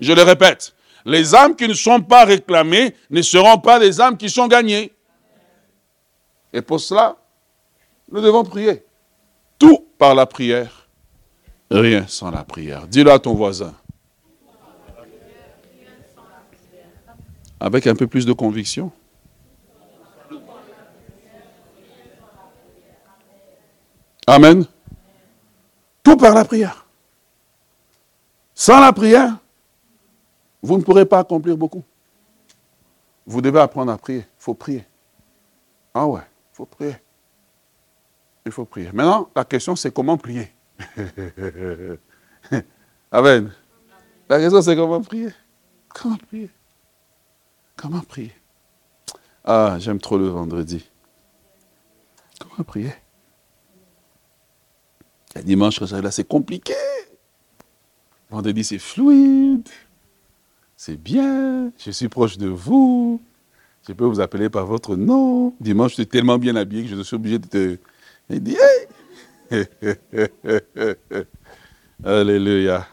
Je 0.00 0.12
le 0.12 0.22
répète, 0.22 0.74
les 1.04 1.34
âmes 1.34 1.54
qui 1.54 1.68
ne 1.68 1.74
sont 1.74 2.00
pas 2.00 2.24
réclamées 2.24 2.94
ne 3.10 3.22
seront 3.22 3.58
pas 3.58 3.78
les 3.78 4.00
âmes 4.00 4.16
qui 4.16 4.30
sont 4.30 4.48
gagnées. 4.48 4.92
Et 6.52 6.62
pour 6.62 6.80
cela, 6.80 7.16
nous 8.10 8.20
devons 8.20 8.44
prier. 8.44 8.84
Tout 9.58 9.86
par 9.98 10.14
la 10.14 10.26
prière 10.26 10.88
Rien 11.70 12.06
sans 12.06 12.30
la 12.30 12.44
prière. 12.44 12.86
Dis-le 12.86 13.10
à 13.10 13.18
ton 13.18 13.34
voisin. 13.34 13.74
Avec 17.58 17.86
un 17.86 17.94
peu 17.94 18.06
plus 18.06 18.26
de 18.26 18.32
conviction. 18.32 18.92
Amen. 24.26 24.64
Tout 26.02 26.16
par 26.16 26.34
la 26.34 26.44
prière. 26.44 26.86
Sans 28.54 28.80
la 28.80 28.92
prière, 28.92 29.36
vous 30.64 30.78
ne 30.78 30.82
pourrez 30.82 31.04
pas 31.04 31.18
accomplir 31.18 31.58
beaucoup. 31.58 31.84
Vous 33.26 33.42
devez 33.42 33.60
apprendre 33.60 33.92
à 33.92 33.98
prier. 33.98 34.20
Il 34.20 34.38
faut 34.38 34.54
prier. 34.54 34.86
Ah 35.92 36.06
ouais, 36.06 36.22
il 36.22 36.56
faut 36.56 36.64
prier. 36.64 36.96
Il 38.46 38.52
faut 38.52 38.64
prier. 38.64 38.90
Maintenant, 38.92 39.28
la 39.36 39.44
question, 39.44 39.76
c'est 39.76 39.92
comment 39.92 40.16
prier? 40.16 40.50
Amen. 43.12 43.52
La 44.26 44.38
question, 44.40 44.62
c'est 44.62 44.74
comment 44.74 45.02
prier? 45.02 45.28
Comment 45.90 46.16
prier? 46.16 46.50
Comment 47.76 48.00
prier? 48.00 48.32
Ah, 49.44 49.76
j'aime 49.78 50.00
trop 50.00 50.16
le 50.16 50.28
vendredi. 50.28 50.90
Comment 52.40 52.64
prier? 52.64 52.94
Le 55.36 55.42
dimanche, 55.42 55.78
là, 55.80 56.10
c'est 56.10 56.26
compliqué. 56.26 56.72
Vendredi, 58.30 58.64
c'est 58.64 58.78
fluide. 58.78 59.68
C'est 60.86 60.98
bien. 60.98 61.72
Je 61.78 61.90
suis 61.90 62.10
proche 62.10 62.36
de 62.36 62.46
vous. 62.46 63.22
Je 63.88 63.94
peux 63.94 64.04
vous 64.04 64.20
appeler 64.20 64.50
par 64.50 64.66
votre 64.66 64.96
nom. 64.96 65.54
Dimanche, 65.58 65.92
je 65.92 65.94
suis 65.94 66.06
tellement 66.06 66.36
bien 66.36 66.56
habillé 66.56 66.82
que 66.82 66.94
je 66.94 67.02
suis 67.02 67.16
obligé 67.16 67.38
de 67.38 67.46
te 67.46 67.78
dire 68.28 68.58
Alléluia. 72.04 72.86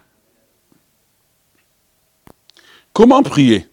Comment 2.94 3.24
prier? 3.24 3.68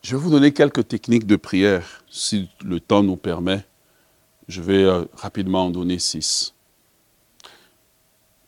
Je 0.00 0.16
vais 0.16 0.22
vous 0.22 0.30
donner 0.30 0.54
quelques 0.54 0.88
techniques 0.88 1.26
de 1.26 1.36
prière, 1.36 2.04
si 2.08 2.48
le 2.64 2.80
temps 2.80 3.02
nous 3.02 3.16
permet. 3.16 3.66
Je 4.48 4.62
vais 4.62 4.84
euh, 4.84 5.04
rapidement 5.12 5.66
en 5.66 5.70
donner 5.70 5.98
six. 5.98 6.53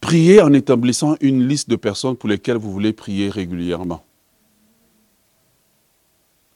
Priez 0.07 0.41
en 0.41 0.53
établissant 0.53 1.17
une 1.21 1.49
liste 1.49 1.69
de 1.69 1.75
personnes 1.75 2.15
pour 2.15 2.29
lesquelles 2.29 2.59
vous 2.59 2.71
voulez 2.71 2.93
prier 2.93 3.29
régulièrement. 3.29 4.05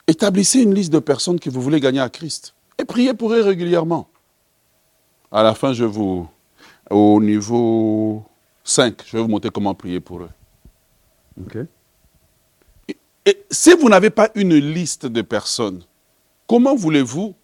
Établissez 0.07 0.61
une 0.61 0.73
liste 0.73 0.93
de 0.93 1.01
personnes 1.01 1.41
que 1.41 1.51
vous 1.51 1.61
voulez 1.61 1.81
gagner 1.81 1.99
à 1.99 2.09
Christ 2.09 2.55
et 2.79 2.85
priez 2.85 3.13
pour 3.13 3.33
eux 3.33 3.43
régulièrement. 3.43 4.09
À 5.33 5.43
la 5.43 5.57
fin, 5.57 5.73
je 5.73 5.85
vous, 5.85 6.29
au 6.91 7.21
niveau 7.21 8.23
5, 8.63 9.03
je 9.05 9.17
vais 9.17 9.23
vous 9.25 9.29
montrer 9.29 9.51
comment 9.51 9.75
prier 9.75 9.99
pour 9.99 10.21
eux. 10.21 11.67
Et, 13.27 13.45
si 13.51 13.73
vous 13.75 13.89
n'avez 13.89 14.11
pas 14.11 14.31
une 14.37 14.55
liste 14.55 15.07
de 15.07 15.23
personnes, 15.23 15.83
comment 16.47 16.77
voulez-vous 16.77 17.35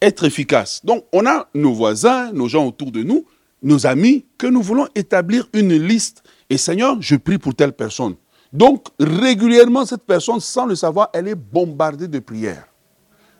être 0.00 0.22
efficace? 0.22 0.84
Donc, 0.84 1.06
on 1.12 1.26
a 1.26 1.48
nos 1.54 1.72
voisins, 1.72 2.30
nos 2.30 2.46
gens 2.46 2.68
autour 2.68 2.92
de 2.92 3.02
nous, 3.02 3.26
nos 3.62 3.86
amis, 3.86 4.26
que 4.38 4.46
nous 4.46 4.62
voulons 4.62 4.86
établir 4.94 5.48
une 5.52 5.74
liste. 5.74 6.22
Et 6.48 6.56
Seigneur, 6.56 6.96
je 7.00 7.16
prie 7.16 7.38
pour 7.38 7.54
telle 7.54 7.72
personne. 7.72 8.14
Donc, 8.52 8.86
régulièrement, 8.98 9.86
cette 9.86 10.04
personne, 10.04 10.40
sans 10.40 10.66
le 10.66 10.74
savoir, 10.74 11.10
elle 11.12 11.28
est 11.28 11.36
bombardée 11.36 12.08
de 12.08 12.18
prières. 12.18 12.66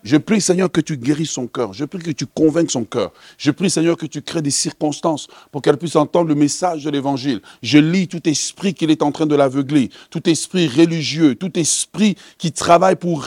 Je 0.02 0.16
prie, 0.16 0.40
Seigneur, 0.40 0.70
que 0.70 0.80
tu 0.80 0.96
guérisses 0.96 1.32
son 1.32 1.46
cœur. 1.46 1.74
Je 1.74 1.84
prie 1.84 2.00
que 2.00 2.10
tu 2.10 2.26
convainques 2.26 2.70
son 2.70 2.84
cœur. 2.84 3.12
Je 3.36 3.50
prie, 3.50 3.68
Seigneur, 3.68 3.96
que 3.96 4.06
tu 4.06 4.22
crées 4.22 4.40
des 4.40 4.50
circonstances 4.50 5.28
pour 5.52 5.60
qu'elle 5.60 5.76
puisse 5.76 5.96
entendre 5.96 6.28
le 6.28 6.34
message 6.34 6.84
de 6.84 6.90
l'Évangile. 6.90 7.42
Je 7.62 7.78
lis 7.78 8.08
tout 8.08 8.26
esprit 8.26 8.72
qu'il 8.72 8.90
est 8.90 9.02
en 9.02 9.12
train 9.12 9.26
de 9.26 9.34
l'aveugler, 9.34 9.90
tout 10.08 10.28
esprit 10.28 10.68
religieux, 10.68 11.34
tout 11.34 11.58
esprit 11.58 12.16
qui 12.38 12.50
travaille 12.50 12.96
pour 12.96 13.22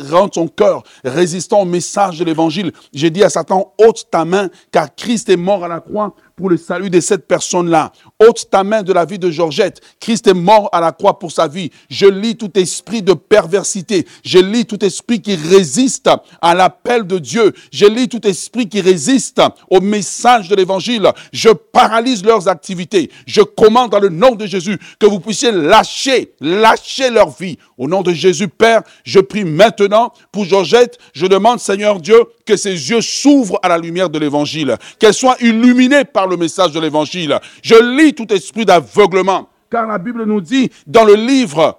rendre 0.00 0.34
son 0.34 0.48
cœur 0.48 0.82
résistant 1.04 1.60
au 1.60 1.64
message 1.64 2.18
de 2.18 2.24
l'Évangile. 2.24 2.72
J'ai 2.92 3.10
dit 3.10 3.22
à 3.22 3.30
Satan, 3.30 3.74
ôte 3.78 4.08
ta 4.10 4.24
main, 4.24 4.48
car 4.72 4.92
Christ 4.94 5.28
est 5.28 5.36
mort 5.36 5.64
à 5.64 5.68
la 5.68 5.80
croix 5.80 6.14
pour 6.38 6.48
le 6.48 6.56
salut 6.56 6.88
de 6.88 7.00
cette 7.00 7.26
personne-là. 7.26 7.90
Ôte 8.20 8.48
ta 8.48 8.62
main 8.62 8.84
de 8.84 8.92
la 8.92 9.04
vie 9.04 9.18
de 9.18 9.28
Georgette. 9.28 9.80
Christ 9.98 10.28
est 10.28 10.34
mort 10.34 10.68
à 10.70 10.80
la 10.80 10.92
croix 10.92 11.18
pour 11.18 11.32
sa 11.32 11.48
vie. 11.48 11.72
Je 11.90 12.06
lis 12.06 12.36
tout 12.36 12.56
esprit 12.56 13.02
de 13.02 13.12
perversité. 13.12 14.06
Je 14.24 14.38
lis 14.38 14.64
tout 14.64 14.82
esprit 14.84 15.20
qui 15.20 15.34
résiste 15.34 16.08
à 16.40 16.54
l'appel 16.54 17.08
de 17.08 17.18
Dieu. 17.18 17.52
Je 17.72 17.86
lis 17.86 18.08
tout 18.08 18.24
esprit 18.24 18.68
qui 18.68 18.80
résiste 18.80 19.42
au 19.68 19.80
message 19.80 20.48
de 20.48 20.54
l'évangile. 20.54 21.10
Je 21.32 21.48
paralyse 21.48 22.24
leurs 22.24 22.46
activités. 22.46 23.10
Je 23.26 23.40
commande 23.40 23.90
dans 23.90 23.98
le 23.98 24.08
nom 24.08 24.36
de 24.36 24.46
Jésus 24.46 24.78
que 25.00 25.06
vous 25.06 25.18
puissiez 25.18 25.50
lâcher, 25.50 26.34
lâcher 26.40 27.10
leur 27.10 27.30
vie. 27.30 27.58
Au 27.76 27.88
nom 27.88 28.02
de 28.02 28.12
Jésus, 28.12 28.46
Père, 28.46 28.82
je 29.02 29.18
prie 29.18 29.44
maintenant 29.44 30.12
pour 30.30 30.44
Georgette. 30.44 30.98
Je 31.14 31.26
demande, 31.26 31.58
Seigneur 31.58 31.98
Dieu, 31.98 32.22
que 32.46 32.56
ses 32.56 32.90
yeux 32.90 33.00
s'ouvrent 33.00 33.58
à 33.64 33.68
la 33.68 33.78
lumière 33.78 34.08
de 34.08 34.20
l'évangile. 34.20 34.76
Qu'elle 35.00 35.14
soit 35.14 35.36
illuminée 35.40 36.04
par 36.04 36.27
le 36.28 36.36
message 36.36 36.72
de 36.72 36.80
l'évangile. 36.80 37.38
Je 37.62 37.74
lis 37.96 38.14
tout 38.14 38.32
esprit 38.32 38.64
d'aveuglement. 38.64 39.48
Car 39.70 39.86
la 39.86 39.98
Bible 39.98 40.24
nous 40.24 40.40
dit 40.40 40.70
dans 40.86 41.04
le 41.04 41.14
livre 41.14 41.78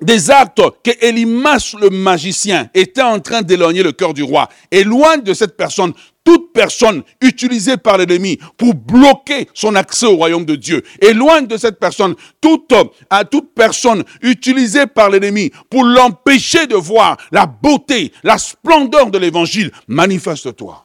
des 0.00 0.30
actes 0.30 0.60
que 0.84 0.90
Elimas 1.00 1.74
le 1.80 1.88
magicien 1.88 2.68
était 2.74 3.02
en 3.02 3.20
train 3.20 3.42
d'éloigner 3.42 3.82
le 3.82 3.92
cœur 3.92 4.12
du 4.12 4.22
roi. 4.22 4.48
Éloigne 4.70 5.22
de 5.22 5.32
cette 5.32 5.56
personne 5.56 5.92
toute 6.26 6.52
personne 6.52 7.02
utilisée 7.20 7.76
par 7.76 7.96
l'ennemi 7.96 8.38
pour 8.58 8.74
bloquer 8.74 9.48
son 9.54 9.76
accès 9.76 10.06
au 10.06 10.16
royaume 10.16 10.44
de 10.44 10.56
Dieu. 10.56 10.82
Éloigne 11.00 11.46
de 11.46 11.56
cette 11.56 11.78
personne 11.78 12.16
toute, 12.40 12.74
à 13.08 13.24
toute 13.24 13.54
personne 13.54 14.02
utilisée 14.22 14.86
par 14.86 15.08
l'ennemi 15.08 15.52
pour 15.70 15.84
l'empêcher 15.84 16.66
de 16.66 16.74
voir 16.74 17.16
la 17.30 17.46
beauté, 17.46 18.12
la 18.24 18.38
splendeur 18.38 19.10
de 19.10 19.18
l'évangile. 19.18 19.70
Manifeste-toi. 19.86 20.84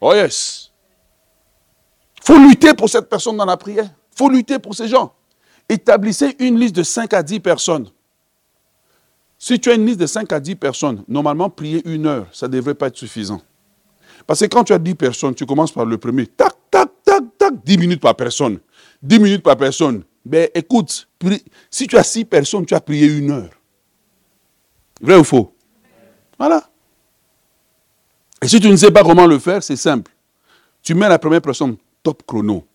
Oh 0.00 0.14
yes 0.14 0.69
faut 2.20 2.38
lutter 2.38 2.74
pour 2.74 2.88
cette 2.88 3.08
personne 3.08 3.36
dans 3.36 3.44
la 3.44 3.56
prière. 3.56 3.84
Il 4.12 4.16
faut 4.16 4.28
lutter 4.28 4.58
pour 4.58 4.74
ces 4.74 4.88
gens. 4.88 5.14
Établissez 5.68 6.36
une 6.38 6.58
liste 6.58 6.76
de 6.76 6.82
5 6.82 7.12
à 7.14 7.22
10 7.22 7.40
personnes. 7.40 7.88
Si 9.38 9.58
tu 9.58 9.70
as 9.70 9.74
une 9.74 9.86
liste 9.86 10.00
de 10.00 10.06
5 10.06 10.32
à 10.32 10.40
10 10.40 10.56
personnes, 10.56 11.04
normalement, 11.08 11.48
prier 11.48 11.80
une 11.88 12.06
heure, 12.06 12.26
ça 12.32 12.46
ne 12.46 12.52
devrait 12.52 12.74
pas 12.74 12.88
être 12.88 12.96
suffisant. 12.96 13.40
Parce 14.26 14.40
que 14.40 14.46
quand 14.46 14.64
tu 14.64 14.72
as 14.72 14.78
10 14.78 14.94
personnes, 14.96 15.34
tu 15.34 15.46
commences 15.46 15.72
par 15.72 15.86
le 15.86 15.96
premier. 15.96 16.26
Tac, 16.26 16.52
tac, 16.70 16.90
tac, 17.04 17.24
tac, 17.38 17.54
10 17.64 17.78
minutes 17.78 18.00
par 18.00 18.14
personne. 18.14 18.58
10 19.02 19.18
minutes 19.18 19.42
par 19.42 19.56
personne. 19.56 20.04
Ben 20.24 20.48
écoute, 20.54 21.08
si 21.70 21.86
tu 21.86 21.96
as 21.96 22.02
six 22.02 22.24
personnes, 22.24 22.66
tu 22.66 22.74
as 22.74 22.80
prié 22.80 23.06
une 23.06 23.30
heure. 23.30 23.50
Vrai 25.00 25.16
ou 25.16 25.24
faux? 25.24 25.54
Voilà. 26.38 26.68
Et 28.42 28.48
si 28.48 28.60
tu 28.60 28.68
ne 28.68 28.76
sais 28.76 28.90
pas 28.90 29.02
comment 29.02 29.26
le 29.26 29.38
faire, 29.38 29.62
c'est 29.62 29.76
simple. 29.76 30.12
Tu 30.82 30.94
mets 30.94 31.08
la 31.08 31.18
première 31.18 31.40
personne 31.40 31.76
top 32.02 32.22
chrono. 32.26 32.66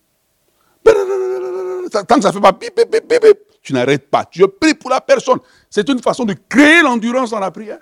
Tant 1.90 2.16
que 2.16 2.22
ça 2.22 2.28
ne 2.28 2.32
fait 2.34 2.40
pas 2.40 2.52
bip, 2.52 2.74
bip, 2.76 2.90
bip, 2.90 3.08
bip, 3.08 3.38
tu 3.62 3.72
n'arrêtes 3.72 4.10
pas. 4.10 4.24
Tu 4.24 4.46
pries 4.48 4.74
pour 4.74 4.90
la 4.90 5.00
personne. 5.00 5.38
C'est 5.70 5.88
une 5.88 6.00
façon 6.00 6.24
de 6.24 6.34
créer 6.48 6.82
l'endurance 6.82 7.30
dans 7.30 7.38
la 7.38 7.50
prière. 7.50 7.80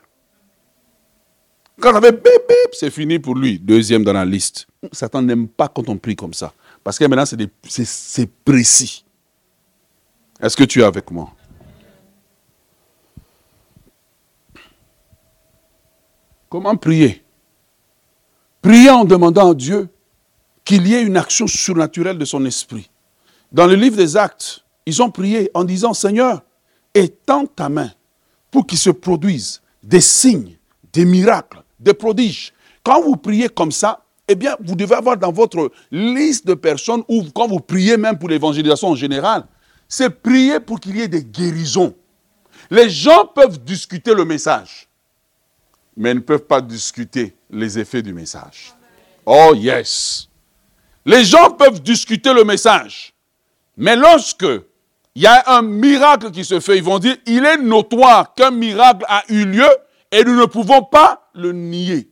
Quand 1.81 1.93
ça 1.93 2.01
fait 2.01 2.13
bip, 2.13 2.23
bip, 2.49 2.73
c'est 2.73 2.91
fini 2.91 3.19
pour 3.19 3.35
lui. 3.35 3.59
Deuxième 3.59 4.05
dans 4.05 4.13
la 4.13 4.25
liste. 4.25 4.67
Satan 4.93 5.23
n'aime 5.23 5.49
pas 5.49 5.69
quand 5.69 5.89
on 5.89 5.97
prie 5.97 6.17
comme 6.17 6.35
ça. 6.35 6.53
Parce 6.83 6.99
que 6.99 7.05
maintenant, 7.07 7.25
c'est 7.27 8.31
précis. 8.45 9.05
Est-ce 10.41 10.57
que 10.57 10.65
tu 10.65 10.81
es 10.81 10.85
avec 10.85 11.11
moi 11.11 11.33
Comment 16.49 16.77
prier 16.77 17.25
Prier 18.63 18.91
en 18.91 19.05
demandant 19.05 19.51
à 19.51 19.55
Dieu 19.55 19.89
qu'il 20.65 20.87
y 20.87 20.95
ait 20.95 21.03
une 21.03 21.17
action 21.17 21.47
surnaturelle 21.47 22.19
de 22.19 22.25
son 22.25 22.45
esprit. 22.45 22.91
Dans 23.53 23.67
le 23.67 23.75
livre 23.75 23.97
des 23.97 24.17
Actes, 24.17 24.65
ils 24.87 25.03
ont 25.03 25.11
prié 25.11 25.51
en 25.55 25.65
disant, 25.65 25.95
Seigneur, 25.95 26.43
étends 26.95 27.47
ta 27.47 27.69
main 27.69 27.91
pour 28.51 28.67
qu'il 28.67 28.79
se 28.79 28.91
produise 28.91 29.61
des 29.83 30.01
signes, 30.01 30.57
des 30.93 31.05
miracles, 31.05 31.63
des 31.79 31.95
prodiges. 31.95 32.53
Quand 32.83 33.03
vous 33.03 33.17
priez 33.17 33.49
comme 33.49 33.73
ça, 33.73 34.05
eh 34.27 34.35
bien, 34.35 34.57
vous 34.61 34.75
devez 34.75 34.95
avoir 34.95 35.17
dans 35.17 35.33
votre 35.33 35.71
liste 35.91 36.47
de 36.47 36.55
personnes, 36.55 37.03
ou 37.09 37.25
quand 37.35 37.47
vous 37.47 37.61
priez 37.61 37.97
même 37.97 38.19
pour 38.19 38.29
l'évangélisation 38.29 38.89
en 38.89 38.95
général, 38.95 39.45
c'est 39.87 40.11
prier 40.11 40.61
pour 40.61 40.81
qu'il 40.81 40.97
y 40.97 41.03
ait 41.03 41.09
des 41.09 41.25
guérisons. 41.25 41.95
Les 42.71 42.89
gens 42.89 43.27
peuvent 43.27 43.63
discuter 43.63 44.15
le 44.15 44.25
message, 44.25 44.89
mais 45.97 46.15
ne 46.15 46.21
peuvent 46.21 46.47
pas 46.47 46.63
discuter 46.63 47.37
les 47.51 47.79
effets 47.79 48.03
du 48.03 48.15
message. 48.15 48.75
Oh 49.27 49.53
yes. 49.55 50.29
Les 51.07 51.25
gens 51.25 51.51
peuvent 51.51 51.83
discuter 51.83 52.33
le 52.33 52.45
message, 52.45 53.15
mais 53.77 53.97
lorsque 53.97 54.47
il 55.15 55.23
y 55.23 55.27
a 55.27 55.57
un 55.57 55.63
miracle 55.63 56.31
qui 56.31 56.45
se 56.45 56.61
fait, 56.61 56.79
ils 56.79 56.83
vont 56.83 56.99
dire, 56.99 57.17
il 57.27 57.45
est 57.45 57.59
notoire 57.59 58.35
qu'un 58.35 58.51
miracle 58.51 59.05
a 59.09 59.23
eu 59.29 59.45
lieu 59.45 59.69
et 60.11 60.25
nous 60.25 60.35
ne 60.35 60.47
pouvons 60.47 60.83
pas 60.83 61.29
le 61.35 61.53
nier. 61.53 62.09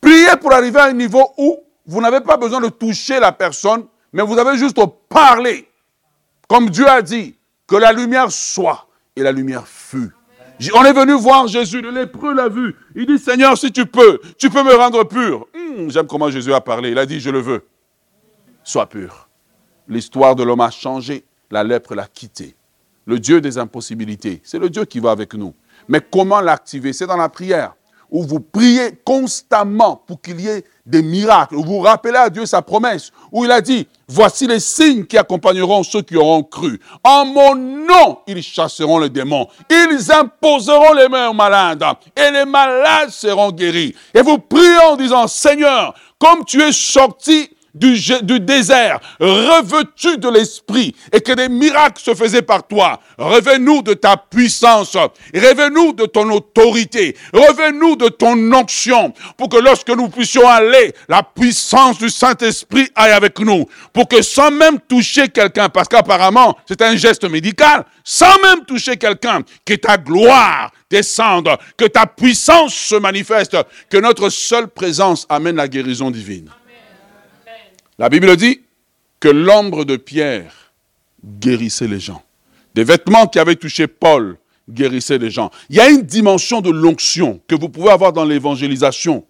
Priez 0.00 0.36
pour 0.40 0.52
arriver 0.52 0.80
à 0.80 0.86
un 0.86 0.92
niveau 0.92 1.32
où 1.38 1.60
vous 1.86 2.00
n'avez 2.00 2.20
pas 2.20 2.36
besoin 2.36 2.60
de 2.60 2.68
toucher 2.68 3.20
la 3.20 3.32
personne, 3.32 3.86
mais 4.12 4.22
vous 4.22 4.38
avez 4.38 4.58
juste 4.58 4.78
parler. 5.08 5.68
Comme 6.48 6.68
Dieu 6.68 6.88
a 6.88 7.00
dit, 7.00 7.36
que 7.66 7.76
la 7.76 7.92
lumière 7.92 8.30
soit, 8.30 8.86
et 9.16 9.22
la 9.22 9.32
lumière 9.32 9.66
fut. 9.66 10.10
On 10.74 10.84
est 10.84 10.92
venu 10.92 11.12
voir 11.12 11.48
Jésus, 11.48 11.80
le 11.80 11.90
lépreux 11.90 12.34
l'a 12.34 12.48
vu. 12.48 12.76
Il 12.94 13.06
dit, 13.06 13.18
Seigneur, 13.18 13.56
si 13.56 13.72
tu 13.72 13.86
peux, 13.86 14.20
tu 14.38 14.50
peux 14.50 14.62
me 14.62 14.74
rendre 14.74 15.04
pur. 15.04 15.46
Hmm, 15.72 15.88
j'aime 15.90 16.06
comment 16.06 16.30
Jésus 16.30 16.52
a 16.52 16.60
parlé. 16.60 16.90
Il 16.90 16.98
a 16.98 17.06
dit, 17.06 17.20
je 17.20 17.30
le 17.30 17.40
veux. 17.40 17.66
Sois 18.62 18.88
pur. 18.88 19.28
L'histoire 19.88 20.36
de 20.36 20.42
l'homme 20.42 20.60
a 20.60 20.70
changé. 20.70 21.24
La 21.50 21.64
lèpre 21.64 21.94
l'a 21.94 22.06
quitté. 22.06 22.56
Le 23.06 23.18
Dieu 23.18 23.40
des 23.40 23.58
impossibilités, 23.58 24.40
c'est 24.44 24.58
le 24.58 24.70
Dieu 24.70 24.84
qui 24.84 25.00
va 25.00 25.10
avec 25.10 25.34
nous. 25.34 25.54
Mais 25.88 26.00
comment 26.00 26.40
l'activer? 26.40 26.92
C'est 26.92 27.06
dans 27.06 27.16
la 27.16 27.28
prière 27.28 27.74
où 28.12 28.22
vous 28.22 28.40
priez 28.40 28.92
constamment 29.04 29.96
pour 30.06 30.20
qu'il 30.20 30.40
y 30.40 30.46
ait 30.46 30.64
des 30.84 31.02
miracles, 31.02 31.56
où 31.56 31.64
vous 31.64 31.80
rappelez 31.80 32.18
à 32.18 32.28
Dieu 32.28 32.44
sa 32.44 32.60
promesse, 32.60 33.10
où 33.32 33.44
il 33.44 33.50
a 33.50 33.62
dit, 33.62 33.88
voici 34.06 34.46
les 34.46 34.60
signes 34.60 35.06
qui 35.06 35.16
accompagneront 35.16 35.82
ceux 35.82 36.02
qui 36.02 36.16
auront 36.16 36.42
cru. 36.42 36.78
En 37.02 37.24
mon 37.24 37.54
nom, 37.54 38.18
ils 38.26 38.42
chasseront 38.42 38.98
les 38.98 39.08
démons, 39.08 39.48
ils 39.70 40.12
imposeront 40.12 40.92
les 40.92 41.08
mains 41.08 41.30
aux 41.30 41.34
malades, 41.34 41.82
et 42.14 42.30
les 42.30 42.44
malades 42.44 43.10
seront 43.10 43.50
guéris. 43.50 43.94
Et 44.12 44.20
vous 44.20 44.38
priez 44.38 44.78
en 44.90 44.96
disant, 44.96 45.26
Seigneur, 45.26 45.94
comme 46.18 46.44
tu 46.44 46.60
es 46.60 46.72
sorti 46.72 47.48
du, 47.74 47.98
du 48.22 48.40
désert, 48.40 49.00
revêtu 49.18 50.18
de 50.18 50.28
l'esprit, 50.28 50.94
et 51.12 51.20
que 51.20 51.32
des 51.32 51.48
miracles 51.48 52.02
se 52.02 52.14
faisaient 52.14 52.42
par 52.42 52.66
toi. 52.66 53.00
Revenez-nous 53.18 53.82
de 53.82 53.94
ta 53.94 54.16
puissance, 54.16 54.96
revenez-nous 55.34 55.92
de 55.92 56.06
ton 56.06 56.30
autorité, 56.30 57.16
revenez-nous 57.32 57.96
de 57.96 58.08
ton 58.08 58.52
onction, 58.52 59.12
pour 59.36 59.48
que 59.48 59.56
lorsque 59.56 59.90
nous 59.90 60.08
puissions 60.08 60.48
aller, 60.48 60.94
la 61.08 61.22
puissance 61.22 61.98
du 61.98 62.10
Saint-Esprit 62.10 62.88
aille 62.94 63.12
avec 63.12 63.38
nous, 63.40 63.66
pour 63.92 64.08
que 64.08 64.22
sans 64.22 64.50
même 64.50 64.78
toucher 64.80 65.28
quelqu'un, 65.28 65.68
parce 65.68 65.88
qu'apparemment 65.88 66.56
c'est 66.66 66.82
un 66.82 66.96
geste 66.96 67.24
médical, 67.24 67.84
sans 68.04 68.38
même 68.42 68.64
toucher 68.64 68.96
quelqu'un, 68.96 69.40
que 69.64 69.74
ta 69.74 69.96
gloire 69.96 70.70
descende, 70.90 71.48
que 71.76 71.86
ta 71.86 72.06
puissance 72.06 72.74
se 72.74 72.96
manifeste, 72.96 73.56
que 73.88 73.96
notre 73.96 74.28
seule 74.28 74.68
présence 74.68 75.26
amène 75.28 75.56
la 75.56 75.68
guérison 75.68 76.10
divine. 76.10 76.50
La 78.02 78.08
Bible 78.08 78.36
dit 78.36 78.62
que 79.20 79.28
l'ombre 79.28 79.84
de 79.84 79.94
Pierre 79.94 80.72
guérissait 81.24 81.86
les 81.86 82.00
gens. 82.00 82.24
Des 82.74 82.82
vêtements 82.82 83.28
qui 83.28 83.38
avaient 83.38 83.54
touché 83.54 83.86
Paul 83.86 84.38
guérissaient 84.68 85.18
les 85.18 85.30
gens. 85.30 85.52
Il 85.70 85.76
y 85.76 85.80
a 85.80 85.88
une 85.88 86.02
dimension 86.02 86.60
de 86.60 86.70
l'onction 86.70 87.40
que 87.46 87.54
vous 87.54 87.68
pouvez 87.68 87.90
avoir 87.90 88.12
dans 88.12 88.24
l'évangélisation 88.24 89.24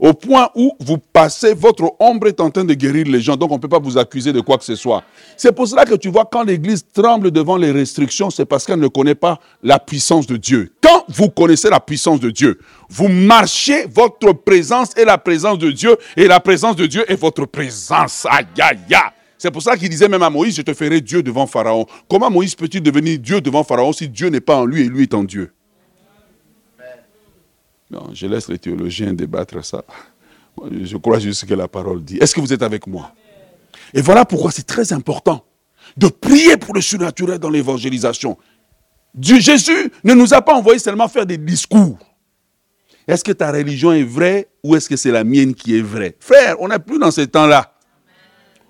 au 0.00 0.12
point 0.12 0.50
où 0.54 0.72
vous 0.80 0.98
passez, 0.98 1.54
votre 1.54 1.92
ombre 1.98 2.28
est 2.28 2.40
en 2.40 2.50
train 2.50 2.64
de 2.64 2.74
guérir 2.74 3.06
les 3.06 3.20
gens, 3.20 3.36
donc 3.36 3.50
on 3.50 3.56
ne 3.56 3.60
peut 3.60 3.68
pas 3.68 3.78
vous 3.78 3.98
accuser 3.98 4.32
de 4.32 4.40
quoi 4.40 4.58
que 4.58 4.64
ce 4.64 4.74
soit. 4.74 5.02
C'est 5.36 5.52
pour 5.52 5.66
cela 5.66 5.84
que 5.84 5.94
tu 5.94 6.08
vois, 6.08 6.24
quand 6.24 6.44
l'Église 6.44 6.84
tremble 6.92 7.30
devant 7.30 7.56
les 7.56 7.70
restrictions, 7.70 8.30
c'est 8.30 8.44
parce 8.44 8.64
qu'elle 8.64 8.80
ne 8.80 8.88
connaît 8.88 9.14
pas 9.14 9.38
la 9.62 9.78
puissance 9.78 10.26
de 10.26 10.36
Dieu. 10.36 10.72
Quand 10.80 11.04
vous 11.08 11.28
connaissez 11.28 11.70
la 11.70 11.80
puissance 11.80 12.20
de 12.20 12.30
Dieu, 12.30 12.58
vous 12.88 13.08
marchez, 13.08 13.86
votre 13.86 14.32
présence 14.32 14.96
est 14.96 15.04
la 15.04 15.18
présence 15.18 15.58
de 15.58 15.70
Dieu, 15.70 15.96
et 16.16 16.26
la 16.26 16.40
présence 16.40 16.76
de 16.76 16.86
Dieu 16.86 17.04
est 17.10 17.20
votre 17.20 17.46
présence. 17.46 18.26
Aïe, 18.30 18.46
aïe, 18.60 18.78
aïe. 18.90 19.00
C'est 19.40 19.52
pour 19.52 19.62
ça 19.62 19.76
qu'il 19.76 19.88
disait 19.88 20.08
même 20.08 20.24
à 20.24 20.30
Moïse, 20.30 20.56
je 20.56 20.62
te 20.62 20.74
ferai 20.74 21.00
Dieu 21.00 21.22
devant 21.22 21.46
Pharaon. 21.46 21.86
Comment 22.08 22.28
Moïse 22.28 22.56
peut-il 22.56 22.82
devenir 22.82 23.20
Dieu 23.20 23.40
devant 23.40 23.62
Pharaon 23.62 23.92
si 23.92 24.08
Dieu 24.08 24.30
n'est 24.30 24.40
pas 24.40 24.56
en 24.56 24.64
lui 24.64 24.82
et 24.82 24.88
lui 24.88 25.04
est 25.04 25.14
en 25.14 25.22
Dieu? 25.22 25.52
Non, 27.90 28.10
je 28.12 28.26
laisse 28.26 28.48
les 28.48 28.58
théologiens 28.58 29.12
débattre 29.12 29.64
ça. 29.64 29.84
Je 30.70 30.96
crois 30.96 31.18
juste 31.18 31.46
que 31.46 31.54
la 31.54 31.68
parole 31.68 32.02
dit. 32.02 32.18
Est-ce 32.18 32.34
que 32.34 32.40
vous 32.40 32.52
êtes 32.52 32.62
avec 32.62 32.86
moi? 32.86 33.12
Et 33.94 34.02
voilà 34.02 34.24
pourquoi 34.24 34.50
c'est 34.50 34.66
très 34.66 34.92
important 34.92 35.44
de 35.96 36.08
prier 36.08 36.56
pour 36.56 36.74
le 36.74 36.80
surnaturel 36.80 37.38
dans 37.38 37.48
l'évangélisation. 37.48 38.36
Jésus 39.18 39.90
ne 40.04 40.14
nous 40.14 40.34
a 40.34 40.42
pas 40.42 40.54
envoyé 40.54 40.78
seulement 40.78 41.08
faire 41.08 41.24
des 41.24 41.38
discours. 41.38 41.98
Est-ce 43.06 43.24
que 43.24 43.32
ta 43.32 43.50
religion 43.50 43.92
est 43.92 44.04
vraie 44.04 44.48
ou 44.62 44.76
est-ce 44.76 44.88
que 44.88 44.96
c'est 44.96 45.10
la 45.10 45.24
mienne 45.24 45.54
qui 45.54 45.78
est 45.78 45.82
vraie? 45.82 46.14
Frère, 46.20 46.56
on 46.60 46.68
n'est 46.68 46.78
plus 46.78 46.98
dans 46.98 47.10
ce 47.10 47.22
temps-là. 47.22 47.72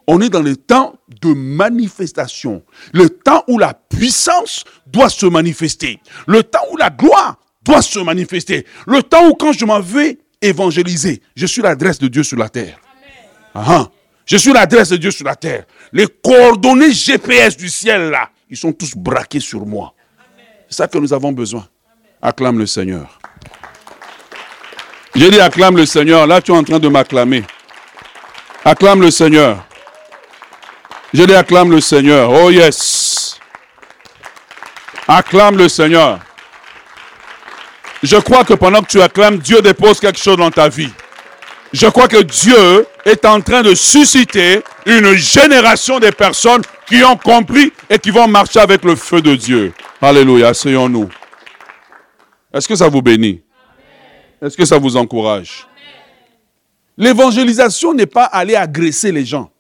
On 0.07 0.21
est 0.21 0.31
dans 0.31 0.43
le 0.43 0.57
temps 0.57 0.95
de 1.21 1.35
manifestation. 1.35 2.63
Le 2.93 3.11
temps 3.11 3.43
où 3.49 3.59
la 3.59 3.75
puissance 3.75 4.65
doit 4.87 5.11
se 5.11 5.27
manifester. 5.27 5.99
Le 6.27 6.45
temps 6.45 6.65
où 6.73 6.77
la 6.77 6.89
gloire 6.89 7.39
doit 7.63 7.83
se 7.83 7.99
manifester. 7.99 8.67
Le 8.87 9.03
temps 9.03 9.29
où 9.29 9.35
quand 9.35 9.53
je 9.53 9.65
m'en 9.65 9.81
vais 9.81 10.19
évangéliser, 10.41 11.23
je 11.37 11.47
suis 11.47 11.63
l'adresse 11.63 11.99
de 11.99 12.09
Dieu 12.09 12.23
sur 12.23 12.39
la 12.39 12.49
terre. 12.49 12.79
Ah, 13.55 13.89
je 14.25 14.37
suis 14.37 14.53
l'adresse 14.53 14.91
de 14.91 14.97
Dieu 14.97 15.11
sur 15.11 15.25
la 15.25 15.35
terre. 15.35 15.65
Les 15.93 16.07
coordonnées 16.07 16.93
GPS 16.93 17.57
du 17.57 17.69
ciel 17.69 18.11
là, 18.11 18.31
ils 18.49 18.57
sont 18.57 18.73
tous 18.73 18.95
braqués 18.95 19.41
sur 19.41 19.67
moi. 19.67 19.95
C'est 20.69 20.77
ça 20.77 20.89
que 20.89 20.99
nous 20.99 21.13
avons 21.13 21.33
besoin. 21.33 21.67
Acclame 22.21 22.59
le 22.59 22.67
Seigneur. 22.67 23.19
J'ai 25.15 25.31
dit 25.31 25.41
acclame 25.41 25.77
le 25.77 25.87
Seigneur. 25.87 26.27
Là, 26.27 26.41
tu 26.41 26.53
es 26.53 26.57
en 26.57 26.63
train 26.63 26.79
de 26.79 26.89
m'acclamer. 26.89 27.45
Acclame 28.65 29.01
le 29.01 29.11
Seigneur. 29.11 29.65
J'ai 31.13 31.27
dit 31.27 31.35
acclame 31.35 31.71
le 31.71 31.81
Seigneur. 31.81 32.31
Oh 32.31 32.51
yes. 32.51 33.39
Acclame 35.09 35.57
le 35.57 35.69
Seigneur. 35.69 36.21
Je 38.03 38.17
crois 38.17 38.45
que 38.45 38.55
pendant 38.55 38.81
que 38.83 38.89
tu 38.89 39.01
acclames, 39.01 39.39
Dieu 39.39 39.61
dépose 39.61 39.99
quelque 39.99 40.19
chose 40.19 40.37
dans 40.37 40.51
ta 40.51 40.69
vie. 40.69 40.91
Je 41.73 41.87
crois 41.87 42.09
que 42.09 42.23
Dieu 42.23 42.87
est 43.05 43.25
en 43.25 43.41
train 43.41 43.63
de 43.63 43.75
susciter 43.75 44.63
une 44.87 45.15
génération 45.15 45.99
de 45.99 46.11
personnes 46.11 46.63
qui 46.87 47.03
ont 47.05 47.17
compris 47.17 47.73
et 47.91 47.99
qui 47.99 48.11
vont 48.11 48.27
marcher 48.27 48.61
avec 48.61 48.85
le 48.85 48.97
feu 48.97 49.21
de 49.21 49.35
Dieu. 49.35 49.75
Alléluia, 50.01 50.49
asseyons-nous. 50.49 51.09
Est-ce 52.53 52.67
que 52.67 52.77
ça 52.77 52.89
vous 52.89 53.03
bénit? 53.03 53.43
Est-ce 54.41 54.57
que 54.57 54.65
ça 54.65 54.79
vous 54.79 54.97
encourage? 54.97 55.67
L'évangélisation 56.97 57.93
n'est 57.93 58.07
pas 58.07 58.25
aller 58.25 58.55
agresser 58.55 59.13
les 59.13 59.25
gens. 59.25 59.51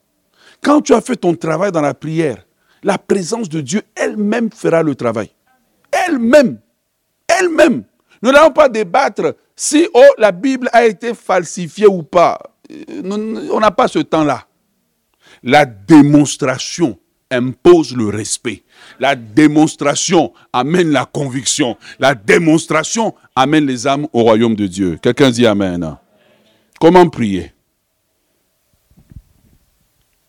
Quand 0.62 0.80
tu 0.80 0.94
as 0.94 1.00
fait 1.00 1.16
ton 1.16 1.34
travail 1.34 1.70
dans 1.72 1.80
la 1.80 1.94
prière, 1.94 2.44
la 2.82 2.96
présence 2.96 3.48
de 3.48 3.60
Dieu 3.60 3.82
elle-même 3.94 4.50
fera 4.50 4.82
le 4.82 4.94
travail. 4.94 5.30
Elle-même. 5.92 6.58
Elle-même. 7.26 7.84
Nous 8.22 8.32
n'allons 8.32 8.52
pas 8.52 8.68
débattre 8.68 9.34
si 9.54 9.88
oh, 9.94 10.02
la 10.18 10.32
Bible 10.32 10.68
a 10.72 10.86
été 10.86 11.14
falsifiée 11.14 11.86
ou 11.86 12.02
pas. 12.02 12.38
on 13.04 13.60
n'a 13.60 13.70
pas 13.70 13.88
ce 13.88 14.00
temps-là. 14.00 14.46
La 15.42 15.64
démonstration 15.64 16.98
impose 17.30 17.94
le 17.94 18.06
respect. 18.06 18.62
La 18.98 19.14
démonstration 19.14 20.32
amène 20.52 20.90
la 20.90 21.04
conviction. 21.04 21.76
La 21.98 22.14
démonstration 22.14 23.14
amène 23.36 23.66
les 23.66 23.86
âmes 23.86 24.06
au 24.12 24.22
royaume 24.22 24.54
de 24.54 24.66
Dieu. 24.66 24.98
Quelqu'un 25.00 25.30
dit 25.30 25.46
Amen. 25.46 25.96
Comment 26.80 27.08
prier? 27.08 27.52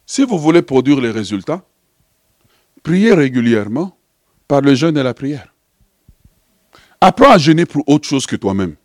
Si 0.05 0.23
vous 0.23 0.39
voulez 0.39 0.63
produire 0.63 0.99
les 0.99 1.11
résultats, 1.11 1.63
priez 2.81 3.13
régulièrement 3.13 3.95
par 4.47 4.61
le 4.61 4.73
jeûne 4.73 4.97
et 4.97 5.03
la 5.03 5.13
prière. 5.13 5.48
Apprends 7.01 7.31
à 7.31 7.37
jeûner 7.37 7.65
pour 7.65 7.83
autre 7.87 8.07
chose 8.07 8.25
que 8.25 8.35
toi-même. 8.35 8.75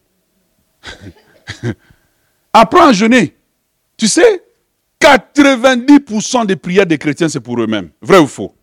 Apprends 2.53 2.89
à 2.89 2.93
jeûner. 2.93 3.37
Tu 3.97 4.07
sais, 4.09 4.45
90% 5.01 6.47
des 6.47 6.57
prières 6.57 6.87
des 6.87 6.99
chrétiens, 6.99 7.29
c'est 7.29 7.41
pour 7.41 7.61
eux-mêmes. 7.61 7.91
Vrai 8.01 8.19
ou 8.19 8.27
faux? 8.27 8.55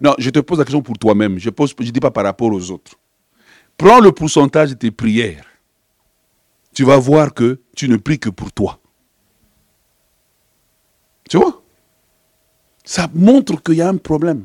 Non, 0.00 0.14
je 0.18 0.30
te 0.30 0.40
pose 0.40 0.58
la 0.58 0.64
question 0.64 0.82
pour 0.82 0.98
toi-même. 0.98 1.38
Je 1.38 1.48
ne 1.48 1.84
je 1.84 1.90
dis 1.90 2.00
pas 2.00 2.10
par 2.10 2.24
rapport 2.24 2.52
aux 2.52 2.70
autres. 2.70 2.92
Prends 3.78 4.00
le 4.00 4.12
pourcentage 4.12 4.70
de 4.70 4.74
tes 4.74 4.90
prières. 4.90 5.46
Tu 6.74 6.84
vas 6.84 6.98
voir 6.98 7.32
que 7.32 7.60
tu 7.74 7.88
ne 7.88 7.96
pries 7.96 8.18
que 8.18 8.28
pour 8.28 8.52
toi. 8.52 8.78
Tu 11.28 11.38
vois? 11.38 11.62
Ça 12.84 13.08
montre 13.14 13.62
qu'il 13.62 13.76
y 13.76 13.82
a 13.82 13.88
un 13.88 13.96
problème. 13.96 14.44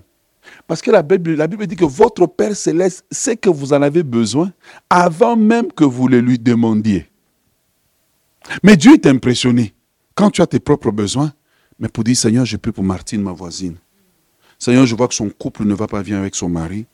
Parce 0.67 0.81
que 0.81 0.91
la 0.91 1.03
Bible, 1.03 1.67
dit 1.67 1.75
que 1.75 1.85
votre 1.85 2.25
Père 2.27 2.55
céleste 2.55 3.05
sait 3.11 3.37
que 3.37 3.49
vous 3.49 3.73
en 3.73 3.81
avez 3.81 4.03
besoin 4.03 4.51
avant 4.89 5.35
même 5.35 5.71
que 5.71 5.83
vous 5.83 6.07
le 6.07 6.19
lui 6.19 6.39
demandiez. 6.39 7.07
Mais 8.63 8.75
Dieu 8.75 8.93
est 8.93 9.05
impressionné. 9.05 9.73
Quand 10.15 10.31
tu 10.31 10.41
as 10.41 10.47
tes 10.47 10.59
propres 10.59 10.91
besoins, 10.91 11.33
mais 11.79 11.87
pour 11.87 12.03
dire, 12.03 12.17
Seigneur, 12.17 12.45
je 12.45 12.57
prie 12.57 12.71
pour 12.71 12.83
Martine, 12.83 13.21
ma 13.21 13.31
voisine. 13.31 13.77
Seigneur, 14.59 14.85
je 14.85 14.95
vois 14.95 15.07
que 15.07 15.15
son 15.15 15.29
couple 15.29 15.63
ne 15.63 15.73
va 15.73 15.87
pas 15.87 16.03
bien 16.03 16.19
avec 16.19 16.35
son 16.35 16.49
mari. 16.49 16.85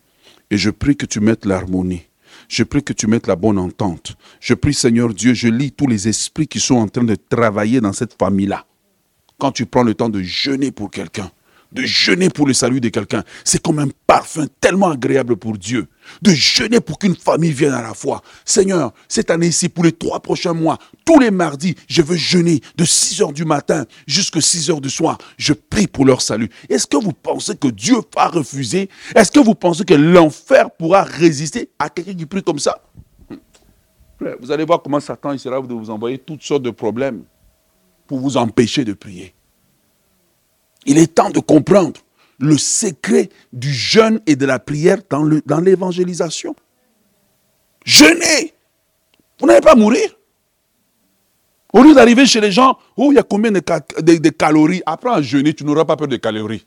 Et 0.50 0.58
je 0.58 0.70
prie 0.70 0.96
que 0.96 1.06
tu 1.06 1.20
mettes 1.20 1.46
l'harmonie. 1.46 2.04
Je 2.48 2.64
prie 2.64 2.84
que 2.84 2.94
tu 2.94 3.08
mettes 3.08 3.28
la 3.28 3.36
bonne 3.36 3.58
entente. 3.58 4.16
Je 4.40 4.54
prie, 4.54 4.74
Seigneur 4.74 5.14
Dieu, 5.14 5.34
je 5.34 5.50
lis 5.50 5.72
tous 5.72 5.88
les 5.88 6.08
esprits 6.08 6.48
qui 6.48 6.60
sont 6.60 6.76
en 6.76 6.88
train 6.88 7.04
de 7.04 7.16
travailler 7.16 7.82
dans 7.82 7.94
cette 7.94 8.18
famille-là. 8.18 8.66
Quand 9.38 9.52
tu 9.52 9.66
prends 9.66 9.84
le 9.84 9.94
temps 9.94 10.10
de 10.10 10.22
jeûner 10.22 10.72
pour 10.72 10.90
quelqu'un, 10.90 11.30
de 11.72 11.84
jeûner 11.84 12.30
pour 12.30 12.48
le 12.48 12.54
salut 12.54 12.82
de 12.82 12.90
quelqu'un. 12.90 13.24
C'est 13.44 13.62
comme 13.62 13.80
un 13.80 13.88
parfum 14.06 14.46
tellement 14.62 14.92
agréable 14.92 15.36
pour 15.36 15.58
Dieu. 15.58 15.88
De 16.22 16.32
jeûner 16.32 16.80
pour 16.80 17.00
qu'une 17.00 17.16
famille 17.16 17.52
vienne 17.52 17.74
à 17.74 17.82
la 17.82 17.94
foi. 17.94 18.22
Seigneur, 18.46 18.94
cette 19.08 19.30
année-ci, 19.30 19.70
pour 19.70 19.84
les 19.84 19.92
trois 19.92 20.20
prochains 20.22 20.54
mois, 20.54 20.78
tous 21.06 21.20
les 21.20 21.32
mardis, 21.32 21.76
je 21.88 22.02
veux 22.02 22.16
jeûner 22.16 22.62
de 22.78 22.86
6 22.86 23.22
heures 23.22 23.34
du 23.34 23.46
matin 23.46 23.86
jusqu'à 24.08 24.42
6 24.42 24.70
heures 24.70 24.82
du 24.82 24.90
soir. 24.90 25.18
Je 25.38 25.54
prie 25.54 25.88
pour 25.88 26.06
leur 26.06 26.22
salut. 26.22 26.50
Est-ce 26.70 26.88
que 26.88 26.98
vous 26.98 27.14
pensez 27.14 27.56
que 27.56 27.68
Dieu 27.68 27.98
va 28.16 28.28
refuser? 28.28 28.90
Est-ce 29.16 29.32
que 29.32 29.40
vous 29.40 29.56
pensez 29.56 29.84
que 29.84 29.94
l'enfer 29.94 30.72
pourra 30.72 31.04
résister 31.04 31.70
à 31.80 31.90
quelqu'un 31.90 32.14
qui 32.14 32.26
prie 32.26 32.44
comme 32.44 32.60
ça? 32.60 32.82
Vous 34.40 34.52
allez 34.52 34.66
voir 34.66 34.82
comment 34.82 35.00
Satan 35.00 35.34
essaiera 35.34 35.62
de 35.62 35.74
vous 35.74 35.90
envoyer 35.90 36.18
toutes 36.18 36.42
sortes 36.42 36.64
de 36.64 36.72
problèmes 36.72 37.24
pour 38.08 38.20
vous 38.20 38.38
empêcher 38.38 38.84
de 38.84 38.94
prier. 38.94 39.34
Il 40.86 40.98
est 40.98 41.16
temps 41.16 41.30
de 41.30 41.40
comprendre 41.40 42.00
le 42.40 42.58
secret 42.58 43.30
du 43.52 43.74
jeûne 43.74 44.22
et 44.26 44.36
de 44.36 44.46
la 44.46 44.60
prière 44.60 45.00
dans 45.10 45.60
l'évangélisation. 45.60 46.56
Jeûnez. 47.86 48.54
Vous 49.40 49.48
n'allez 49.48 49.62
pas 49.62 49.76
mourir. 49.76 50.18
Au 51.74 51.84
lieu 51.84 51.94
d'arriver 51.94 52.26
chez 52.26 52.42
les 52.42 52.52
gens, 52.52 52.78
oh, 52.96 53.12
il 53.12 53.16
y 53.16 53.20
a 53.20 53.24
combien 53.24 53.52
de, 53.52 54.30
calories? 54.30 54.82
Apprends 54.86 55.14
à 55.14 55.22
jeûner, 55.22 55.54
tu 55.54 55.64
n'auras 55.64 55.86
pas 55.86 55.96
peur 55.96 56.08
des 56.08 56.20
calories. 56.20 56.66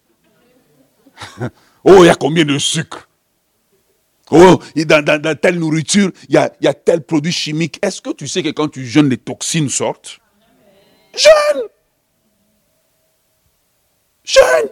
oh, 1.85 2.05
il 2.05 2.07
y 2.07 2.09
a 2.09 2.15
combien 2.15 2.45
de 2.45 2.59
sucre? 2.59 3.09
Oh, 4.31 4.61
dans, 4.77 5.39
telle 5.39 5.59
nourriture, 5.59 6.13
il 6.29 6.35
y, 6.35 6.39
a, 6.39 6.53
il 6.61 6.65
y 6.65 6.69
a 6.69 6.75
tel 6.75 7.03
produit 7.03 7.33
chimique. 7.33 7.79
Est-ce 7.83 8.01
que 8.01 8.11
tu 8.11 8.29
sais 8.29 8.43
que 8.43 8.51
quand 8.51 8.69
tu 8.69 8.87
jeûnes, 8.87 9.09
les 9.09 9.19
toxines 9.19 9.69
sortent? 9.69 10.21
Jeûne 11.15 11.63
Jeûne. 14.31 14.71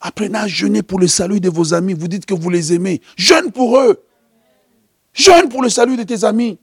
Apprenez 0.00 0.38
à 0.38 0.46
jeûner 0.46 0.82
pour 0.82 0.98
le 0.98 1.08
salut 1.08 1.40
de 1.40 1.48
vos 1.48 1.72
amis. 1.72 1.94
Vous 1.94 2.08
dites 2.08 2.26
que 2.26 2.34
vous 2.34 2.50
les 2.50 2.74
aimez. 2.74 3.00
Jeûne 3.16 3.50
pour 3.50 3.78
eux. 3.78 4.04
Jeûne 5.14 5.48
pour 5.48 5.62
le 5.62 5.68
salut 5.68 5.96
de 5.96 6.02
tes 6.02 6.24
amis. 6.24 6.58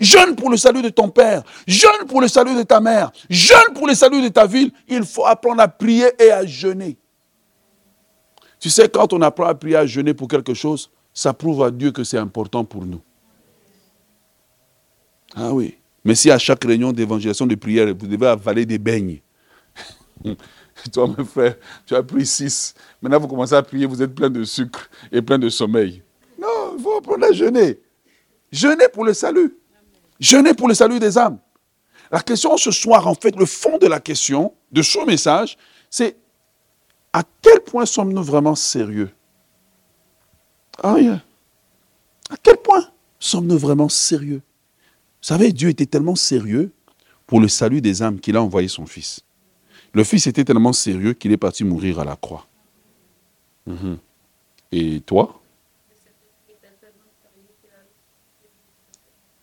Jeûne 0.00 0.34
pour 0.34 0.50
le 0.50 0.56
salut 0.56 0.82
de 0.82 0.88
ton 0.88 1.08
père. 1.08 1.42
Jeûne 1.66 2.06
pour 2.08 2.20
le 2.20 2.26
salut 2.26 2.56
de 2.56 2.62
ta 2.62 2.80
mère. 2.80 3.12
Jeûne 3.28 3.74
pour 3.74 3.86
le 3.86 3.94
salut 3.94 4.22
de 4.22 4.28
ta 4.28 4.46
ville. 4.46 4.72
Il 4.88 5.04
faut 5.04 5.26
apprendre 5.26 5.60
à 5.60 5.68
prier 5.68 6.08
et 6.18 6.30
à 6.32 6.44
jeûner. 6.44 6.96
Tu 8.58 8.70
sais, 8.70 8.88
quand 8.88 9.12
on 9.12 9.22
apprend 9.22 9.44
à 9.44 9.54
prier, 9.54 9.76
à 9.76 9.86
jeûner 9.86 10.14
pour 10.14 10.26
quelque 10.26 10.54
chose, 10.54 10.90
ça 11.14 11.32
prouve 11.32 11.62
à 11.62 11.70
Dieu 11.70 11.92
que 11.92 12.02
c'est 12.02 12.18
important 12.18 12.64
pour 12.64 12.84
nous. 12.84 13.00
Ah 15.34 15.52
oui. 15.52 15.76
Mais 16.04 16.14
si 16.14 16.30
à 16.30 16.38
chaque 16.38 16.64
réunion 16.64 16.92
d'évangélisation 16.92 17.46
de 17.46 17.54
prière, 17.54 17.86
vous 17.88 18.06
devez 18.06 18.26
avaler 18.26 18.66
des 18.66 18.78
beignes, 18.78 19.20
Toi, 20.92 21.06
mon 21.06 21.24
frère, 21.24 21.56
tu 21.86 21.94
as 21.94 22.02
pris 22.02 22.26
six. 22.26 22.74
Maintenant, 23.00 23.20
vous 23.20 23.28
commencez 23.28 23.54
à 23.54 23.62
prier, 23.62 23.86
vous 23.86 24.02
êtes 24.02 24.14
plein 24.14 24.30
de 24.30 24.44
sucre 24.44 24.88
et 25.12 25.22
plein 25.22 25.38
de 25.38 25.48
sommeil. 25.48 26.02
Non, 26.40 26.74
il 26.76 26.82
faut 26.82 26.96
apprendre 26.96 27.26
à 27.26 27.32
jeûner. 27.32 27.78
Jeûner 28.50 28.88
pour 28.92 29.04
le 29.04 29.14
salut. 29.14 29.56
Jeûner 30.18 30.54
pour 30.54 30.68
le 30.68 30.74
salut 30.74 30.98
des 30.98 31.16
âmes. 31.18 31.38
La 32.10 32.20
question 32.20 32.56
ce 32.56 32.70
soir, 32.70 33.06
en 33.06 33.14
fait, 33.14 33.36
le 33.36 33.46
fond 33.46 33.78
de 33.78 33.86
la 33.86 34.00
question, 34.00 34.52
de 34.72 34.82
ce 34.82 35.04
message, 35.06 35.56
c'est 35.88 36.16
à 37.12 37.22
quel 37.42 37.60
point 37.60 37.86
sommes-nous 37.86 38.22
vraiment 38.22 38.54
sérieux? 38.54 39.10
Ah. 40.82 40.96
À 42.30 42.36
quel 42.42 42.56
point 42.56 42.84
sommes-nous 43.18 43.58
vraiment 43.58 43.88
sérieux? 43.88 44.42
Vous 45.22 45.26
savez, 45.26 45.52
Dieu 45.52 45.68
était 45.68 45.86
tellement 45.86 46.16
sérieux 46.16 46.72
pour 47.26 47.40
le 47.40 47.48
salut 47.48 47.80
des 47.80 48.02
âmes 48.02 48.18
qu'il 48.18 48.36
a 48.36 48.42
envoyé 48.42 48.68
son 48.68 48.86
Fils. 48.86 49.20
Le 49.92 50.04
fils 50.04 50.26
était 50.26 50.44
tellement 50.44 50.72
sérieux 50.72 51.14
qu'il 51.14 51.32
est 51.32 51.36
parti 51.36 51.64
mourir 51.64 51.98
à 51.98 52.04
la 52.04 52.16
croix. 52.16 52.46
Mhm. 53.66 53.98
Et 54.72 55.00
toi? 55.00 55.40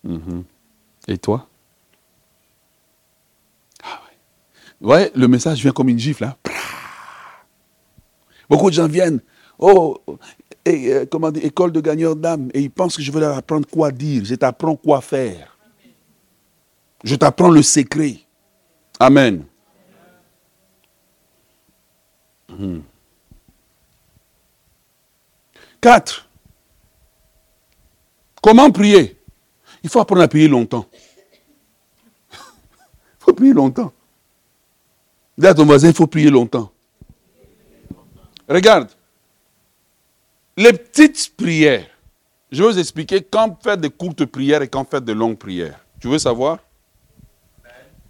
Mhm. 0.03 0.43
Et 1.07 1.17
toi? 1.17 1.47
Ah 3.83 4.01
ouais. 4.81 4.87
ouais. 4.87 5.11
le 5.15 5.27
message 5.27 5.61
vient 5.61 5.71
comme 5.71 5.89
une 5.89 5.99
gifle. 5.99 6.23
Hein? 6.25 6.35
Beaucoup 8.49 8.69
de 8.69 8.75
gens 8.75 8.87
viennent. 8.87 9.19
Oh, 9.59 9.97
et, 10.63 10.93
euh, 10.93 11.05
comment 11.09 11.31
dire, 11.31 11.43
école 11.43 11.71
de 11.71 11.81
gagneur 11.81 12.15
d'âme. 12.15 12.49
Et 12.53 12.61
ils 12.61 12.71
pensent 12.71 12.95
que 12.95 13.01
je 13.03 13.11
vais 13.11 13.19
leur 13.19 13.37
apprendre 13.37 13.67
quoi 13.67 13.91
dire. 13.91 14.23
Je 14.23 14.35
t'apprends 14.35 14.75
quoi 14.75 15.01
faire. 15.01 15.57
Je 17.03 17.15
t'apprends 17.15 17.49
le 17.49 17.61
secret. 17.61 18.19
Amen. 18.99 19.45
4. 22.47 22.57
Hmm. 22.57 22.81
Comment 28.41 28.71
prier? 28.71 29.17
Il 29.83 29.89
faut 29.89 29.99
apprendre 29.99 30.21
à 30.21 30.27
prier 30.27 30.47
longtemps. 30.47 30.85
Il 32.31 32.37
faut 33.19 33.33
prier 33.33 33.53
longtemps. 33.53 33.93
Dis 35.37 35.47
à 35.47 35.53
ton 35.53 35.65
voisin, 35.65 35.89
il 35.89 35.93
faut 35.93 36.07
prier 36.07 36.29
longtemps. 36.29 36.71
Regarde. 38.49 38.89
Les 40.55 40.73
petites 40.73 41.35
prières. 41.35 41.85
Je 42.51 42.63
vais 42.63 42.71
vous 42.71 42.79
expliquer 42.79 43.21
quand 43.21 43.61
faire 43.61 43.77
de 43.77 43.89
courtes 43.89 44.25
prières 44.25 44.61
et 44.61 44.67
quand 44.67 44.89
faire 44.89 45.01
de 45.01 45.13
longues 45.13 45.37
prières. 45.37 45.79
Tu 45.99 46.07
veux 46.07 46.17
savoir? 46.17 46.59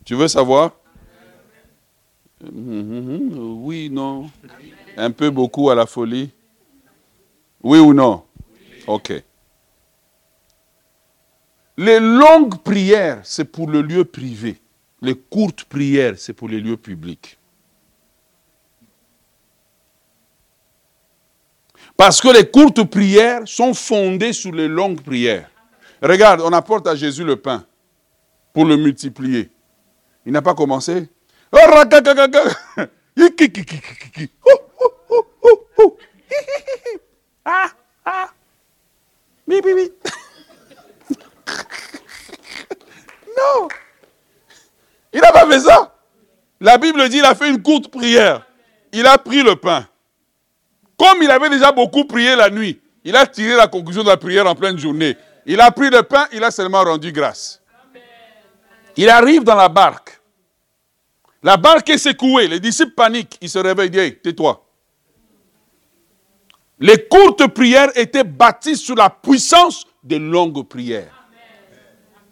Tu 0.06 0.16
veux 0.16 0.28
savoir? 0.28 0.77
Mhm. 2.52 3.64
Oui, 3.64 3.90
non. 3.90 4.30
Un 4.96 5.12
peu 5.12 5.30
beaucoup 5.30 5.70
à 5.70 5.76
la 5.76 5.86
folie. 5.86 6.32
Oui 7.64 7.80
ou 7.80 7.94
non? 7.94 8.24
Ok. 8.86 9.14
Les 11.78 12.00
longues 12.00 12.58
prières, 12.58 13.22
c'est 13.24 13.46
pour 13.46 13.70
le 13.70 13.82
lieu 13.82 14.04
privé. 14.06 14.58
Les 15.02 15.16
courtes 15.16 15.66
prières, 15.66 16.18
c'est 16.18 16.34
pour 16.34 16.50
les 16.50 16.60
lieux 16.60 16.78
publics. 16.78 17.38
Parce 21.96 22.22
que 22.22 22.30
les 22.30 22.50
courtes 22.50 22.84
prières 22.84 23.48
sont 23.48 23.74
fondées 23.74 24.34
sur 24.34 24.52
les 24.52 24.68
longues 24.68 25.02
prières. 25.02 25.50
Regarde, 26.02 26.42
on 26.42 26.54
apporte 26.54 26.88
à 26.88 26.96
Jésus 26.96 27.24
le 27.24 27.36
pain 27.36 27.66
pour 28.54 28.66
le 28.66 28.78
multiplier. 28.78 29.50
Il 30.26 30.32
n'a 30.32 30.42
pas 30.42 30.54
commencé? 30.54 31.10
ah, 37.46 37.70
ah. 38.06 38.30
Non. 43.38 43.68
Il 45.14 45.22
n'a 45.22 45.32
pas 45.32 45.50
fait 45.50 45.62
ça. 45.62 45.94
La 46.60 46.78
Bible 46.78 47.08
dit 47.10 47.18
qu'il 47.18 47.26
a 47.26 47.36
fait 47.36 47.50
une 47.50 47.62
courte 47.62 47.90
prière. 47.90 48.46
Il 48.92 49.06
a 49.06 49.18
pris 49.18 49.44
le 49.44 49.56
pain. 49.56 49.88
Comme 50.98 51.22
il 51.22 51.30
avait 51.30 51.50
déjà 51.50 51.72
beaucoup 51.72 52.06
prié 52.06 52.36
la 52.36 52.50
nuit, 52.50 52.82
il 53.04 53.16
a 53.16 53.28
tiré 53.28 53.56
la 53.56 53.68
conclusion 53.68 54.04
de 54.04 54.10
la 54.10 54.18
prière 54.18 54.48
en 54.48 54.56
pleine 54.56 54.78
journée. 54.78 55.16
Il 55.46 55.62
a 55.62 55.72
pris 55.72 55.90
le 55.90 56.04
pain, 56.04 56.28
il 56.34 56.44
a 56.44 56.52
seulement 56.52 56.84
rendu 56.84 57.12
grâce. 57.12 57.62
Il 58.98 59.10
arrive 59.10 59.44
dans 59.44 59.56
la 59.56 59.70
barque. 59.70 60.17
La 61.48 61.56
barque 61.56 61.90
est 61.92 61.98
secouée. 61.98 62.50
Les 62.50 62.60
disciples 62.60 62.92
paniquent. 62.92 63.38
Ils 63.40 63.48
se 63.48 63.58
réveillent. 63.58 63.90
Disent, 63.90 64.18
tais-toi. 64.22 64.66
Les 66.78 67.08
courtes 67.08 67.48
prières 67.48 67.90
étaient 67.98 68.26
bâties 68.26 68.76
sur 68.76 68.96
la 68.96 69.10
puissance 69.10 69.88
des 70.04 70.20
longues 70.20 70.68
prières. 70.68 71.26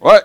Ouais. 0.02 0.20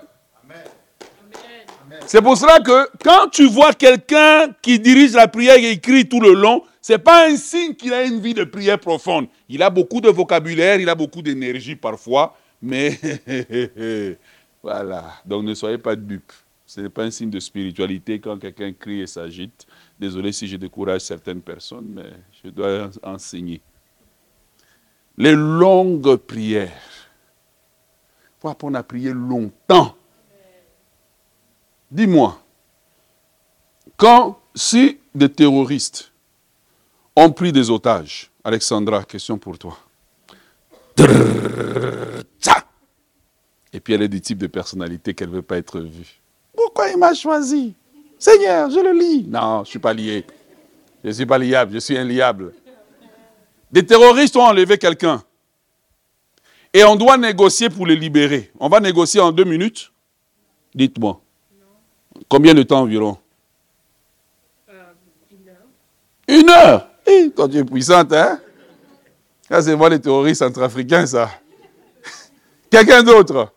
C'est 2.05 2.21
pour 2.21 2.35
cela 2.35 2.59
que 2.59 2.89
quand 3.01 3.29
tu 3.29 3.47
vois 3.47 3.71
quelqu'un 3.71 4.49
qui 4.61 4.77
dirige 4.77 5.13
la 5.13 5.29
prière 5.29 5.55
et 5.55 5.71
écrit 5.71 6.09
tout 6.09 6.19
le 6.19 6.33
long, 6.33 6.61
ce 6.81 6.91
n'est 6.91 6.99
pas 6.99 7.29
un 7.29 7.37
signe 7.37 7.73
qu'il 7.75 7.93
a 7.93 8.03
une 8.03 8.19
vie 8.19 8.33
de 8.33 8.43
prière 8.43 8.77
profonde. 8.77 9.27
Il 9.47 9.63
a 9.63 9.69
beaucoup 9.69 10.01
de 10.01 10.09
vocabulaire, 10.09 10.81
il 10.81 10.89
a 10.89 10.95
beaucoup 10.95 11.21
d'énergie 11.21 11.77
parfois, 11.77 12.35
mais 12.61 12.99
voilà. 14.61 15.13
Donc 15.25 15.45
ne 15.45 15.53
soyez 15.53 15.77
pas 15.77 15.95
dupes. 15.95 16.33
Ce 16.73 16.79
n'est 16.79 16.87
pas 16.87 17.03
un 17.03 17.11
signe 17.11 17.29
de 17.29 17.41
spiritualité 17.41 18.21
quand 18.21 18.39
quelqu'un 18.39 18.71
crie 18.71 19.01
et 19.01 19.07
s'agite. 19.07 19.67
Désolé 19.99 20.31
si 20.31 20.47
je 20.47 20.55
décourage 20.55 21.01
certaines 21.01 21.41
personnes, 21.41 21.89
mais 21.89 22.13
je 22.41 22.49
dois 22.49 22.89
enseigner. 23.03 23.59
Les 25.17 25.33
longues 25.33 26.15
prières. 26.15 26.71
Faut 28.39 28.47
apprendre 28.47 28.77
à 28.77 28.83
prier 28.83 29.11
longtemps. 29.11 29.97
Dis-moi, 31.91 32.41
quand, 33.97 34.39
si 34.55 34.97
des 35.13 35.27
terroristes 35.27 36.13
ont 37.17 37.33
pris 37.33 37.51
des 37.51 37.69
otages, 37.69 38.31
Alexandra, 38.45 39.03
question 39.03 39.37
pour 39.37 39.59
toi. 39.59 39.77
Et 43.73 43.81
puis 43.81 43.93
elle 43.93 44.03
est 44.03 44.07
du 44.07 44.21
type 44.21 44.37
de 44.37 44.47
personnalité 44.47 45.13
qu'elle 45.13 45.31
ne 45.31 45.35
veut 45.35 45.41
pas 45.41 45.57
être 45.57 45.81
vue. 45.81 46.20
Pourquoi 46.73 46.89
il 46.89 46.97
m'a 46.97 47.13
choisi? 47.13 47.75
Seigneur, 48.17 48.69
je 48.69 48.79
le 48.79 48.93
lis. 48.93 49.25
Non, 49.27 49.57
je 49.57 49.59
ne 49.59 49.65
suis 49.65 49.79
pas 49.79 49.93
lié. 49.93 50.25
Je 51.03 51.09
ne 51.09 51.13
suis 51.13 51.25
pas 51.25 51.37
liable, 51.37 51.73
je 51.73 51.79
suis 51.79 51.97
inliable. 51.97 52.53
Des 53.69 53.85
terroristes 53.85 54.37
ont 54.37 54.43
enlevé 54.43 54.77
quelqu'un. 54.77 55.21
Et 56.73 56.85
on 56.85 56.95
doit 56.95 57.17
négocier 57.17 57.69
pour 57.69 57.85
le 57.85 57.93
libérer. 57.93 58.51
On 58.57 58.69
va 58.69 58.79
négocier 58.79 59.19
en 59.19 59.33
deux 59.33 59.43
minutes 59.43 59.91
Dites-moi. 60.73 61.19
Combien 62.29 62.53
de 62.53 62.63
temps 62.63 62.79
environ? 62.79 63.17
Une 64.69 65.49
heure. 65.49 65.65
Une 66.29 66.49
heure? 66.49 66.87
Eh, 67.05 67.31
Quand 67.35 67.49
tu 67.49 67.57
es 67.57 67.65
puissante, 67.65 68.13
hein? 68.13 68.39
C'est 69.49 69.75
moi 69.75 69.89
les 69.89 69.99
terroristes 69.99 70.39
centrafricains, 70.39 71.05
ça. 71.05 71.29
Quelqu'un 72.69 73.03
d'autre? 73.03 73.51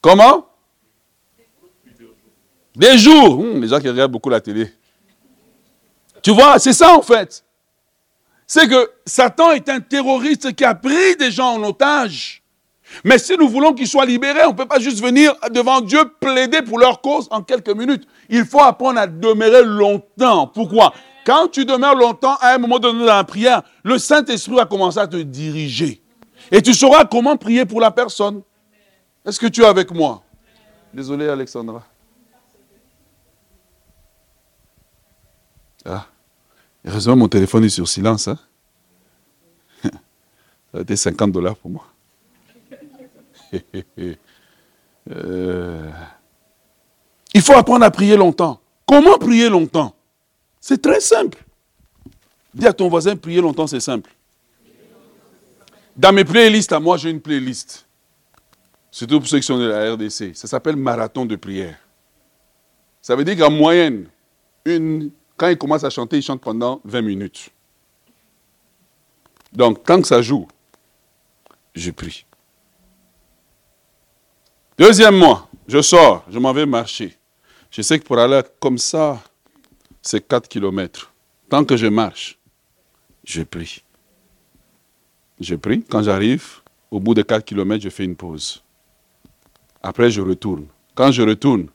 Comment? 0.00 0.47
Des 2.78 2.96
jours. 2.96 3.40
Hum, 3.40 3.60
les 3.60 3.68
gens 3.68 3.80
qui 3.80 3.88
regardent 3.88 4.12
beaucoup 4.12 4.30
la 4.30 4.40
télé. 4.40 4.72
Tu 6.22 6.30
vois, 6.30 6.58
c'est 6.60 6.72
ça 6.72 6.96
en 6.96 7.02
fait. 7.02 7.44
C'est 8.46 8.68
que 8.68 8.90
Satan 9.04 9.50
est 9.50 9.68
un 9.68 9.80
terroriste 9.80 10.54
qui 10.54 10.64
a 10.64 10.74
pris 10.74 11.16
des 11.18 11.30
gens 11.30 11.54
en 11.54 11.62
otage. 11.64 12.42
Mais 13.04 13.18
si 13.18 13.36
nous 13.36 13.48
voulons 13.48 13.74
qu'ils 13.74 13.88
soient 13.88 14.06
libérés, 14.06 14.44
on 14.46 14.52
ne 14.52 14.56
peut 14.56 14.66
pas 14.66 14.78
juste 14.78 15.02
venir 15.02 15.34
devant 15.50 15.80
Dieu 15.82 16.00
plaider 16.20 16.62
pour 16.62 16.78
leur 16.78 17.02
cause 17.02 17.28
en 17.30 17.42
quelques 17.42 17.76
minutes. 17.76 18.06
Il 18.30 18.46
faut 18.46 18.62
apprendre 18.62 19.00
à 19.00 19.06
demeurer 19.06 19.64
longtemps. 19.64 20.46
Pourquoi? 20.46 20.94
Quand 21.26 21.48
tu 21.48 21.66
demeures 21.66 21.96
longtemps, 21.96 22.36
à 22.40 22.54
un 22.54 22.58
moment 22.58 22.78
donné 22.78 23.00
dans 23.00 23.16
la 23.16 23.24
prière, 23.24 23.62
le 23.82 23.98
Saint-Esprit 23.98 24.54
va 24.54 24.64
commencer 24.64 24.98
à 25.00 25.06
te 25.06 25.16
diriger. 25.16 26.00
Et 26.50 26.62
tu 26.62 26.72
sauras 26.72 27.04
comment 27.04 27.36
prier 27.36 27.66
pour 27.66 27.80
la 27.80 27.90
personne. 27.90 28.40
Est-ce 29.26 29.38
que 29.38 29.48
tu 29.48 29.62
es 29.62 29.66
avec 29.66 29.90
moi? 29.90 30.22
Désolé, 30.94 31.28
Alexandra. 31.28 31.84
Ah. 35.84 36.06
Heureusement, 36.84 37.16
mon 37.16 37.28
téléphone 37.28 37.64
est 37.64 37.70
sur 37.70 37.88
silence. 37.88 38.28
Hein? 38.28 38.38
Ça 39.82 39.90
a 40.78 40.80
été 40.80 40.96
50 40.96 41.32
dollars 41.32 41.56
pour 41.56 41.70
moi. 41.70 41.86
Euh, 45.10 45.90
il 47.32 47.40
faut 47.40 47.54
apprendre 47.54 47.82
à 47.82 47.90
prier 47.90 48.14
longtemps. 48.14 48.60
Comment 48.84 49.16
prier 49.16 49.48
longtemps? 49.48 49.94
C'est 50.60 50.82
très 50.82 51.00
simple. 51.00 51.42
Dis 52.52 52.66
à 52.66 52.74
ton 52.74 52.88
voisin, 52.88 53.16
prier 53.16 53.40
longtemps, 53.40 53.66
c'est 53.66 53.80
simple. 53.80 54.10
Dans 55.96 56.12
mes 56.12 56.24
playlists, 56.24 56.72
à 56.72 56.78
moi, 56.80 56.98
j'ai 56.98 57.08
une 57.10 57.22
playlist. 57.22 57.86
Surtout 58.90 59.20
pour 59.20 59.28
ceux 59.28 59.38
qui 59.38 59.46
sont 59.46 59.58
de 59.58 59.66
la 59.66 59.94
RDC. 59.94 60.34
Ça 60.34 60.46
s'appelle 60.46 60.76
marathon 60.76 61.24
de 61.24 61.36
prière. 61.36 61.78
Ça 63.00 63.16
veut 63.16 63.24
dire 63.24 63.38
qu'en 63.38 63.50
moyenne, 63.50 64.08
une, 64.64 65.10
quand 65.38 65.48
il 65.48 65.56
commence 65.56 65.84
à 65.84 65.90
chanter, 65.90 66.18
il 66.18 66.22
chante 66.22 66.42
pendant 66.42 66.80
20 66.84 67.00
minutes. 67.00 67.50
Donc, 69.52 69.86
quand 69.86 70.04
ça 70.04 70.20
joue, 70.20 70.46
je 71.74 71.90
prie. 71.90 72.26
Deuxièmement, 74.76 75.48
je 75.66 75.80
sors, 75.80 76.24
je 76.28 76.38
m'en 76.38 76.52
vais 76.52 76.66
marcher. 76.66 77.16
Je 77.70 77.82
sais 77.82 77.98
que 77.98 78.04
pour 78.04 78.18
aller 78.18 78.42
comme 78.60 78.78
ça, 78.78 79.22
c'est 80.02 80.26
4 80.26 80.48
kilomètres. 80.48 81.12
Tant 81.48 81.64
que 81.64 81.76
je 81.76 81.86
marche, 81.86 82.38
je 83.24 83.42
prie. 83.42 83.82
Je 85.40 85.54
prie. 85.54 85.82
Quand 85.82 86.02
j'arrive, 86.02 86.60
au 86.90 87.00
bout 87.00 87.14
de 87.14 87.22
4 87.22 87.44
kilomètres, 87.44 87.84
je 87.84 87.90
fais 87.90 88.04
une 88.04 88.16
pause. 88.16 88.62
Après, 89.82 90.10
je 90.10 90.20
retourne. 90.20 90.66
Quand 90.94 91.12
je 91.12 91.22
retourne, 91.22 91.68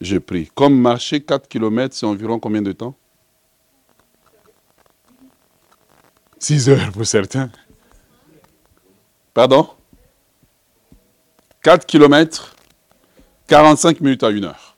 je 0.00 0.18
prie. 0.18 0.50
Comme 0.54 0.78
marcher 0.78 1.20
4 1.20 1.48
kilomètres, 1.48 1.94
c'est 1.94 2.06
environ 2.06 2.38
combien 2.38 2.62
de 2.62 2.72
temps? 2.72 2.96
6 6.38 6.68
heures 6.68 6.92
pour 6.92 7.06
certains. 7.06 7.50
Pardon? 9.32 9.68
4 11.62 11.84
km, 11.86 12.54
45 13.48 14.00
minutes 14.00 14.22
à 14.22 14.28
1 14.28 14.44
heure. 14.44 14.76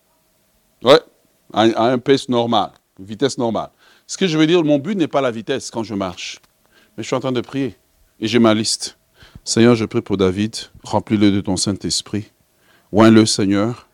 Ouais, 0.82 1.00
à, 1.52 1.62
un 1.62 1.98
pace 1.98 2.28
normal, 2.28 2.70
vitesse 2.98 3.36
normale. 3.36 3.70
Ce 4.06 4.16
que 4.16 4.26
je 4.26 4.38
veux 4.38 4.46
dire, 4.46 4.64
mon 4.64 4.78
but 4.78 4.96
n'est 4.96 5.08
pas 5.08 5.20
la 5.20 5.30
vitesse 5.30 5.70
quand 5.70 5.82
je 5.82 5.94
marche. 5.94 6.40
Mais 6.96 7.02
je 7.02 7.08
suis 7.08 7.16
en 7.16 7.20
train 7.20 7.32
de 7.32 7.40
prier. 7.40 7.76
Et 8.20 8.26
j'ai 8.26 8.38
ma 8.38 8.54
liste. 8.54 8.96
Seigneur, 9.44 9.74
je 9.74 9.84
prie 9.84 10.00
pour 10.00 10.16
David. 10.16 10.56
Remplis-le 10.82 11.30
de 11.30 11.40
ton 11.40 11.56
Saint-Esprit. 11.56 12.30
Oins-le, 12.92 13.26
Seigneur. 13.26 13.87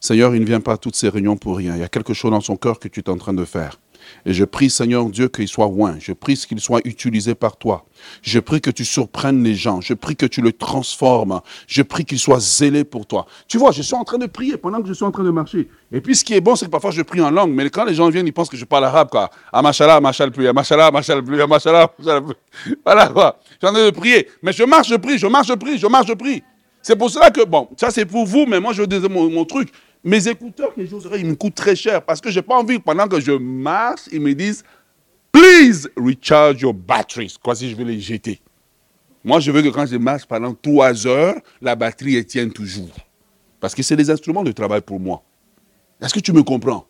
Seigneur, 0.00 0.34
il 0.34 0.40
ne 0.40 0.46
vient 0.46 0.60
pas 0.60 0.74
à 0.74 0.76
toutes 0.76 0.96
ces 0.96 1.08
réunions 1.08 1.36
pour 1.36 1.56
rien. 1.56 1.74
Il 1.74 1.80
y 1.80 1.84
a 1.84 1.88
quelque 1.88 2.14
chose 2.14 2.30
dans 2.30 2.40
son 2.40 2.56
cœur 2.56 2.78
que 2.78 2.88
tu 2.88 3.00
es 3.00 3.08
en 3.08 3.16
train 3.16 3.34
de 3.34 3.44
faire. 3.44 3.78
Et 4.24 4.32
je 4.32 4.44
prie, 4.44 4.70
Seigneur 4.70 5.06
Dieu, 5.06 5.28
qu'il 5.28 5.48
soit 5.48 5.66
loin. 5.66 5.96
Je 5.98 6.12
prie 6.12 6.36
qu'il 6.36 6.60
soit 6.60 6.80
utilisé 6.84 7.34
par 7.34 7.56
toi. 7.56 7.84
Je 8.22 8.38
prie 8.38 8.60
que 8.60 8.70
tu 8.70 8.84
surprennes 8.84 9.42
les 9.42 9.54
gens. 9.54 9.80
Je 9.80 9.94
prie 9.94 10.16
que 10.16 10.26
tu 10.26 10.40
le 10.40 10.52
transformes. 10.52 11.40
Je 11.66 11.82
prie 11.82 12.04
qu'il 12.04 12.18
soit 12.18 12.40
zélé 12.40 12.84
pour 12.84 13.06
toi. 13.06 13.26
Tu 13.48 13.58
vois, 13.58 13.72
je 13.72 13.82
suis 13.82 13.94
en 13.94 14.04
train 14.04 14.18
de 14.18 14.26
prier 14.26 14.56
pendant 14.56 14.80
que 14.80 14.88
je 14.88 14.92
suis 14.92 15.04
en 15.04 15.10
train 15.10 15.24
de 15.24 15.30
marcher. 15.30 15.68
Et 15.92 16.00
puis, 16.00 16.16
ce 16.16 16.24
qui 16.24 16.34
est 16.34 16.40
bon, 16.40 16.56
c'est 16.56 16.66
que 16.66 16.70
parfois 16.70 16.90
je 16.90 17.02
prie 17.02 17.20
en 17.20 17.30
langue. 17.30 17.52
Mais 17.52 17.68
quand 17.70 17.84
les 17.84 17.94
gens 17.94 18.08
viennent, 18.08 18.26
ils 18.26 18.32
pensent 18.32 18.50
que 18.50 18.56
je 18.56 18.64
parle 18.64 18.84
arabe, 18.84 19.08
quoi. 19.10 19.30
Amachala, 19.52 19.96
amachal 19.96 20.30
plus, 20.30 20.46
amachala, 20.48 20.86
amachal 20.86 21.22
plus, 21.24 21.40
amachala, 21.40 21.88
plus. 21.88 22.06
Voilà, 22.84 23.08
quoi. 23.08 23.38
Je 23.44 23.66
suis 23.66 23.68
en 23.68 23.72
train 23.72 23.86
de 23.86 23.90
prier. 23.90 24.28
Mais 24.42 24.52
je 24.52 24.64
marche, 24.64 24.88
je 24.88 24.96
prie, 24.96 25.18
je 25.18 25.26
marche, 25.26 25.48
je 25.48 25.54
prie, 25.54 25.78
je 25.78 25.86
marche, 25.86 26.06
je 26.06 26.14
prie. 26.14 26.42
C'est 26.86 26.94
pour 26.94 27.10
cela 27.10 27.32
que, 27.32 27.44
bon, 27.44 27.68
ça 27.76 27.90
c'est 27.90 28.06
pour 28.06 28.24
vous, 28.24 28.46
mais 28.46 28.60
moi 28.60 28.72
je 28.72 28.84
dis 28.84 29.00
mon, 29.08 29.28
mon 29.28 29.44
truc. 29.44 29.72
Mes 30.04 30.28
écouteurs 30.28 30.72
que 30.72 30.86
j'oserais, 30.86 31.18
ils 31.18 31.26
me 31.26 31.34
coûtent 31.34 31.56
très 31.56 31.74
cher 31.74 32.00
parce 32.00 32.20
que 32.20 32.30
je 32.30 32.38
n'ai 32.38 32.42
pas 32.44 32.54
envie, 32.54 32.78
pendant 32.78 33.08
que 33.08 33.18
je 33.18 33.32
marche, 33.32 34.02
ils 34.12 34.20
me 34.20 34.32
disent 34.34 34.62
Please 35.32 35.88
recharge 35.96 36.60
your 36.60 36.72
batteries. 36.72 37.34
Quoi 37.42 37.56
si 37.56 37.68
je 37.68 37.74
vais 37.74 37.82
les 37.82 37.98
jeter 37.98 38.40
Moi, 39.24 39.40
je 39.40 39.50
veux 39.50 39.62
que 39.62 39.68
quand 39.70 39.84
je 39.84 39.96
marche 39.96 40.26
pendant 40.26 40.54
trois 40.54 41.08
heures, 41.08 41.34
la 41.60 41.74
batterie 41.74 42.24
tienne 42.24 42.52
toujours. 42.52 42.94
Parce 43.58 43.74
que 43.74 43.82
c'est 43.82 43.96
des 43.96 44.08
instruments 44.08 44.44
de 44.44 44.52
travail 44.52 44.80
pour 44.80 45.00
moi. 45.00 45.24
Est-ce 46.00 46.14
que 46.14 46.20
tu 46.20 46.32
me 46.32 46.44
comprends? 46.44 46.86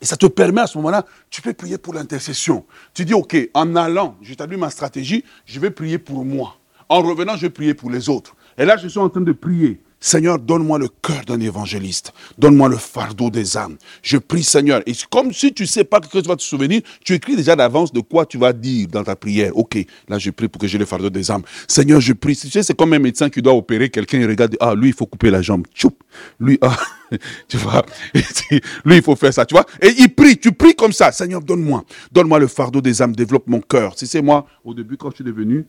Et 0.00 0.06
ça 0.06 0.16
te 0.16 0.24
permet 0.24 0.62
à 0.62 0.66
ce 0.66 0.78
moment-là, 0.78 1.04
tu 1.28 1.42
peux 1.42 1.52
prier 1.52 1.76
pour 1.76 1.92
l'intercession. 1.92 2.64
Tu 2.94 3.04
dis, 3.04 3.12
OK, 3.12 3.36
en 3.52 3.76
allant, 3.76 4.16
j'établis 4.22 4.56
ma 4.56 4.70
stratégie, 4.70 5.24
je 5.44 5.60
vais 5.60 5.70
prier 5.70 5.98
pour 5.98 6.24
moi. 6.24 6.56
En 6.88 7.02
revenant, 7.02 7.36
je 7.36 7.42
vais 7.42 7.50
prier 7.50 7.74
pour 7.74 7.90
les 7.90 8.08
autres. 8.08 8.34
Et 8.58 8.64
là, 8.64 8.76
je 8.76 8.88
suis 8.88 8.98
en 8.98 9.08
train 9.08 9.20
de 9.20 9.32
prier. 9.32 9.80
Seigneur, 10.04 10.40
donne-moi 10.40 10.80
le 10.80 10.88
cœur 10.88 11.24
d'un 11.24 11.38
évangéliste. 11.38 12.12
Donne-moi 12.36 12.68
le 12.68 12.76
fardeau 12.76 13.30
des 13.30 13.56
âmes. 13.56 13.76
Je 14.02 14.16
prie, 14.18 14.42
Seigneur. 14.42 14.82
Et 14.84 14.94
comme 15.08 15.32
si 15.32 15.54
tu 15.54 15.62
ne 15.62 15.68
sais 15.68 15.84
pas 15.84 16.00
que 16.00 16.08
tu 16.08 16.26
vas 16.26 16.34
te 16.34 16.42
souvenir, 16.42 16.82
tu 17.04 17.14
écris 17.14 17.36
déjà 17.36 17.54
d'avance 17.54 17.92
de 17.92 18.00
quoi 18.00 18.26
tu 18.26 18.36
vas 18.36 18.52
dire 18.52 18.88
dans 18.88 19.04
ta 19.04 19.14
prière. 19.14 19.56
Ok, 19.56 19.78
là 20.08 20.18
je 20.18 20.30
prie 20.30 20.48
pour 20.48 20.60
que 20.60 20.66
j'ai 20.66 20.76
le 20.76 20.86
fardeau 20.86 21.08
des 21.08 21.30
âmes. 21.30 21.42
Seigneur, 21.68 22.00
je 22.00 22.14
prie. 22.14 22.36
Tu 22.36 22.50
sais, 22.50 22.64
c'est 22.64 22.76
comme 22.76 22.92
un 22.94 22.98
médecin 22.98 23.30
qui 23.30 23.40
doit 23.40 23.54
opérer 23.54 23.90
quelqu'un 23.90 24.18
et 24.18 24.26
regarde, 24.26 24.56
ah, 24.58 24.74
lui, 24.74 24.88
il 24.88 24.94
faut 24.94 25.06
couper 25.06 25.30
la 25.30 25.40
jambe. 25.40 25.68
Tchoup. 25.72 25.96
Lui, 26.40 26.58
ah. 26.62 26.76
tu 27.48 27.58
vois. 27.58 27.86
lui, 28.84 28.96
il 28.96 29.02
faut 29.02 29.14
faire 29.14 29.32
ça, 29.32 29.46
tu 29.46 29.54
vois. 29.54 29.66
Et 29.80 29.94
il 29.98 30.12
prie, 30.12 30.36
tu 30.36 30.50
pries 30.50 30.74
comme 30.74 30.92
ça. 30.92 31.12
Seigneur, 31.12 31.42
donne-moi. 31.42 31.84
Donne-moi 32.10 32.40
le 32.40 32.48
fardeau 32.48 32.80
des 32.80 33.00
âmes, 33.02 33.14
développe 33.14 33.46
mon 33.46 33.60
cœur. 33.60 33.96
Si 33.96 34.08
c'est 34.08 34.22
moi, 34.22 34.46
au 34.64 34.74
début, 34.74 34.96
quand 34.96 35.10
je 35.10 35.16
suis 35.16 35.24
devenu 35.24 35.64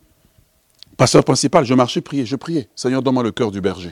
pasteur 0.97 1.23
principal, 1.23 1.65
je 1.65 1.73
marchais, 1.73 2.01
priais, 2.01 2.25
je 2.25 2.35
priais. 2.35 2.69
Seigneur, 2.75 3.01
donne-moi 3.01 3.23
le 3.23 3.31
cœur 3.31 3.51
du 3.51 3.61
berger. 3.61 3.91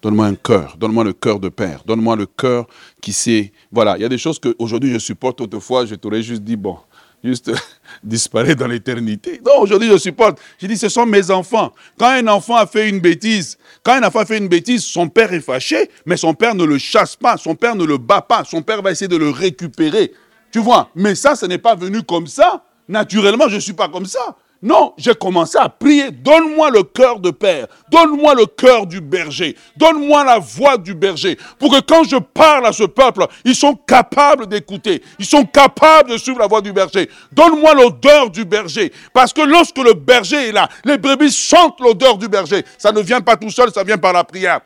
Donne-moi 0.00 0.26
un 0.26 0.34
cœur, 0.36 0.76
donne-moi 0.78 1.02
le 1.02 1.12
cœur 1.12 1.40
de 1.40 1.48
père, 1.48 1.82
donne-moi 1.84 2.14
le 2.14 2.26
cœur 2.26 2.66
qui 3.00 3.12
sait. 3.12 3.52
Voilà, 3.72 3.96
il 3.96 4.02
y 4.02 4.04
a 4.04 4.08
des 4.08 4.18
choses 4.18 4.38
qu'aujourd'hui 4.38 4.92
je 4.92 4.98
supporte, 4.98 5.40
autrefois 5.40 5.86
je 5.86 5.96
t'aurais 5.96 6.22
juste 6.22 6.42
dit, 6.42 6.54
bon, 6.54 6.78
juste 7.24 7.50
disparaître 8.04 8.60
dans 8.60 8.68
l'éternité. 8.68 9.40
Non, 9.44 9.60
aujourd'hui 9.60 9.88
je 9.88 9.98
supporte. 9.98 10.38
J'ai 10.58 10.68
dit, 10.68 10.78
ce 10.78 10.88
sont 10.88 11.04
mes 11.04 11.32
enfants. 11.32 11.72
Quand 11.98 12.10
un 12.10 12.28
enfant 12.28 12.54
a 12.54 12.66
fait 12.66 12.88
une 12.88 13.00
bêtise, 13.00 13.58
quand 13.82 13.94
un 13.94 14.06
enfant 14.06 14.20
a 14.20 14.24
fait 14.24 14.38
une 14.38 14.46
bêtise, 14.46 14.84
son 14.84 15.08
père 15.08 15.32
est 15.32 15.40
fâché, 15.40 15.90
mais 16.06 16.16
son 16.16 16.32
père 16.32 16.54
ne 16.54 16.62
le 16.64 16.78
chasse 16.78 17.16
pas, 17.16 17.36
son 17.36 17.56
père 17.56 17.74
ne 17.74 17.84
le 17.84 17.98
bat 17.98 18.22
pas, 18.22 18.44
son 18.44 18.62
père 18.62 18.82
va 18.82 18.92
essayer 18.92 19.08
de 19.08 19.16
le 19.16 19.30
récupérer. 19.30 20.12
Tu 20.52 20.60
vois, 20.60 20.90
mais 20.94 21.16
ça, 21.16 21.34
ce 21.34 21.46
n'est 21.46 21.58
pas 21.58 21.74
venu 21.74 22.02
comme 22.02 22.28
ça. 22.28 22.64
Naturellement, 22.88 23.48
je 23.48 23.56
ne 23.56 23.60
suis 23.60 23.74
pas 23.74 23.88
comme 23.88 24.06
ça. 24.06 24.36
Non, 24.60 24.92
j'ai 24.96 25.14
commencé 25.14 25.56
à 25.56 25.68
prier. 25.68 26.10
Donne-moi 26.10 26.70
le 26.70 26.82
cœur 26.82 27.20
de 27.20 27.30
père. 27.30 27.68
Donne-moi 27.92 28.34
le 28.34 28.46
cœur 28.46 28.86
du 28.86 29.00
berger. 29.00 29.56
Donne-moi 29.76 30.24
la 30.24 30.38
voix 30.38 30.76
du 30.76 30.94
berger. 30.94 31.38
Pour 31.60 31.70
que 31.70 31.80
quand 31.80 32.02
je 32.02 32.16
parle 32.16 32.66
à 32.66 32.72
ce 32.72 32.82
peuple, 32.82 33.24
ils 33.44 33.54
sont 33.54 33.74
capables 33.74 34.48
d'écouter. 34.48 35.02
Ils 35.20 35.26
sont 35.26 35.44
capables 35.44 36.10
de 36.10 36.16
suivre 36.16 36.40
la 36.40 36.48
voix 36.48 36.60
du 36.60 36.72
berger. 36.72 37.08
Donne-moi 37.30 37.74
l'odeur 37.74 38.30
du 38.30 38.44
berger. 38.44 38.92
Parce 39.12 39.32
que 39.32 39.42
lorsque 39.42 39.78
le 39.78 39.94
berger 39.94 40.48
est 40.48 40.52
là, 40.52 40.68
les 40.84 40.98
brebis 40.98 41.30
sentent 41.30 41.80
l'odeur 41.80 42.18
du 42.18 42.28
berger. 42.28 42.64
Ça 42.78 42.90
ne 42.90 43.00
vient 43.00 43.20
pas 43.20 43.36
tout 43.36 43.50
seul, 43.50 43.70
ça 43.70 43.84
vient 43.84 43.98
par 43.98 44.12
la 44.12 44.24
prière. 44.24 44.60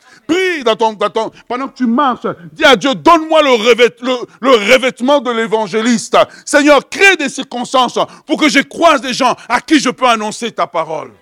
Pendant 1.48 1.68
que 1.68 1.74
tu 1.74 1.86
marches. 1.86 2.26
Dis 2.52 2.64
à 2.64 2.76
Dieu, 2.76 2.94
donne-moi 2.94 3.42
le, 3.42 4.20
le 4.40 4.50
revêtement 4.72 5.20
de 5.20 5.30
l'évangéliste. 5.30 6.16
Seigneur, 6.44 6.88
crée 6.88 7.16
des 7.16 7.28
circonstances 7.28 7.98
pour 8.26 8.38
que 8.38 8.48
je 8.48 8.60
croise 8.60 9.00
des 9.00 9.12
gens 9.12 9.34
à 9.48 9.60
qui 9.60 9.80
je 9.80 9.90
peux 9.90 10.06
annoncer 10.06 10.52
ta 10.52 10.66
parole. 10.66 11.12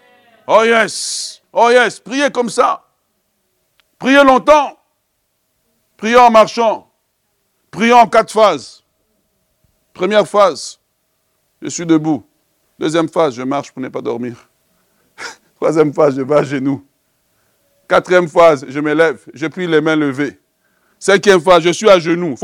Oh 0.46 0.62
yes, 0.64 1.42
oh 1.52 1.70
yes, 1.70 2.00
priez 2.00 2.30
comme 2.30 2.50
ça. 2.50 2.84
Priez 3.98 4.24
longtemps. 4.24 4.76
Priez 5.96 6.16
en 6.16 6.30
marchant. 6.30 6.90
Priez 7.70 7.92
en 7.92 8.06
quatre 8.08 8.32
phases. 8.32 8.82
Première 9.92 10.26
phase, 10.26 10.80
je 11.60 11.68
suis 11.68 11.84
debout. 11.84 12.24
Deuxième 12.78 13.08
phase, 13.08 13.34
je 13.34 13.42
marche 13.42 13.70
pour 13.70 13.82
ne 13.82 13.88
pas 13.88 14.00
dormir. 14.00 14.48
Troisième 15.56 15.92
phase, 15.92 16.16
je 16.16 16.22
vais 16.22 16.36
à 16.36 16.42
genoux. 16.42 16.84
Quatrième 17.90 18.28
phase, 18.28 18.64
je 18.68 18.78
me 18.78 18.94
lève, 18.94 19.18
je 19.34 19.48
prie 19.48 19.66
les 19.66 19.80
mains 19.80 19.96
levées. 19.96 20.38
Cinquième 20.96 21.40
phase, 21.40 21.64
je 21.64 21.70
suis 21.70 21.90
à 21.90 21.98
genoux. 21.98 22.36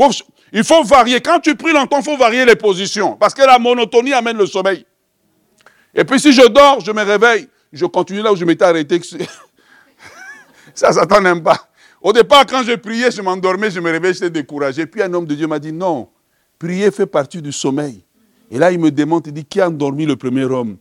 il 0.51 0.61
faut 0.65 0.83
varier. 0.83 1.21
Quand 1.21 1.39
tu 1.39 1.55
pries 1.55 1.71
longtemps, 1.71 1.99
il 1.99 2.03
faut 2.03 2.17
varier 2.17 2.43
les 2.43 2.57
positions. 2.57 3.15
Parce 3.15 3.33
que 3.33 3.43
la 3.43 3.57
monotonie 3.57 4.11
amène 4.11 4.35
le 4.35 4.45
sommeil. 4.45 4.85
Et 5.95 6.03
puis 6.03 6.19
si 6.19 6.33
je 6.33 6.45
dors, 6.49 6.81
je 6.81 6.91
me 6.91 7.01
réveille, 7.01 7.47
je 7.71 7.85
continue 7.85 8.21
là 8.21 8.33
où 8.33 8.35
je 8.35 8.43
m'étais 8.43 8.65
arrêté. 8.65 8.99
Ça, 10.75 10.91
Satan 10.91 11.21
n'aime 11.21 11.41
pas. 11.41 11.69
Au 12.01 12.11
départ, 12.11 12.45
quand 12.45 12.63
je 12.63 12.73
priais, 12.75 13.09
je 13.09 13.21
m'endormais, 13.21 13.71
je 13.71 13.79
me 13.79 13.89
réveillais, 13.89 14.15
j'étais 14.15 14.29
découragé. 14.29 14.85
Puis 14.85 15.01
un 15.01 15.13
homme 15.13 15.25
de 15.25 15.33
Dieu 15.33 15.47
m'a 15.47 15.59
dit, 15.59 15.71
non, 15.71 16.09
prier 16.59 16.91
fait 16.91 17.05
partie 17.05 17.41
du 17.41 17.53
sommeil. 17.53 18.03
Et 18.51 18.59
là, 18.59 18.69
il 18.69 18.79
me 18.79 18.91
demande, 18.91 19.25
il 19.27 19.31
dit, 19.31 19.45
qui 19.45 19.61
a 19.61 19.69
endormi 19.69 20.05
le 20.05 20.17
premier 20.17 20.43
homme? 20.43 20.75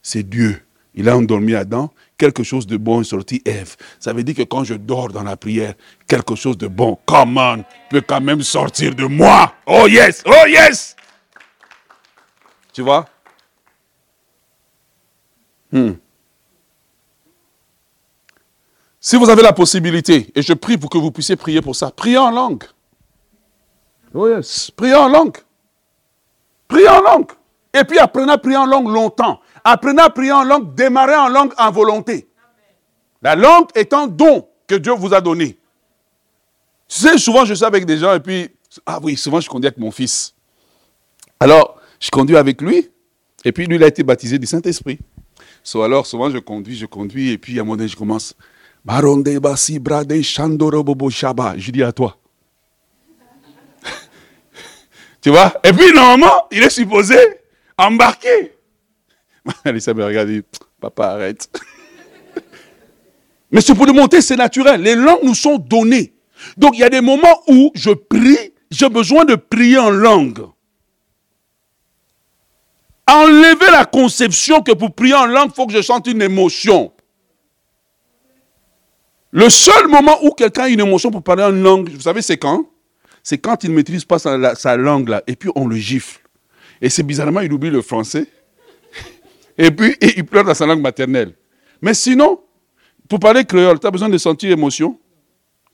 C'est 0.00 0.22
Dieu. 0.22 0.65
Il 0.96 1.10
a 1.10 1.16
endormi 1.16 1.54
Adam, 1.54 1.92
quelque 2.16 2.42
chose 2.42 2.66
de 2.66 2.78
bon 2.78 3.02
est 3.02 3.04
sorti 3.04 3.42
Ève. 3.44 3.76
Ça 4.00 4.14
veut 4.14 4.24
dire 4.24 4.34
que 4.34 4.42
quand 4.42 4.64
je 4.64 4.74
dors 4.74 5.08
dans 5.08 5.22
la 5.22 5.36
prière, 5.36 5.74
quelque 6.08 6.34
chose 6.34 6.56
de 6.56 6.66
bon, 6.66 6.98
comment, 7.04 7.56
peut 7.90 8.00
quand 8.00 8.22
même 8.22 8.40
sortir 8.42 8.94
de 8.94 9.04
moi. 9.04 9.52
Oh 9.66 9.86
yes, 9.86 10.22
oh 10.26 10.46
yes. 10.48 10.96
Tu 12.72 12.80
vois? 12.80 13.06
Hmm. 15.70 15.92
Si 18.98 19.16
vous 19.16 19.28
avez 19.28 19.42
la 19.42 19.52
possibilité, 19.52 20.32
et 20.34 20.42
je 20.42 20.54
prie 20.54 20.78
pour 20.78 20.88
que 20.88 20.98
vous 20.98 21.10
puissiez 21.10 21.36
prier 21.36 21.60
pour 21.60 21.76
ça, 21.76 21.90
priez 21.90 22.18
en 22.18 22.30
langue. 22.30 22.64
Oh 24.14 24.28
yes, 24.28 24.70
priez 24.70 24.94
en 24.94 25.08
langue. 25.08 25.36
Priez 26.66 26.88
en 26.88 27.02
langue. 27.02 27.30
Et 27.78 27.84
puis 27.84 27.98
apprenez 27.98 28.32
à 28.32 28.38
prier 28.38 28.56
en 28.56 28.66
langue 28.66 28.88
longtemps. 28.88 29.40
Apprenez 29.68 30.00
à 30.00 30.10
prier 30.10 30.30
en 30.30 30.44
langue, 30.44 30.76
démarrez 30.76 31.16
en 31.16 31.28
langue 31.28 31.52
en 31.58 31.72
volonté. 31.72 32.28
La 33.20 33.34
langue 33.34 33.66
est 33.74 33.92
un 33.92 34.06
don 34.06 34.46
que 34.64 34.76
Dieu 34.76 34.92
vous 34.92 35.12
a 35.12 35.20
donné. 35.20 35.58
Tu 36.86 37.00
sais, 37.00 37.18
souvent 37.18 37.44
je 37.44 37.52
suis 37.52 37.64
avec 37.64 37.84
des 37.84 37.98
gens 37.98 38.14
et 38.14 38.20
puis, 38.20 38.48
ah 38.86 39.00
oui, 39.02 39.16
souvent 39.16 39.40
je 39.40 39.48
conduis 39.48 39.66
avec 39.66 39.78
mon 39.78 39.90
fils. 39.90 40.34
Alors, 41.40 41.80
je 41.98 42.08
conduis 42.10 42.36
avec 42.36 42.62
lui, 42.62 42.88
et 43.44 43.50
puis 43.50 43.66
lui, 43.66 43.74
il 43.74 43.82
a 43.82 43.88
été 43.88 44.04
baptisé 44.04 44.38
du 44.38 44.46
Saint-Esprit. 44.46 45.00
So, 45.64 45.82
alors, 45.82 46.06
souvent, 46.06 46.30
je 46.30 46.38
conduis, 46.38 46.76
je 46.76 46.86
conduis, 46.86 47.32
et 47.32 47.38
puis 47.38 47.58
à 47.58 47.62
un 47.62 47.64
moment 47.64 47.76
donné, 47.76 47.88
je 47.88 47.96
commence. 47.96 48.34
Je 48.88 49.20
dis 51.72 51.82
à 51.82 51.90
toi. 51.90 52.16
tu 55.20 55.30
vois? 55.30 55.52
Et 55.64 55.72
puis, 55.72 55.92
normalement, 55.92 56.46
il 56.52 56.62
est 56.62 56.70
supposé 56.70 57.16
embarquer. 57.76 58.55
Alissa 59.64 59.94
me 59.94 60.04
regarde 60.04 60.30
et 60.30 60.42
Papa, 60.80 61.08
arrête. 61.08 61.48
Mais 63.50 63.60
c'est 63.60 63.74
pour 63.74 63.86
le 63.86 63.92
monter, 63.92 64.20
c'est 64.20 64.36
naturel. 64.36 64.82
Les 64.82 64.94
langues 64.94 65.22
nous 65.22 65.34
sont 65.34 65.58
données. 65.58 66.12
Donc, 66.56 66.76
il 66.76 66.80
y 66.80 66.84
a 66.84 66.90
des 66.90 67.00
moments 67.00 67.42
où 67.48 67.70
je 67.74 67.90
prie, 67.90 68.52
j'ai 68.70 68.88
besoin 68.88 69.24
de 69.24 69.36
prier 69.36 69.78
en 69.78 69.90
langue. 69.90 70.46
Enlevez 73.08 73.70
la 73.70 73.84
conception 73.84 74.62
que 74.62 74.72
pour 74.72 74.94
prier 74.94 75.14
en 75.14 75.26
langue, 75.26 75.50
il 75.50 75.54
faut 75.54 75.66
que 75.66 75.72
je 75.72 75.82
sente 75.82 76.08
une 76.08 76.22
émotion. 76.22 76.92
Le 79.30 79.48
seul 79.48 79.86
moment 79.88 80.18
où 80.24 80.30
quelqu'un 80.30 80.64
a 80.64 80.68
une 80.68 80.80
émotion 80.80 81.10
pour 81.10 81.22
parler 81.22 81.44
en 81.44 81.50
langue, 81.50 81.90
vous 81.90 82.00
savez, 82.00 82.22
c'est 82.22 82.38
quand? 82.38 82.66
C'est 83.22 83.38
quand 83.38 83.64
il 83.64 83.70
ne 83.70 83.76
maîtrise 83.76 84.04
pas 84.04 84.18
sa, 84.18 84.76
langue 84.76 85.08
là, 85.08 85.22
et 85.26 85.36
puis 85.36 85.50
on 85.54 85.66
le 85.66 85.76
gifle. 85.76 86.20
Et 86.80 86.88
c'est 86.88 87.02
bizarrement, 87.02 87.40
il 87.40 87.52
oublie 87.52 87.70
le 87.70 87.82
français. 87.82 88.26
Et 89.58 89.70
puis, 89.70 89.96
il 90.00 90.24
pleure 90.24 90.44
dans 90.44 90.54
sa 90.54 90.66
langue 90.66 90.80
maternelle. 90.80 91.34
Mais 91.80 91.94
sinon, 91.94 92.40
pour 93.08 93.20
parler 93.20 93.44
créole, 93.44 93.78
tu 93.78 93.86
as 93.86 93.90
besoin 93.90 94.08
de 94.08 94.18
sentir 94.18 94.50
émotion. 94.50 94.98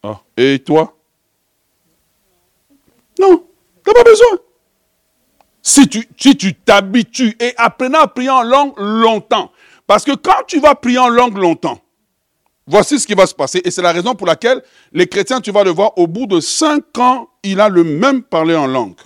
Ah. 0.02 0.20
Et 0.36 0.58
toi? 0.58 0.96
Non, 3.18 3.44
tu 3.84 3.90
n'as 3.90 3.94
pas 3.94 4.10
besoin. 4.10 4.38
Si 5.62 5.88
tu 5.88 6.06
tu 6.14 6.54
t'habitues 6.54 7.36
et 7.38 7.54
apprenez 7.56 7.98
à 7.98 8.08
prier 8.08 8.30
en 8.30 8.42
langue 8.42 8.72
longtemps. 8.78 9.52
Parce 9.86 10.04
que 10.04 10.14
quand 10.14 10.44
tu 10.46 10.58
vas 10.58 10.74
prier 10.74 10.98
en 10.98 11.08
langue 11.08 11.36
longtemps, 11.36 11.80
voici 12.66 12.98
ce 12.98 13.06
qui 13.06 13.14
va 13.14 13.26
se 13.26 13.34
passer. 13.34 13.60
Et 13.64 13.70
c'est 13.70 13.82
la 13.82 13.92
raison 13.92 14.14
pour 14.14 14.26
laquelle 14.26 14.62
les 14.92 15.06
chrétiens, 15.06 15.40
tu 15.40 15.52
vas 15.52 15.62
le 15.62 15.70
voir, 15.70 15.96
au 15.98 16.06
bout 16.06 16.26
de 16.26 16.40
cinq 16.40 16.98
ans, 16.98 17.28
il 17.42 17.60
a 17.60 17.68
le 17.68 17.84
même 17.84 18.22
parler 18.22 18.56
en 18.56 18.66
langue. 18.66 18.96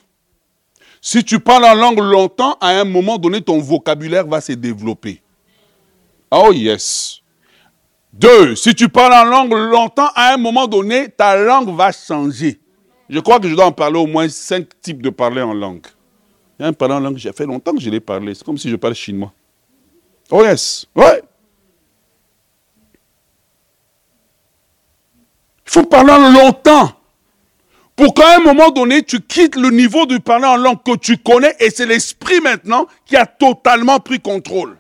Si 1.07 1.23
tu 1.23 1.39
parles 1.39 1.65
en 1.67 1.75
langue 1.77 2.01
longtemps, 2.01 2.59
à 2.61 2.71
un 2.71 2.85
moment 2.85 3.17
donné, 3.17 3.41
ton 3.41 3.61
vocabulaire 3.61 4.27
va 4.27 4.41
se 4.41 4.51
développer. 4.51 5.23
Oh 6.33 6.51
yes. 6.53 7.23
Deux, 8.13 8.57
si 8.57 8.75
tu 8.75 8.89
parles 8.89 9.13
en 9.13 9.25
langue 9.25 9.53
longtemps, 9.53 10.09
à 10.17 10.35
un 10.35 10.37
moment 10.37 10.67
donné, 10.67 11.09
ta 11.09 11.37
langue 11.37 11.73
va 11.77 11.93
changer. 11.93 12.59
Je 13.09 13.21
crois 13.21 13.39
que 13.39 13.49
je 13.49 13.55
dois 13.55 13.67
en 13.67 13.71
parler 13.71 14.01
au 14.01 14.09
moins 14.09 14.29
cinq 14.29 14.67
types 14.81 15.01
de 15.01 15.11
parler 15.11 15.43
en 15.43 15.55
langue. 15.55 15.87
Il 16.59 16.63
y 16.63 16.65
a 16.65 16.69
un 16.71 16.73
parlant 16.73 16.99
langue, 16.99 17.19
j'ai 17.19 17.33
fait 17.33 17.47
longtemps 17.47 17.73
que 17.73 17.81
je 17.81 17.89
l'ai 17.89 18.01
parlé. 18.01 18.35
C'est 18.35 18.43
comme 18.43 18.59
si 18.59 18.69
je 18.69 18.75
parle 18.75 18.97
chinois. 18.97 19.33
Oh 20.29 20.43
yes, 20.43 20.87
ouais. 20.97 21.23
Il 25.67 25.71
faut 25.71 25.85
parler 25.85 26.33
longtemps. 26.33 26.96
Pour 27.97 28.13
qu'à 28.13 28.37
un 28.37 28.41
moment 28.41 28.71
donné, 28.71 29.03
tu 29.03 29.21
quittes 29.21 29.57
le 29.57 29.71
niveau 29.71 30.05
de 30.05 30.19
parler 30.19 30.45
en 30.45 30.57
langue 30.57 30.83
que 30.85 30.97
tu 30.97 31.17
connais 31.17 31.57
et 31.59 31.71
c'est 31.71 31.87
l'esprit 31.87 32.41
maintenant 32.41 32.87
qui 33.07 33.17
a 33.17 33.25
totalement 33.25 33.99
pris 34.01 34.21
contrôle. 34.21 34.77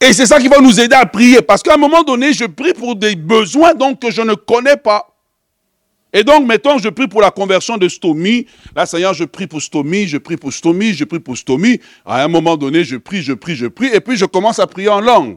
Et 0.00 0.14
c'est 0.14 0.24
ça 0.24 0.40
qui 0.40 0.48
va 0.48 0.60
nous 0.60 0.80
aider 0.80 0.96
à 0.96 1.04
prier. 1.04 1.42
Parce 1.42 1.62
qu'à 1.62 1.74
un 1.74 1.76
moment 1.76 2.02
donné, 2.02 2.32
je 2.32 2.46
prie 2.46 2.72
pour 2.72 2.96
des 2.96 3.14
besoins 3.14 3.74
donc, 3.74 4.00
que 4.00 4.10
je 4.10 4.22
ne 4.22 4.32
connais 4.32 4.78
pas. 4.78 5.09
Et 6.12 6.24
donc, 6.24 6.46
mettons, 6.46 6.78
je 6.78 6.88
prie 6.88 7.06
pour 7.06 7.20
la 7.20 7.30
conversion 7.30 7.76
de 7.76 7.88
Stomy. 7.88 8.46
Là, 8.74 8.84
Seigneur, 8.86 9.14
je 9.14 9.24
prie 9.24 9.46
pour 9.46 9.62
Stomy, 9.62 10.08
je 10.08 10.18
prie 10.18 10.36
pour 10.36 10.52
Stomy, 10.52 10.92
je 10.92 11.04
prie 11.04 11.20
pour 11.20 11.36
Stomy. 11.36 11.80
À 12.04 12.24
un 12.24 12.28
moment 12.28 12.56
donné, 12.56 12.82
je 12.84 12.96
prie, 12.96 13.22
je 13.22 13.32
prie, 13.32 13.54
je 13.54 13.66
prie. 13.66 13.88
Et 13.94 14.00
puis, 14.00 14.16
je 14.16 14.24
commence 14.24 14.58
à 14.58 14.66
prier 14.66 14.88
en 14.88 15.00
langue. 15.00 15.36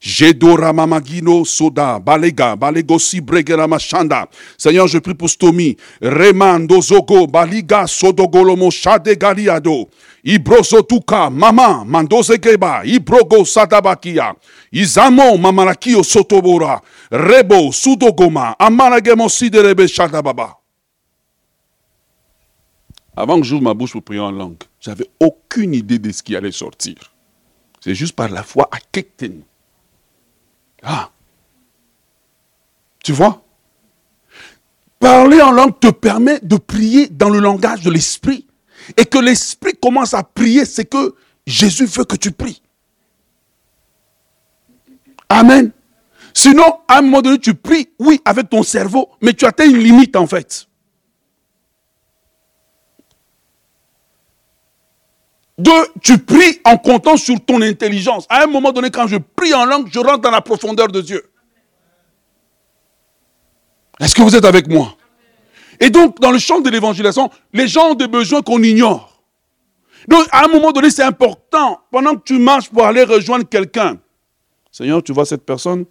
Jedora 0.00 0.72
mamagino 0.72 1.44
soda, 1.44 1.98
balega, 1.98 2.56
balegosi 2.56 3.20
bregera 3.20 3.66
machanda. 3.66 4.28
Seigneur, 4.58 4.86
je 4.88 4.98
prie 4.98 5.14
pour 5.14 5.30
Stomi. 5.30 5.76
Remando 6.00 6.80
zogo, 6.80 7.26
baliga 7.26 7.86
sodogolomo 7.86 8.70
shade 8.70 9.16
galiado. 9.16 9.88
Ibrozotuka, 10.24 11.30
mama, 11.30 11.84
mandozegeba, 11.84 12.82
ibrogo 12.84 13.44
sadabakia. 13.44 14.34
Izamo, 14.72 15.36
mamalakio 15.38 16.02
sotobora. 16.02 16.80
Rebo, 17.10 17.72
sudogoma, 17.72 18.56
amanagemo 18.58 19.28
siderebe 19.28 19.88
shadababa. 19.88 20.56
Avant 23.16 23.40
que 23.40 23.46
j'ouvre 23.46 23.62
ma 23.62 23.72
bouche 23.72 23.92
pour 23.92 24.02
prier 24.02 24.20
en 24.20 24.30
langue, 24.30 24.62
j'avais 24.78 25.08
aucune 25.20 25.72
idée 25.74 25.98
de 25.98 26.12
ce 26.12 26.22
qui 26.22 26.36
allait 26.36 26.52
sortir. 26.52 26.96
C'est 27.80 27.94
juste 27.94 28.14
par 28.14 28.28
la 28.28 28.42
foi 28.42 28.68
à 28.70 28.78
Kekten. 28.92 29.42
Ah. 30.86 31.10
Tu 33.02 33.12
vois? 33.12 33.42
Parler 35.00 35.42
en 35.42 35.50
langue 35.50 35.78
te 35.78 35.88
permet 35.88 36.38
de 36.40 36.56
prier 36.56 37.08
dans 37.08 37.28
le 37.28 37.40
langage 37.40 37.82
de 37.82 37.90
l'esprit. 37.90 38.46
Et 38.96 39.04
que 39.04 39.18
l'esprit 39.18 39.74
commence 39.74 40.14
à 40.14 40.22
prier, 40.22 40.64
c'est 40.64 40.84
que 40.84 41.14
Jésus 41.44 41.86
veut 41.86 42.04
que 42.04 42.16
tu 42.16 42.30
pries. 42.30 42.62
Amen. 45.28 45.72
Sinon, 46.32 46.80
à 46.86 46.98
un 46.98 47.02
moment 47.02 47.20
donné, 47.20 47.38
tu 47.38 47.54
pries, 47.54 47.88
oui, 47.98 48.20
avec 48.24 48.48
ton 48.48 48.62
cerveau, 48.62 49.10
mais 49.20 49.32
tu 49.32 49.44
atteins 49.44 49.68
une 49.68 49.78
limite 49.78 50.14
en 50.14 50.26
fait. 50.26 50.68
Deux, 55.58 55.86
tu 56.02 56.18
pries 56.18 56.60
en 56.64 56.76
comptant 56.76 57.16
sur 57.16 57.42
ton 57.44 57.62
intelligence. 57.62 58.26
À 58.28 58.44
un 58.44 58.46
moment 58.46 58.72
donné, 58.72 58.90
quand 58.90 59.06
je 59.06 59.16
prie 59.16 59.54
en 59.54 59.64
langue, 59.64 59.88
je 59.90 59.98
rentre 59.98 60.20
dans 60.20 60.30
la 60.30 60.42
profondeur 60.42 60.88
de 60.88 61.00
Dieu. 61.00 61.30
Est-ce 63.98 64.14
que 64.14 64.22
vous 64.22 64.36
êtes 64.36 64.44
avec 64.44 64.68
moi? 64.68 64.94
Et 65.80 65.88
donc, 65.88 66.20
dans 66.20 66.30
le 66.30 66.38
champ 66.38 66.60
de 66.60 66.68
l'évangélisation, 66.68 67.30
les 67.52 67.68
gens 67.68 67.90
ont 67.90 67.94
des 67.94 68.08
besoins 68.08 68.42
qu'on 68.42 68.62
ignore. 68.62 69.22
Donc, 70.08 70.26
à 70.30 70.44
un 70.44 70.48
moment 70.48 70.72
donné, 70.72 70.90
c'est 70.90 71.02
important, 71.02 71.80
pendant 71.90 72.14
que 72.14 72.22
tu 72.22 72.38
marches 72.38 72.68
pour 72.68 72.84
aller 72.84 73.02
rejoindre 73.02 73.48
quelqu'un. 73.48 73.98
Seigneur, 74.70 75.02
tu 75.02 75.12
vois 75.12 75.24
cette 75.24 75.44
personne? 75.44 75.86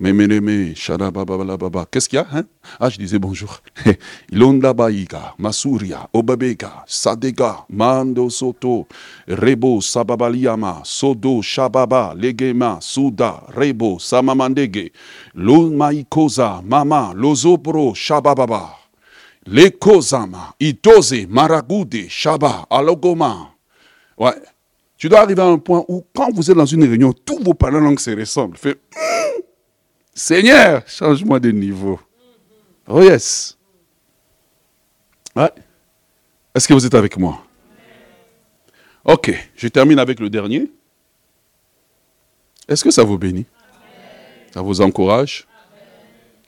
Qu'est-ce 0.00 2.08
qu'il 2.08 2.18
y 2.18 2.22
a 2.22 2.26
hein? 2.32 2.44
Ah, 2.78 2.88
je 2.88 2.98
disais 2.98 3.18
bonjour. 3.18 3.60
Ilonda 4.32 4.72
Baïga, 4.72 5.34
Masuria, 5.38 6.08
Obabega, 6.12 6.84
Sadega, 6.86 7.64
Mando 7.68 8.30
Soto, 8.30 8.86
Rebo, 9.26 9.80
Sababaliama, 9.80 10.82
Sodo, 10.84 11.42
Shababa, 11.42 12.14
Legema, 12.16 12.78
Suda, 12.80 13.42
Rebo, 13.48 13.98
Samamandege, 13.98 14.92
Maikoza, 15.34 16.62
Mama, 16.64 17.12
Lozobro, 17.16 17.92
Shabababa, 17.94 18.70
Lekozama, 19.46 20.54
Itoze, 20.60 21.26
Maragude, 21.28 22.08
Shaba, 22.08 22.66
Alogoma. 22.70 23.50
Ouais. 24.16 24.34
Tu 24.96 25.08
dois 25.08 25.20
arriver 25.20 25.42
à 25.42 25.46
un 25.46 25.58
point 25.58 25.84
où, 25.88 26.04
quand 26.14 26.32
vous 26.34 26.50
êtes 26.50 26.56
dans 26.56 26.66
une 26.66 26.84
réunion, 26.84 27.12
tous 27.12 27.38
vos 27.42 27.54
parents 27.54 27.78
langues 27.78 28.00
se 28.00 28.10
ressemblent. 28.10 28.56
Seigneur, 30.18 30.82
change-moi 30.88 31.38
de 31.38 31.52
niveau. 31.52 32.00
Oh 32.88 33.00
yes. 33.00 33.56
Est-ce 36.52 36.66
que 36.66 36.74
vous 36.74 36.84
êtes 36.84 36.94
avec 36.96 37.16
moi? 37.16 37.46
Ok, 39.04 39.32
je 39.54 39.68
termine 39.68 40.00
avec 40.00 40.18
le 40.18 40.28
dernier. 40.28 40.72
Est-ce 42.66 42.82
que 42.82 42.90
ça 42.90 43.04
vous 43.04 43.16
bénit? 43.16 43.46
Ça 44.52 44.60
vous 44.60 44.80
encourage? 44.80 45.46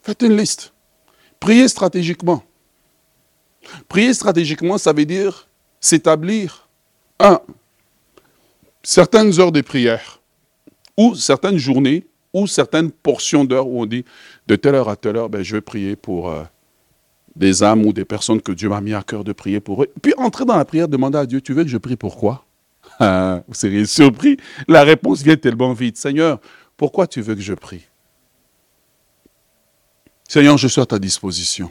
Faites 0.02 0.22
une 0.22 0.36
liste. 0.36 0.72
Priez 1.38 1.68
stratégiquement. 1.68 2.42
Prier 3.86 4.12
stratégiquement, 4.14 4.78
ça 4.78 4.92
veut 4.92 5.06
dire 5.06 5.46
s'établir, 5.78 6.68
un, 7.20 7.40
certaines 8.82 9.38
heures 9.38 9.52
de 9.52 9.60
prière 9.60 10.20
ou 10.96 11.14
certaines 11.14 11.56
journées 11.56 12.04
ou 12.32 12.46
certaines 12.46 12.90
portions 12.90 13.44
d'heures 13.44 13.66
où 13.66 13.82
on 13.82 13.86
dit 13.86 14.04
de 14.46 14.56
telle 14.56 14.74
heure 14.74 14.88
à 14.88 14.96
telle 14.96 15.16
heure, 15.16 15.28
ben, 15.28 15.42
je 15.42 15.56
vais 15.56 15.60
prier 15.60 15.96
pour 15.96 16.30
euh, 16.30 16.42
des 17.36 17.62
âmes 17.62 17.84
ou 17.84 17.92
des 17.92 18.04
personnes 18.04 18.40
que 18.40 18.52
Dieu 18.52 18.68
m'a 18.68 18.80
mis 18.80 18.94
à 18.94 19.02
cœur 19.02 19.24
de 19.24 19.32
prier 19.32 19.60
pour 19.60 19.82
eux. 19.82 19.88
Puis 20.02 20.14
entrer 20.16 20.44
dans 20.44 20.56
la 20.56 20.64
prière, 20.64 20.88
demander 20.88 21.18
à 21.18 21.26
Dieu, 21.26 21.40
tu 21.40 21.52
veux 21.52 21.64
que 21.64 21.70
je 21.70 21.78
prie 21.78 21.96
pourquoi 21.96 22.44
ah, 22.98 23.42
Vous 23.48 23.54
seriez 23.54 23.86
surpris, 23.86 24.36
la 24.68 24.84
réponse 24.84 25.22
vient 25.22 25.36
tellement 25.36 25.72
vite. 25.72 25.96
Seigneur, 25.96 26.40
pourquoi 26.76 27.06
tu 27.06 27.20
veux 27.20 27.34
que 27.34 27.40
je 27.40 27.54
prie? 27.54 27.86
Seigneur, 30.28 30.56
je 30.58 30.68
suis 30.68 30.80
à 30.80 30.86
ta 30.86 30.98
disposition. 30.98 31.70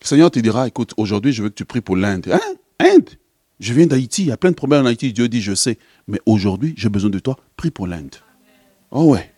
Seigneur 0.00 0.30
te 0.30 0.38
dira, 0.38 0.66
écoute, 0.66 0.92
aujourd'hui, 0.96 1.32
je 1.32 1.42
veux 1.42 1.48
que 1.48 1.54
tu 1.54 1.64
pries 1.64 1.80
pour 1.80 1.96
l'Inde. 1.96 2.28
Hein? 2.32 2.40
Inde? 2.80 3.10
Je 3.60 3.72
viens 3.72 3.86
d'Haïti, 3.86 4.22
il 4.22 4.28
y 4.28 4.32
a 4.32 4.36
plein 4.36 4.50
de 4.50 4.56
problèmes 4.56 4.82
en 4.82 4.86
Haïti. 4.86 5.12
Dieu 5.12 5.28
dit, 5.28 5.40
je 5.40 5.54
sais. 5.54 5.78
Mais 6.08 6.20
aujourd'hui, 6.26 6.74
j'ai 6.76 6.88
besoin 6.88 7.08
de 7.08 7.18
toi. 7.18 7.36
Prie 7.56 7.70
pour 7.70 7.86
l'Inde. 7.86 8.16
Oh 8.90 9.12
ouais. 9.12 9.33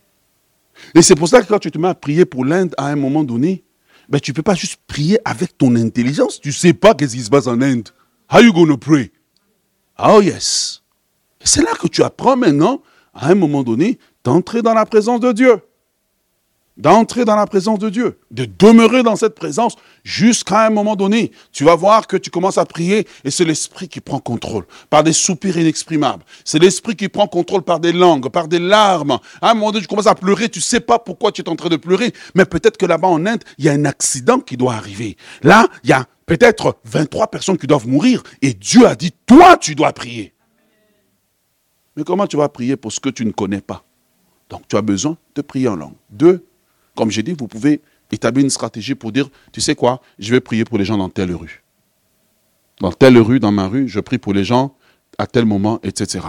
Et 0.94 1.02
c'est 1.02 1.14
pour 1.14 1.28
ça 1.28 1.42
que 1.42 1.48
quand 1.48 1.58
tu 1.58 1.70
te 1.70 1.78
mets 1.78 1.88
à 1.88 1.94
prier 1.94 2.24
pour 2.24 2.44
l'Inde 2.44 2.74
à 2.76 2.86
un 2.86 2.96
moment 2.96 3.24
donné, 3.24 3.64
ben, 4.08 4.20
tu 4.20 4.30
ne 4.30 4.34
peux 4.36 4.42
pas 4.42 4.54
juste 4.54 4.80
prier 4.86 5.18
avec 5.24 5.58
ton 5.58 5.74
intelligence. 5.76 6.40
Tu 6.40 6.48
ne 6.48 6.54
sais 6.54 6.72
pas 6.72 6.94
qu'est-ce 6.94 7.16
qui 7.16 7.22
se 7.22 7.30
passe 7.30 7.46
en 7.46 7.60
Inde. 7.60 7.88
How 8.32 8.40
you 8.40 8.52
going 8.52 8.68
to 8.68 8.76
pray? 8.76 9.10
Oh 9.98 10.20
yes. 10.20 10.82
C'est 11.40 11.62
là 11.62 11.72
que 11.80 11.88
tu 11.88 12.02
apprends 12.02 12.36
maintenant, 12.36 12.82
à 13.14 13.28
un 13.30 13.34
moment 13.34 13.62
donné, 13.62 13.98
d'entrer 14.24 14.62
dans 14.62 14.74
la 14.74 14.86
présence 14.86 15.20
de 15.20 15.32
Dieu 15.32 15.60
d'entrer 16.76 17.24
dans 17.24 17.36
la 17.36 17.46
présence 17.46 17.78
de 17.78 17.88
Dieu, 17.88 18.18
de 18.30 18.44
demeurer 18.44 19.02
dans 19.02 19.16
cette 19.16 19.34
présence 19.34 19.76
jusqu'à 20.04 20.66
un 20.66 20.70
moment 20.70 20.96
donné. 20.96 21.32
Tu 21.52 21.64
vas 21.64 21.74
voir 21.74 22.06
que 22.06 22.16
tu 22.16 22.30
commences 22.30 22.58
à 22.58 22.66
prier 22.66 23.06
et 23.24 23.30
c'est 23.30 23.44
l'Esprit 23.44 23.88
qui 23.88 24.00
prend 24.00 24.18
contrôle 24.18 24.66
par 24.90 25.02
des 25.02 25.12
soupirs 25.12 25.56
inexprimables. 25.56 26.24
C'est 26.44 26.58
l'Esprit 26.58 26.96
qui 26.96 27.08
prend 27.08 27.26
contrôle 27.26 27.62
par 27.62 27.80
des 27.80 27.92
langues, 27.92 28.28
par 28.28 28.48
des 28.48 28.58
larmes. 28.58 29.18
À 29.40 29.50
un 29.50 29.54
moment 29.54 29.72
donné, 29.72 29.82
tu 29.82 29.88
commences 29.88 30.06
à 30.06 30.14
pleurer, 30.14 30.48
tu 30.48 30.58
ne 30.58 30.64
sais 30.64 30.80
pas 30.80 30.98
pourquoi 30.98 31.32
tu 31.32 31.42
es 31.42 31.48
en 31.48 31.56
train 31.56 31.68
de 31.68 31.76
pleurer, 31.76 32.12
mais 32.34 32.44
peut-être 32.44 32.76
que 32.76 32.86
là-bas 32.86 33.08
en 33.08 33.24
Inde, 33.24 33.42
il 33.58 33.64
y 33.64 33.68
a 33.68 33.72
un 33.72 33.84
accident 33.84 34.40
qui 34.40 34.56
doit 34.56 34.74
arriver. 34.74 35.16
Là, 35.42 35.66
il 35.84 35.90
y 35.90 35.92
a 35.92 36.06
peut-être 36.26 36.76
23 36.84 37.28
personnes 37.28 37.56
qui 37.56 37.66
doivent 37.66 37.88
mourir 37.88 38.22
et 38.42 38.52
Dieu 38.52 38.86
a 38.86 38.94
dit, 38.94 39.12
toi, 39.26 39.56
tu 39.56 39.74
dois 39.74 39.92
prier. 39.92 40.34
Mais 41.96 42.04
comment 42.04 42.26
tu 42.26 42.36
vas 42.36 42.48
prier 42.48 42.76
pour 42.76 42.92
ce 42.92 43.00
que 43.00 43.08
tu 43.08 43.24
ne 43.24 43.32
connais 43.32 43.62
pas? 43.62 43.84
Donc 44.50 44.68
tu 44.68 44.76
as 44.76 44.82
besoin 44.82 45.16
de 45.34 45.42
prier 45.42 45.68
en 45.68 45.76
langue. 45.76 45.94
Deux, 46.10 46.45
comme 46.96 47.10
j'ai 47.10 47.22
dit, 47.22 47.34
vous 47.38 47.46
pouvez 47.46 47.80
établir 48.10 48.44
une 48.44 48.50
stratégie 48.50 48.94
pour 48.94 49.12
dire, 49.12 49.28
tu 49.52 49.60
sais 49.60 49.74
quoi, 49.74 50.00
je 50.18 50.32
vais 50.32 50.40
prier 50.40 50.64
pour 50.64 50.78
les 50.78 50.84
gens 50.84 50.96
dans 50.96 51.08
telle 51.08 51.32
rue. 51.32 51.62
Dans 52.80 52.92
telle 52.92 53.18
rue, 53.18 53.38
dans 53.40 53.52
ma 53.52 53.68
rue, 53.68 53.88
je 53.88 54.00
prie 54.00 54.18
pour 54.18 54.34
les 54.34 54.44
gens 54.44 54.74
à 55.18 55.26
tel 55.26 55.44
moment, 55.44 55.80
etc. 55.82 56.26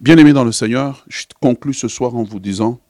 bien 0.00 0.16
aimé 0.18 0.32
dans 0.32 0.44
le 0.44 0.52
Seigneur, 0.52 1.04
je 1.08 1.24
conclue 1.40 1.74
ce 1.74 1.88
soir 1.88 2.14
en 2.14 2.22
vous 2.22 2.40
disant, 2.40 2.80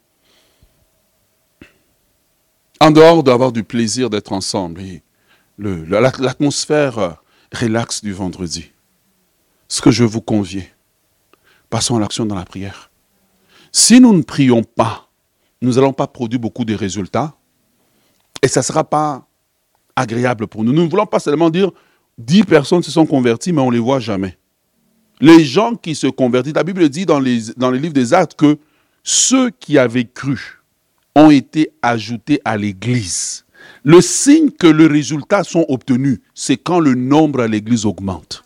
en 2.80 2.90
dehors 2.90 3.22
d'avoir 3.22 3.52
du 3.52 3.62
plaisir 3.62 4.10
d'être 4.10 4.32
ensemble, 4.32 4.82
l'atmosphère 5.58 6.98
euh, 6.98 7.10
relaxe 7.54 8.02
du 8.02 8.12
vendredi, 8.12 8.72
ce 9.68 9.80
que 9.80 9.90
je 9.90 10.04
vous 10.04 10.20
convie, 10.20 10.64
passons 11.70 11.96
à 11.96 12.00
l'action 12.00 12.26
dans 12.26 12.34
la 12.34 12.44
prière. 12.44 12.90
Si 13.70 14.00
nous 14.00 14.12
ne 14.12 14.22
prions 14.22 14.64
pas, 14.64 15.08
nous 15.62 15.74
n'allons 15.74 15.92
pas 15.92 16.06
produire 16.06 16.40
beaucoup 16.40 16.64
de 16.64 16.74
résultats 16.74 17.34
et 18.42 18.48
ça 18.48 18.60
ne 18.60 18.64
sera 18.64 18.84
pas 18.84 19.26
agréable 19.94 20.48
pour 20.48 20.64
nous. 20.64 20.72
Nous 20.72 20.82
ne 20.82 20.88
voulons 20.88 21.06
pas 21.06 21.20
seulement 21.20 21.50
dire 21.50 21.70
10 22.18 22.44
personnes 22.44 22.82
se 22.82 22.90
sont 22.90 23.06
converties, 23.06 23.52
mais 23.52 23.62
on 23.62 23.68
ne 23.70 23.74
les 23.74 23.78
voit 23.78 24.00
jamais. 24.00 24.36
Les 25.20 25.44
gens 25.44 25.76
qui 25.76 25.94
se 25.94 26.08
convertissent, 26.08 26.54
la 26.54 26.64
Bible 26.64 26.88
dit 26.88 27.06
dans 27.06 27.20
les, 27.20 27.52
dans 27.56 27.70
livres 27.70 27.94
des 27.94 28.12
actes 28.12 28.34
que 28.34 28.58
ceux 29.04 29.50
qui 29.50 29.78
avaient 29.78 30.04
cru 30.04 30.60
ont 31.14 31.30
été 31.30 31.70
ajoutés 31.80 32.40
à 32.44 32.56
l'Église. 32.56 33.44
Le 33.84 34.00
signe 34.00 34.50
que 34.50 34.66
les 34.66 34.88
résultats 34.88 35.44
sont 35.44 35.64
obtenus, 35.68 36.18
c'est 36.34 36.56
quand 36.56 36.80
le 36.80 36.94
nombre 36.94 37.40
à 37.40 37.46
l'Église 37.46 37.86
augmente. 37.86 38.42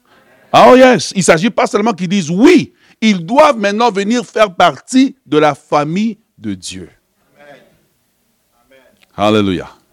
Oh 0.52 0.74
yes, 0.76 1.12
il 1.14 1.18
ne 1.18 1.24
s'agit 1.24 1.50
pas 1.50 1.66
seulement 1.66 1.92
qu'ils 1.92 2.08
disent 2.08 2.30
oui, 2.30 2.74
ils 3.00 3.24
doivent 3.24 3.58
maintenant 3.58 3.90
venir 3.90 4.24
faire 4.24 4.54
partie 4.54 5.16
de 5.24 5.38
la 5.38 5.54
famille 5.54 6.18
de 6.38 6.54
Dieu. 6.54 6.90
Alléluia. 9.16 9.76